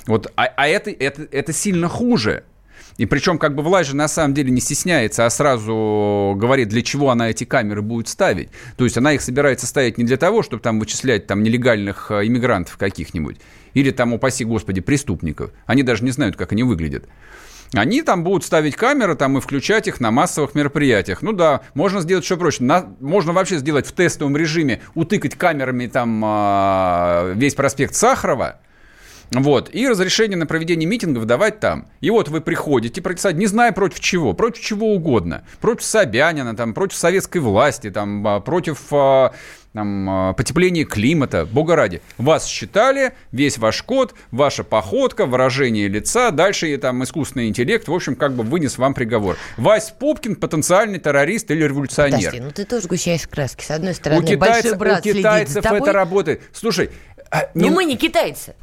Вот, 0.09 0.32
а, 0.34 0.47
а 0.57 0.66
это, 0.66 0.91
это, 0.91 1.28
это 1.30 1.53
сильно 1.53 1.86
хуже. 1.86 2.43
И 2.97 3.07
причем 3.07 3.38
как 3.38 3.55
бы 3.55 3.62
власть 3.62 3.91
же 3.91 3.97
на 3.97 4.09
самом 4.09 4.34
деле 4.34 4.51
не 4.51 4.61
стесняется, 4.61 5.26
а 5.26 5.30
сразу 5.30 6.34
говорит, 6.36 6.68
для 6.68 6.82
чего 6.82 7.11
она 7.11 7.30
эти 7.30 7.45
камеры 7.45 7.82
будет 7.82 8.09
ставить. 8.09 8.51
То 8.76 8.84
есть 8.84 8.97
она 8.97 9.12
их 9.12 9.22
собирается 9.22 9.66
ставить 9.66 9.99
не 9.99 10.05
для 10.05 10.16
того, 10.16 10.43
чтобы 10.43 10.62
там 10.62 10.78
вычислять 10.78 11.26
там 11.26 11.43
нелегальных 11.43 12.11
э, 12.11 12.26
иммигрантов 12.26 12.76
каких-нибудь. 12.76 13.38
Или 13.74 13.91
там, 13.91 14.12
упаси 14.12 14.45
господи, 14.45 14.80
преступников. 14.80 15.51
Они 15.66 15.82
даже 15.82 16.05
не 16.05 16.11
знают, 16.11 16.36
как 16.36 16.53
они 16.53 16.62
выглядят. 16.62 17.05
Они 17.72 18.03
там 18.03 18.24
будут 18.24 18.45
ставить 18.45 18.74
камеры 18.74 19.14
там, 19.14 19.38
и 19.38 19.41
включать 19.41 19.86
их 19.86 20.01
на 20.01 20.11
массовых 20.11 20.55
мероприятиях. 20.55 21.22
Ну 21.22 21.32
да, 21.32 21.61
можно 21.74 22.01
сделать 22.01 22.24
еще 22.24 22.36
проще. 22.36 22.64
На- 22.64 22.86
можно 22.99 23.32
вообще 23.32 23.59
сделать 23.59 23.86
в 23.86 23.93
тестовом 23.93 24.36
режиме, 24.36 24.82
утыкать 24.95 25.36
камерами 25.36 25.86
там 25.86 26.20
а, 26.24 27.32
весь 27.34 27.55
проспект 27.55 27.95
Сахарова, 27.95 28.61
вот, 29.30 29.70
и 29.72 29.86
разрешение 29.88 30.36
на 30.36 30.46
проведение 30.46 30.88
митингов 30.88 31.24
давать 31.24 31.60
там. 31.60 31.86
И 32.00 32.10
вот 32.10 32.28
вы 32.28 32.40
приходите 32.40 33.00
против, 33.00 33.32
не 33.34 33.46
зная 33.46 33.72
против 33.72 34.00
чего, 34.00 34.32
против 34.32 34.60
чего 34.62 34.92
угодно. 34.92 35.44
Против 35.60 35.84
Собянина, 35.84 36.56
там, 36.56 36.74
против 36.74 36.96
советской 36.96 37.38
власти, 37.38 37.90
там, 37.90 38.26
а, 38.26 38.40
против 38.40 38.82
а, 38.90 39.32
там, 39.72 40.10
а, 40.10 40.32
потепления 40.32 40.84
климата, 40.84 41.46
бога 41.46 41.76
ради. 41.76 42.02
Вас 42.18 42.46
считали, 42.46 43.12
весь 43.30 43.56
ваш 43.58 43.82
код, 43.82 44.14
ваша 44.32 44.64
походка, 44.64 45.26
выражение 45.26 45.86
лица, 45.86 46.32
дальше 46.32 46.72
и 46.72 46.76
там 46.76 47.04
искусственный 47.04 47.46
интеллект, 47.46 47.86
в 47.86 47.94
общем, 47.94 48.16
как 48.16 48.34
бы 48.34 48.42
вынес 48.42 48.78
вам 48.78 48.94
приговор. 48.94 49.36
Вась 49.56 49.94
Попкин 49.96 50.34
потенциальный 50.36 50.98
террорист 50.98 51.48
или 51.52 51.62
революционер. 51.62 52.16
Подожди, 52.18 52.40
ну 52.40 52.50
ты 52.50 52.64
тоже 52.64 52.88
гущаешь 52.88 53.28
краски. 53.28 53.62
С 53.62 53.70
одной 53.70 53.94
стороны, 53.94 54.22
у, 54.22 54.26
китайцев, 54.26 54.76
большой 54.76 54.78
брат 54.78 54.98
у 54.98 55.02
следит 55.02 55.18
китайцев 55.18 55.54
за 55.54 55.62
тобой. 55.62 55.80
это 55.82 55.92
работает. 55.92 56.42
Слушай, 56.52 56.90
а, 57.30 57.48
Ну 57.54 57.62
не- 57.66 57.70
мы 57.70 57.84
не 57.84 57.96
китайцы. 57.96 58.54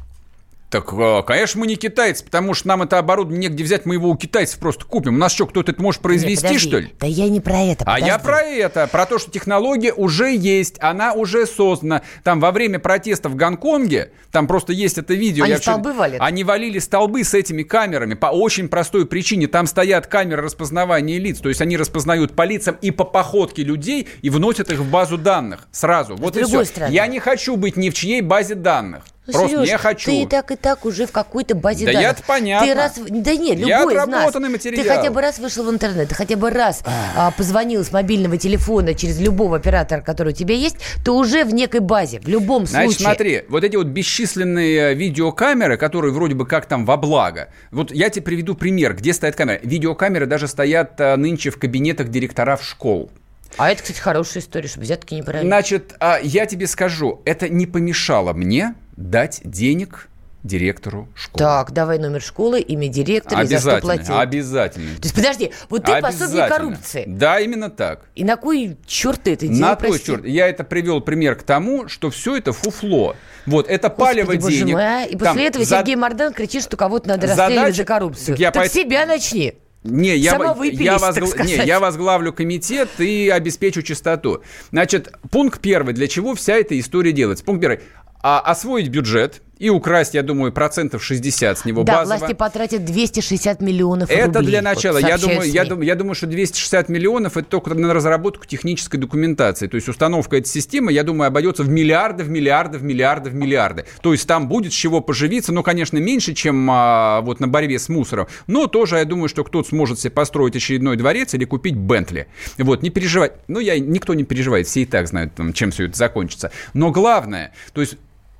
Так, 0.70 0.92
э, 0.92 1.22
конечно, 1.26 1.60
мы 1.60 1.66
не 1.66 1.76
китайцы, 1.76 2.22
потому 2.24 2.52
что 2.52 2.68
нам 2.68 2.82
это 2.82 2.98
оборудование 2.98 3.48
негде 3.48 3.64
взять, 3.64 3.86
мы 3.86 3.94
его 3.94 4.10
у 4.10 4.16
китайцев 4.16 4.58
просто 4.58 4.84
купим. 4.84 5.14
У 5.14 5.18
нас 5.18 5.32
что, 5.32 5.46
кто-то 5.46 5.72
это 5.72 5.80
может 5.80 6.02
произвести, 6.02 6.44
Не, 6.44 6.48
подожди. 6.48 6.68
что 6.68 6.78
ли? 6.78 6.94
Да 7.00 7.06
я 7.06 7.28
не 7.28 7.40
про 7.40 7.58
это. 7.60 7.84
А 7.86 7.98
я 7.98 8.18
подожди. 8.18 8.24
про 8.24 8.42
это, 8.42 8.86
про 8.86 9.06
то, 9.06 9.18
что 9.18 9.30
технология 9.30 9.94
уже 9.94 10.34
есть, 10.34 10.76
она 10.80 11.14
уже 11.14 11.46
создана. 11.46 12.02
Там 12.22 12.38
во 12.40 12.50
время 12.50 12.78
протеста 12.78 13.30
в 13.30 13.34
Гонконге, 13.34 14.12
там 14.30 14.46
просто 14.46 14.74
есть 14.74 14.98
это 14.98 15.14
видео. 15.14 15.44
Они 15.44 15.54
я 15.54 15.58
столбы 15.58 15.94
валят? 15.94 16.20
Они 16.20 16.44
валили 16.44 16.78
столбы 16.80 17.24
с 17.24 17.32
этими 17.32 17.62
камерами 17.62 18.12
по 18.12 18.26
очень 18.26 18.68
простой 18.68 19.06
причине. 19.06 19.46
Там 19.46 19.66
стоят 19.66 20.06
камеры 20.06 20.42
распознавания 20.42 21.18
лиц, 21.18 21.38
то 21.38 21.48
есть 21.48 21.62
они 21.62 21.78
распознают 21.78 22.36
по 22.36 22.44
лицам 22.44 22.76
и 22.82 22.90
по 22.90 23.04
походке 23.04 23.62
людей 23.62 24.06
и 24.20 24.28
вносят 24.28 24.70
их 24.70 24.80
в 24.80 24.90
базу 24.90 25.16
данных 25.16 25.66
сразу. 25.72 26.14
Вот 26.16 26.36
и 26.36 26.40
другой 26.40 26.64
все. 26.64 26.72
стороны. 26.72 26.92
Я 26.92 27.06
не 27.06 27.20
хочу 27.20 27.56
быть 27.56 27.78
ни 27.78 27.88
в 27.88 27.94
чьей 27.94 28.20
базе 28.20 28.54
данных. 28.54 29.04
Ну, 29.28 29.32
Просто 29.34 29.48
Серёж, 29.56 29.68
не 29.68 29.76
хочу. 29.76 30.06
Ты 30.10 30.22
и 30.22 30.26
так 30.26 30.50
и 30.50 30.56
так 30.56 30.86
уже 30.86 31.04
в 31.06 31.12
какой-то 31.12 31.54
базе 31.54 31.84
Да 31.84 31.92
данных. 31.92 32.08
я-то 32.08 32.22
понятно. 32.26 32.66
Ты 32.66 32.74
раз, 32.74 32.94
да 32.96 33.36
нет, 33.36 33.58
Я 33.58 33.80
любой 33.80 33.92
из 33.92 33.98
нас. 33.98 34.08
отработанный 34.08 34.48
материал. 34.48 34.82
Ты 34.82 34.88
хотя 34.88 35.10
бы 35.10 35.20
раз 35.20 35.38
вышел 35.38 35.64
в 35.64 35.70
интернет, 35.70 36.08
ты 36.08 36.14
хотя 36.14 36.36
бы 36.36 36.48
раз 36.48 36.82
а, 37.14 37.30
позвонил 37.32 37.84
с 37.84 37.92
мобильного 37.92 38.38
телефона 38.38 38.94
через 38.94 39.20
любого 39.20 39.58
оператора, 39.58 40.00
который 40.00 40.32
у 40.32 40.34
тебя 40.36 40.54
есть, 40.54 40.76
то 41.04 41.14
уже 41.14 41.44
в 41.44 41.52
некой 41.52 41.80
базе, 41.80 42.20
в 42.20 42.26
любом 42.28 42.64
Значит, 42.66 42.92
случае. 42.92 43.04
смотри, 43.06 43.42
вот 43.50 43.64
эти 43.64 43.76
вот 43.76 43.88
бесчисленные 43.88 44.94
видеокамеры, 44.94 45.76
которые 45.76 46.12
вроде 46.14 46.34
бы 46.34 46.46
как 46.46 46.64
там 46.64 46.86
во 46.86 46.96
благо. 46.96 47.48
Вот 47.70 47.90
я 47.92 48.08
тебе 48.08 48.22
приведу 48.22 48.54
пример, 48.54 48.94
где 48.94 49.12
стоят 49.12 49.36
камеры. 49.36 49.60
Видеокамеры 49.62 50.24
даже 50.24 50.48
стоят 50.48 50.98
а, 51.00 51.16
нынче 51.18 51.50
в 51.50 51.58
кабинетах 51.58 52.08
директоров 52.08 52.64
школ. 52.64 53.10
А 53.58 53.70
это, 53.70 53.82
кстати, 53.82 53.98
хорошая 54.00 54.42
история, 54.42 54.68
чтобы 54.68 54.84
взятки 54.84 55.14
не 55.14 55.22
брали. 55.22 55.44
Значит, 55.44 55.94
а, 56.00 56.18
я 56.22 56.46
тебе 56.46 56.66
скажу, 56.66 57.20
это 57.24 57.48
не 57.48 57.66
помешало 57.66 58.32
мне 58.32 58.74
дать 58.98 59.40
денег 59.44 60.08
директору 60.44 61.08
школы. 61.14 61.38
Так, 61.38 61.72
давай 61.72 61.98
номер 61.98 62.22
школы, 62.22 62.60
имя 62.60 62.88
директора, 62.88 63.42
и 63.42 63.46
за 63.46 63.58
что 63.58 63.80
платил. 63.80 64.18
Обязательно. 64.18 64.94
То 64.96 65.02
есть, 65.02 65.14
подожди, 65.14 65.52
вот 65.68 65.84
ты 65.84 66.00
пособие 66.00 66.46
коррупции. 66.48 67.04
Да, 67.06 67.40
именно 67.40 67.70
так. 67.70 68.02
И 68.14 68.24
на 68.24 68.36
кой 68.36 68.76
черт 68.86 69.20
ты 69.24 69.32
это 69.34 69.46
делал, 69.48 69.60
На 69.60 69.76
той 69.76 69.90
прости? 69.90 70.06
черт. 70.06 70.24
Я 70.24 70.48
это 70.48 70.62
привел 70.64 71.00
пример 71.00 71.34
к 71.36 71.42
тому, 71.42 71.88
что 71.88 72.10
все 72.10 72.36
это 72.36 72.52
фуфло. 72.52 73.16
Вот, 73.46 73.68
это 73.68 73.88
Господи, 73.88 74.08
палево 74.24 74.40
боже 74.40 74.56
денег. 74.58 74.72
мой, 74.74 74.84
а. 74.84 75.04
И 75.06 75.12
после 75.12 75.24
Там 75.26 75.38
этого 75.38 75.64
за- 75.64 75.76
Сергей 75.78 75.96
Мордан 75.96 76.32
кричит, 76.32 76.62
что 76.62 76.76
кого-то 76.76 77.08
надо 77.08 77.26
Задача- 77.26 77.40
расстреливать 77.42 77.76
за 77.76 77.84
коррупцию. 77.84 78.26
Так 78.36 78.38
я 78.38 78.50
так 78.52 78.62
поэт- 78.64 78.72
себя 78.72 79.06
начни. 79.06 79.54
Не, 79.84 80.16
я, 80.16 80.32
я, 80.32 80.38
возгла- 80.38 81.44
не, 81.46 81.54
я 81.66 81.78
возглавлю 81.80 82.32
комитет 82.32 82.88
и 82.98 83.28
обеспечу 83.28 83.82
чистоту. 83.82 84.42
Значит, 84.70 85.12
пункт 85.30 85.60
первый. 85.60 85.94
Для 85.94 86.08
чего 86.08 86.34
вся 86.34 86.54
эта 86.56 86.78
история 86.78 87.12
делается? 87.12 87.44
Пункт 87.44 87.60
первый. 87.62 87.80
А, 88.20 88.40
освоить 88.40 88.88
бюджет 88.88 89.42
и 89.58 89.70
украсть, 89.70 90.14
я 90.14 90.22
думаю, 90.22 90.52
процентов 90.52 91.02
60 91.02 91.58
с 91.58 91.64
него 91.64 91.82
Да, 91.82 91.98
базово. 91.98 92.18
власти 92.18 92.34
потратят 92.34 92.84
260 92.84 93.60
миллионов 93.60 94.08
Это 94.10 94.26
рублей. 94.26 94.42
для 94.46 94.58
Вот 94.58 94.64
начала. 94.76 94.98
я, 94.98 95.08
сообщают 95.18 95.20
думаю, 95.22 95.50
я, 95.50 95.64
думаю, 95.64 95.86
я 95.86 95.94
думаю, 95.96 96.14
что 96.14 96.26
260 96.26 96.88
миллионов 96.88 97.36
это 97.36 97.48
только 97.48 97.74
на 97.74 97.92
разработку 97.92 98.46
технической 98.46 99.00
документации. 99.00 99.66
То 99.66 99.74
есть 99.74 99.88
установка 99.88 100.36
этой 100.36 100.46
системы, 100.46 100.92
я 100.92 101.02
думаю, 101.02 101.28
обойдется 101.28 101.64
в 101.64 101.68
миллиарды, 101.68 102.22
в 102.22 102.30
миллиарды, 102.30 102.78
в 102.78 102.84
миллиарды, 102.84 103.30
в 103.30 103.34
миллиарды. 103.34 103.84
То 104.00 104.12
есть 104.12 104.28
там 104.28 104.48
будет 104.48 104.72
с 104.72 104.76
чего 104.76 105.00
поживиться, 105.00 105.52
но, 105.52 105.64
конечно, 105.64 105.98
меньше, 105.98 106.34
чем 106.34 106.68
а, 106.70 107.20
вот 107.22 107.40
на 107.40 107.48
борьбе 107.48 107.80
с 107.80 107.88
мусором. 107.88 108.28
Но 108.46 108.68
тоже 108.68 108.98
я 108.98 109.04
думаю, 109.04 109.28
что 109.28 109.42
кто-то 109.42 109.68
сможет 109.68 109.98
себе 109.98 110.10
построить 110.12 110.54
очередной 110.54 110.96
дворец 110.96 111.34
или 111.34 111.44
купить 111.44 111.74
Бентли. 111.74 112.28
Вот, 112.58 112.82
не 112.82 112.90
переживать. 112.90 113.32
Ну, 113.48 113.58
я, 113.58 113.78
никто 113.78 114.14
не 114.14 114.22
переживает, 114.22 114.68
все 114.68 114.82
и 114.82 114.86
так 114.86 115.08
знают, 115.08 115.34
там, 115.34 115.52
чем 115.52 115.72
все 115.72 115.86
это 115.86 115.96
закончится. 115.96 116.52
Но 116.74 116.92
главное, 116.92 117.52
то 117.72 117.80
есть 117.80 117.96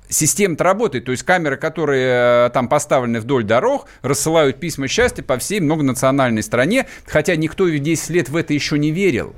Система-то 0.09 0.63
работает, 0.63 1.05
то 1.05 1.11
есть 1.11 1.23
камеры, 1.23 1.55
которые 1.55 2.47
э, 2.47 2.49
там 2.51 2.67
поставлены 2.67 3.19
вдоль 3.19 3.43
дорог, 3.43 3.85
рассылают 4.01 4.59
письма 4.59 4.87
счастья 4.87 5.21
по 5.21 5.37
всей 5.37 5.59
многонациональной 5.59 6.41
стране, 6.41 6.87
хотя 7.05 7.35
никто 7.35 7.65
ведь 7.67 7.83
10 7.83 8.09
лет 8.09 8.29
в 8.29 8.35
это 8.35 8.53
еще 8.53 8.79
не 8.79 8.91
верил. 8.91 9.35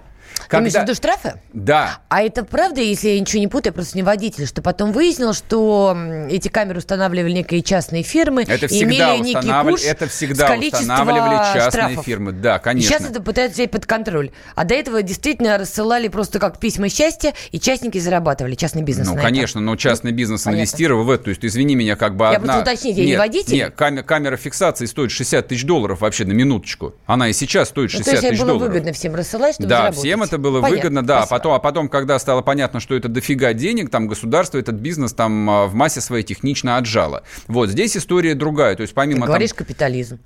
Ты 0.51 0.57
имеешь 0.63 0.73
в 0.73 0.81
виду 0.81 0.93
штрафы? 0.95 1.33
Да. 1.53 1.99
А 2.09 2.21
это 2.21 2.43
правда, 2.43 2.81
если 2.81 3.09
я 3.09 3.19
ничего 3.19 3.39
не 3.39 3.47
путаю, 3.47 3.71
я 3.71 3.73
просто 3.73 3.97
не 3.97 4.03
водитель, 4.03 4.45
что 4.47 4.61
потом 4.61 4.91
выяснилось, 4.91 5.37
что 5.37 5.97
эти 6.29 6.47
камеры 6.49 6.79
устанавливали 6.79 7.31
некие 7.31 7.61
частные 7.61 8.03
фирмы, 8.03 8.43
Это 8.47 8.65
и 8.65 8.67
всегда, 8.69 9.15
имели 9.15 9.23
некий 9.23 9.37
устанавливали, 9.39 9.75
куш 9.75 9.85
это 9.85 10.07
всегда 10.07 10.53
устанавливали 10.55 11.35
частные 11.53 11.69
штрафов. 11.89 12.05
фирмы. 12.05 12.31
Да, 12.31 12.57
И 12.57 12.61
конечно. 12.61 12.89
сейчас 12.97 13.09
это 13.09 13.21
пытаются 13.21 13.55
взять 13.55 13.71
под 13.71 13.85
контроль. 13.85 14.31
А 14.55 14.63
до 14.65 14.75
этого 14.75 15.01
действительно 15.01 15.57
рассылали 15.57 16.07
просто 16.07 16.39
как 16.39 16.59
письма 16.59 16.89
счастья, 16.89 17.33
и 17.51 17.59
частники 17.59 17.97
зарабатывали, 17.97 18.55
частный 18.55 18.81
бизнес 18.83 19.07
Ну, 19.07 19.15
конечно, 19.15 19.61
но 19.61 19.75
частный 19.75 20.11
бизнес 20.11 20.43
понятно. 20.43 20.59
инвестировал 20.61 21.03
в 21.03 21.09
это. 21.11 21.25
То 21.25 21.29
есть, 21.31 21.45
извини 21.45 21.75
меня, 21.75 21.95
как 21.95 22.15
бы 22.15 22.25
Я 22.25 22.31
одна... 22.37 22.53
просто 22.55 22.71
уточнить, 22.73 22.97
я 22.97 23.03
не 23.03 23.09
Нет, 23.11 23.19
водитель? 23.19 23.53
Нет, 23.53 23.73
камера, 23.75 24.03
камера 24.03 24.37
фиксации 24.37 24.85
стоит 24.85 25.11
60 25.11 25.47
тысяч 25.47 25.65
долларов 25.65 26.01
вообще 26.01 26.25
на 26.25 26.33
минуточку. 26.33 26.93
Она 27.05 27.29
и 27.29 27.33
сейчас 27.33 27.69
стоит 27.69 27.91
Ну, 27.93 27.99
60 27.99 28.05
то 28.05 28.11
есть 28.11 28.27
тысяч 28.29 28.39
было 28.39 28.47
долларов. 28.53 28.73
выгодно 28.73 28.93
всем 28.93 29.15
рассылать, 29.15 29.55
чтобы 29.55 29.69
Да, 29.69 29.77
заработать. 29.77 29.99
всем 29.99 30.23
это 30.23 30.37
было 30.41 30.61
Понятно, 30.61 30.77
выгодно, 30.77 31.05
да. 31.05 31.19
А 31.19 31.25
спасибо. 31.25 31.37
потом, 31.37 31.53
а 31.53 31.59
потом, 31.59 31.89
когда 31.89 32.19
стало 32.19 32.41
понятно, 32.41 32.79
что 32.79 32.95
это 32.95 33.07
дофига 33.07 33.53
денег, 33.53 33.89
там 33.89 34.07
государство 34.07 34.57
этот 34.57 34.75
бизнес 34.75 35.13
там 35.13 35.49
а, 35.49 35.67
в 35.67 35.73
массе 35.73 36.01
своей 36.01 36.23
технично 36.23 36.77
отжало. 36.77 37.23
Вот 37.47 37.69
здесь 37.69 37.95
история 37.95 38.35
другая. 38.35 38.75
То 38.75 38.81
есть 38.81 38.93
Ты 38.93 38.95
помимо 38.95 39.21
там, 39.21 39.27
говоришь 39.27 39.53
капитализм. 39.53 40.19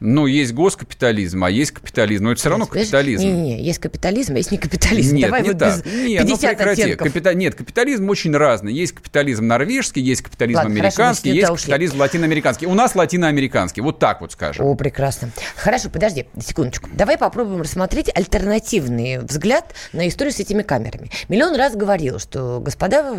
Ну, 0.00 0.26
есть 0.26 0.52
госкапитализм, 0.54 1.44
а 1.44 1.50
есть 1.50 1.72
капитализм. 1.72 2.24
Но 2.24 2.32
это 2.32 2.40
все 2.40 2.48
равно 2.48 2.64
Понимаешь? 2.66 2.86
капитализм. 2.88 3.22
Не-не-не, 3.22 3.62
есть 3.62 3.78
капитализм, 3.78 4.34
а 4.34 4.38
есть 4.38 4.50
не 4.50 4.58
капитализм. 4.58 5.14
Нет, 5.14 5.26
Давай 5.26 5.42
не 5.42 5.48
вот 5.50 5.58
так. 5.58 5.84
без 5.84 5.92
Нет, 5.92 6.22
ну 6.24 6.28
50 6.36 6.56
прекрати. 6.56 6.82
оттенков. 6.82 7.06
Капита- 7.08 7.34
Нет, 7.34 7.54
капитализм 7.54 8.08
очень 8.08 8.34
разный. 8.36 8.72
Есть 8.72 8.92
капитализм 8.92 9.46
норвежский, 9.46 10.02
есть 10.02 10.22
капитализм 10.22 10.58
Ладно, 10.58 10.74
хорошо, 10.76 10.96
американский, 11.02 11.28
сюда 11.30 11.34
есть 11.40 11.50
ушли. 11.50 11.62
капитализм 11.64 12.00
латиноамериканский. 12.00 12.66
У 12.66 12.74
нас 12.74 12.94
латиноамериканский. 12.94 13.82
Вот 13.82 13.98
так 13.98 14.20
вот 14.22 14.32
скажем. 14.32 14.64
О, 14.64 14.74
прекрасно. 14.74 15.30
Хорошо, 15.56 15.90
подожди, 15.90 16.26
секундочку. 16.44 16.88
Давай 16.94 17.18
попробуем 17.18 17.60
рассмотреть 17.60 18.10
альтернативный 18.14 19.18
взгляд 19.18 19.74
на 19.92 20.08
историю 20.08 20.32
с 20.32 20.40
этими 20.40 20.62
камерами. 20.62 21.10
Миллион 21.28 21.54
раз 21.56 21.76
говорил, 21.76 22.18
что 22.18 22.60
господа 22.60 23.14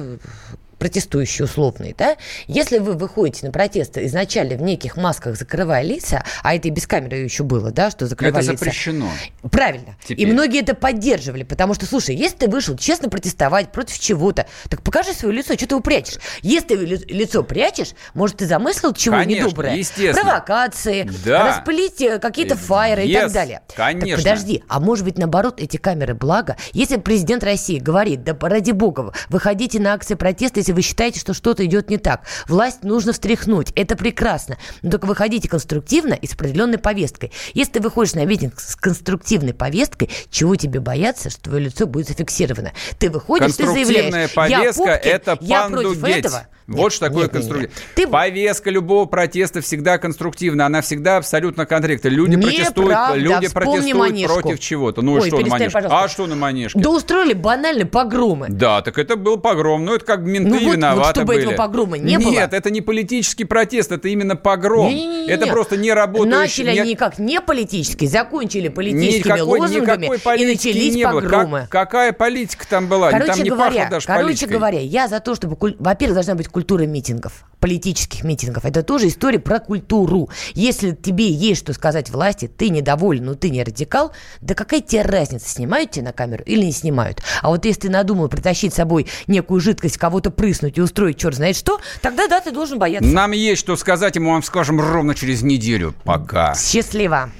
протестующие 0.82 1.45
условные, 1.45 1.93
да, 1.95 2.17
если 2.47 2.79
вы 2.79 2.93
выходите 2.93 3.45
на 3.45 3.51
протесты 3.51 4.03
изначально 4.07 4.55
в 4.57 4.63
неких 4.63 4.97
масках, 4.97 5.38
закрывая 5.38 5.84
лица, 5.84 6.23
а 6.41 6.55
это 6.55 6.69
и 6.69 6.71
без 6.71 6.88
камеры 6.88 7.17
еще 7.17 7.43
было, 7.43 7.69
да, 7.71 7.91
что 7.91 8.07
закрывали 8.07 8.43
Это 8.43 8.53
лица. 8.53 8.65
запрещено. 8.65 9.07
Правильно. 9.51 9.95
Теперь. 10.03 10.27
И 10.27 10.32
многие 10.32 10.61
это 10.61 10.73
поддерживали, 10.73 11.43
потому 11.43 11.75
что, 11.75 11.86
слушай, 11.86 12.15
если 12.15 12.36
ты 12.38 12.47
вышел 12.49 12.75
честно 12.77 13.09
протестовать 13.09 13.71
против 13.71 13.99
чего-то, 13.99 14.47
так 14.69 14.82
покажи 14.82 15.13
свое 15.13 15.36
лицо, 15.36 15.53
что 15.53 15.67
ты 15.67 15.75
его 15.75 15.82
прячешь. 15.82 16.15
Если 16.41 16.69
ты 16.69 16.75
ли- 16.77 17.05
лицо 17.09 17.43
прячешь, 17.43 17.91
может, 18.15 18.38
ты 18.38 18.47
замыслил 18.47 18.93
чего 18.95 19.17
Конечно, 19.17 19.45
недоброе? 19.45 19.75
естественно. 19.75 20.19
Провокации, 20.29 21.07
Да. 21.23 21.47
распылить 21.47 22.01
э, 22.01 22.17
какие-то 22.17 22.55
фаеры 22.55 23.05
и 23.05 23.13
Yes, 23.13 23.21
так 23.25 23.32
далее. 23.34 23.61
конечно. 23.75 24.09
Так 24.09 24.17
подожди, 24.17 24.63
а 24.67 24.79
может 24.79 25.05
быть, 25.05 25.19
наоборот, 25.19 25.61
эти 25.61 25.77
камеры 25.77 26.15
благо? 26.15 26.57
Если 26.73 26.97
президент 26.97 27.43
России 27.43 27.77
говорит, 27.77 28.23
да 28.23 28.36
ради 28.41 28.71
бога, 28.71 29.13
выходите 29.29 29.79
на 29.79 29.93
акции 29.93 30.15
протеста, 30.15 30.59
если 30.59 30.70
вы 30.74 30.82
считаете, 30.82 31.19
что 31.19 31.34
что-то 31.34 31.65
идет 31.65 31.89
не 31.89 31.97
так. 31.97 32.22
Власть 32.47 32.84
нужно 32.84 33.13
встряхнуть, 33.13 33.72
это 33.76 33.95
прекрасно. 33.95 34.57
Но 34.82 34.91
только 34.91 35.05
выходите 35.05 35.47
конструктивно 35.47 36.13
и 36.13 36.28
с 36.28 36.34
определенной 36.34 36.78
повесткой. 36.78 37.32
Если 37.53 37.74
ты 37.74 37.80
выходишь 37.82 38.13
на 38.13 38.26
митинг 38.26 38.59
с 38.59 38.76
конструктивной 38.76 39.53
повесткой, 39.53 40.09
чего 40.30 40.55
тебе 40.55 40.80
бояться, 40.80 41.30
что 41.30 41.41
твое 41.43 41.65
лицо 41.65 41.88
будет 41.88 42.07
зафиксировано? 42.07 42.74
Ты 42.99 43.09
выходишь, 43.09 43.55
ты 43.55 43.67
заявляешь, 43.67 44.13
я 44.13 44.30
повестка 44.30 44.84
Пупкин, 44.84 45.11
это 45.11 45.38
я 45.41 45.69
против 45.69 46.03
этого. 46.03 46.47
Вот 46.72 46.84
Нет, 46.84 46.93
что 46.93 47.05
такое 47.07 47.24
нет, 47.24 47.34
нет, 47.34 47.43
нет. 47.43 47.51
конструктивная. 47.51 47.95
Ты 47.95 48.07
Повестка 48.07 48.69
любого 48.69 49.05
протеста 49.05 49.61
всегда 49.61 49.97
конструктивна. 49.97 50.65
Она 50.65 50.82
всегда 50.82 51.17
абсолютно 51.17 51.65
конкретна. 51.65 52.07
Люди 52.09 52.36
протестуют, 52.38 52.89
Неправда. 52.89 53.15
люди 53.17 53.47
Вспомни 53.47 53.65
протестуют 53.65 53.97
Манежку. 53.97 54.41
против 54.41 54.59
чего-то. 54.59 55.01
Ну 55.01 55.13
Ой, 55.13 55.28
что 55.28 55.39
на 55.39 55.47
манежке? 55.47 55.72
пожалуйста. 55.74 56.03
А 56.03 56.07
что 56.07 56.28
на 56.28 56.36
манежке? 56.36 56.80
Да 56.80 56.89
устроили 56.89 57.34
банальные 57.34 57.86
погромы. 57.86 58.47
Да, 58.49 58.82
так 58.82 58.97
это 58.97 59.15
был 59.15 59.38
погром. 59.38 59.86
Ну, 59.86 59.95
это 59.95 60.05
как 60.05 60.22
менты 60.22 60.49
Ну 60.49 60.55
вот- 60.55 60.63
вот 60.65 60.76
виноваты 60.76 61.09
чтобы 61.11 61.26
были. 61.34 61.41
этого 61.41 61.55
погрома 61.55 61.97
не 61.97 62.17
было. 62.17 62.32
Нет, 62.32 62.53
это 62.53 62.69
не 62.69 62.82
политический 62.82 63.43
протест, 63.45 63.91
это 63.91 64.07
именно 64.07 64.36
погром. 64.36 64.88
Не-не-не-не. 64.89 65.32
Это 65.32 65.47
просто 65.47 65.78
не 65.78 65.91
работающий... 65.93 66.32
Начали 66.32 66.74
не- 66.74 66.80
они 66.82 66.95
как 66.95 67.19
не 67.19 67.39
политические, 67.41 68.09
закончили 68.09 68.67
политическими 68.67 69.34
Никакой, 69.34 69.59
лозунгами 69.59 70.05
никакой 70.07 70.41
и 70.41 70.45
начались 70.45 70.95
не 70.95 71.05
было. 71.07 71.22
Как- 71.22 71.30
погромы. 71.32 71.67
какая 71.69 72.11
политика 72.13 72.67
там 72.67 72.88
была? 72.88 73.09
Короче 73.11 73.32
там 73.34 73.43
не 73.43 73.49
говоря, 73.49 73.89
короче 74.05 74.47
говоря, 74.47 74.80
я 74.80 75.07
за 75.07 75.19
то, 75.19 75.36
чтобы, 75.36 75.55
куль- 75.55 75.76
во-первых, 75.80 76.15
должна 76.15 76.36
быть 76.36 76.47
культура 76.62 76.84
митингов, 76.84 77.43
политических 77.59 78.24
митингов. 78.24 78.66
Это 78.66 78.84
тоже 78.84 79.07
история 79.07 79.39
про 79.39 79.59
культуру. 79.59 80.30
Если 80.53 80.91
тебе 80.91 81.28
есть 81.28 81.62
что 81.62 81.74
сказать 81.74 82.12
власти, 82.12 82.47
ты 82.47 82.70
недоволен, 82.70 83.26
но 83.26 83.34
ты 83.34 83.49
не 83.49 83.64
радикал, 83.64 84.12
да 84.41 84.53
какая 84.53 84.82
тебе 84.82 85.01
разница, 85.01 85.49
снимают 85.49 85.89
тебя 85.89 86.05
на 86.05 86.14
камеру 86.14 86.43
или 86.45 86.64
не 86.64 86.72
снимают? 86.72 87.24
А 87.41 87.49
вот 87.49 87.66
если 87.66 87.82
ты 87.82 87.89
надумал 87.89 88.28
притащить 88.28 88.74
с 88.74 88.76
собой 88.76 89.07
некую 89.26 89.59
жидкость, 89.59 89.97
кого-то 89.97 90.30
прыснуть 90.30 90.78
и 90.78 90.82
устроить 90.82 91.18
черт 91.18 91.34
знает 91.34 91.55
что, 91.55 91.80
тогда 91.99 92.28
да, 92.28 92.41
ты 92.41 92.51
должен 92.51 92.78
бояться. 92.78 93.09
Нам 93.09 93.32
есть 93.32 93.59
что 93.59 93.76
сказать, 93.76 94.16
и 94.18 94.20
мы 94.20 94.34
вам 94.34 94.43
скажем 94.43 94.80
ровно 94.80 95.16
через 95.16 95.41
неделю. 95.41 95.95
Пока. 96.03 96.53
Счастливо. 96.53 97.32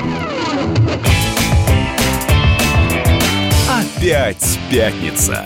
Опять 3.70 4.60
пятница. 4.72 5.46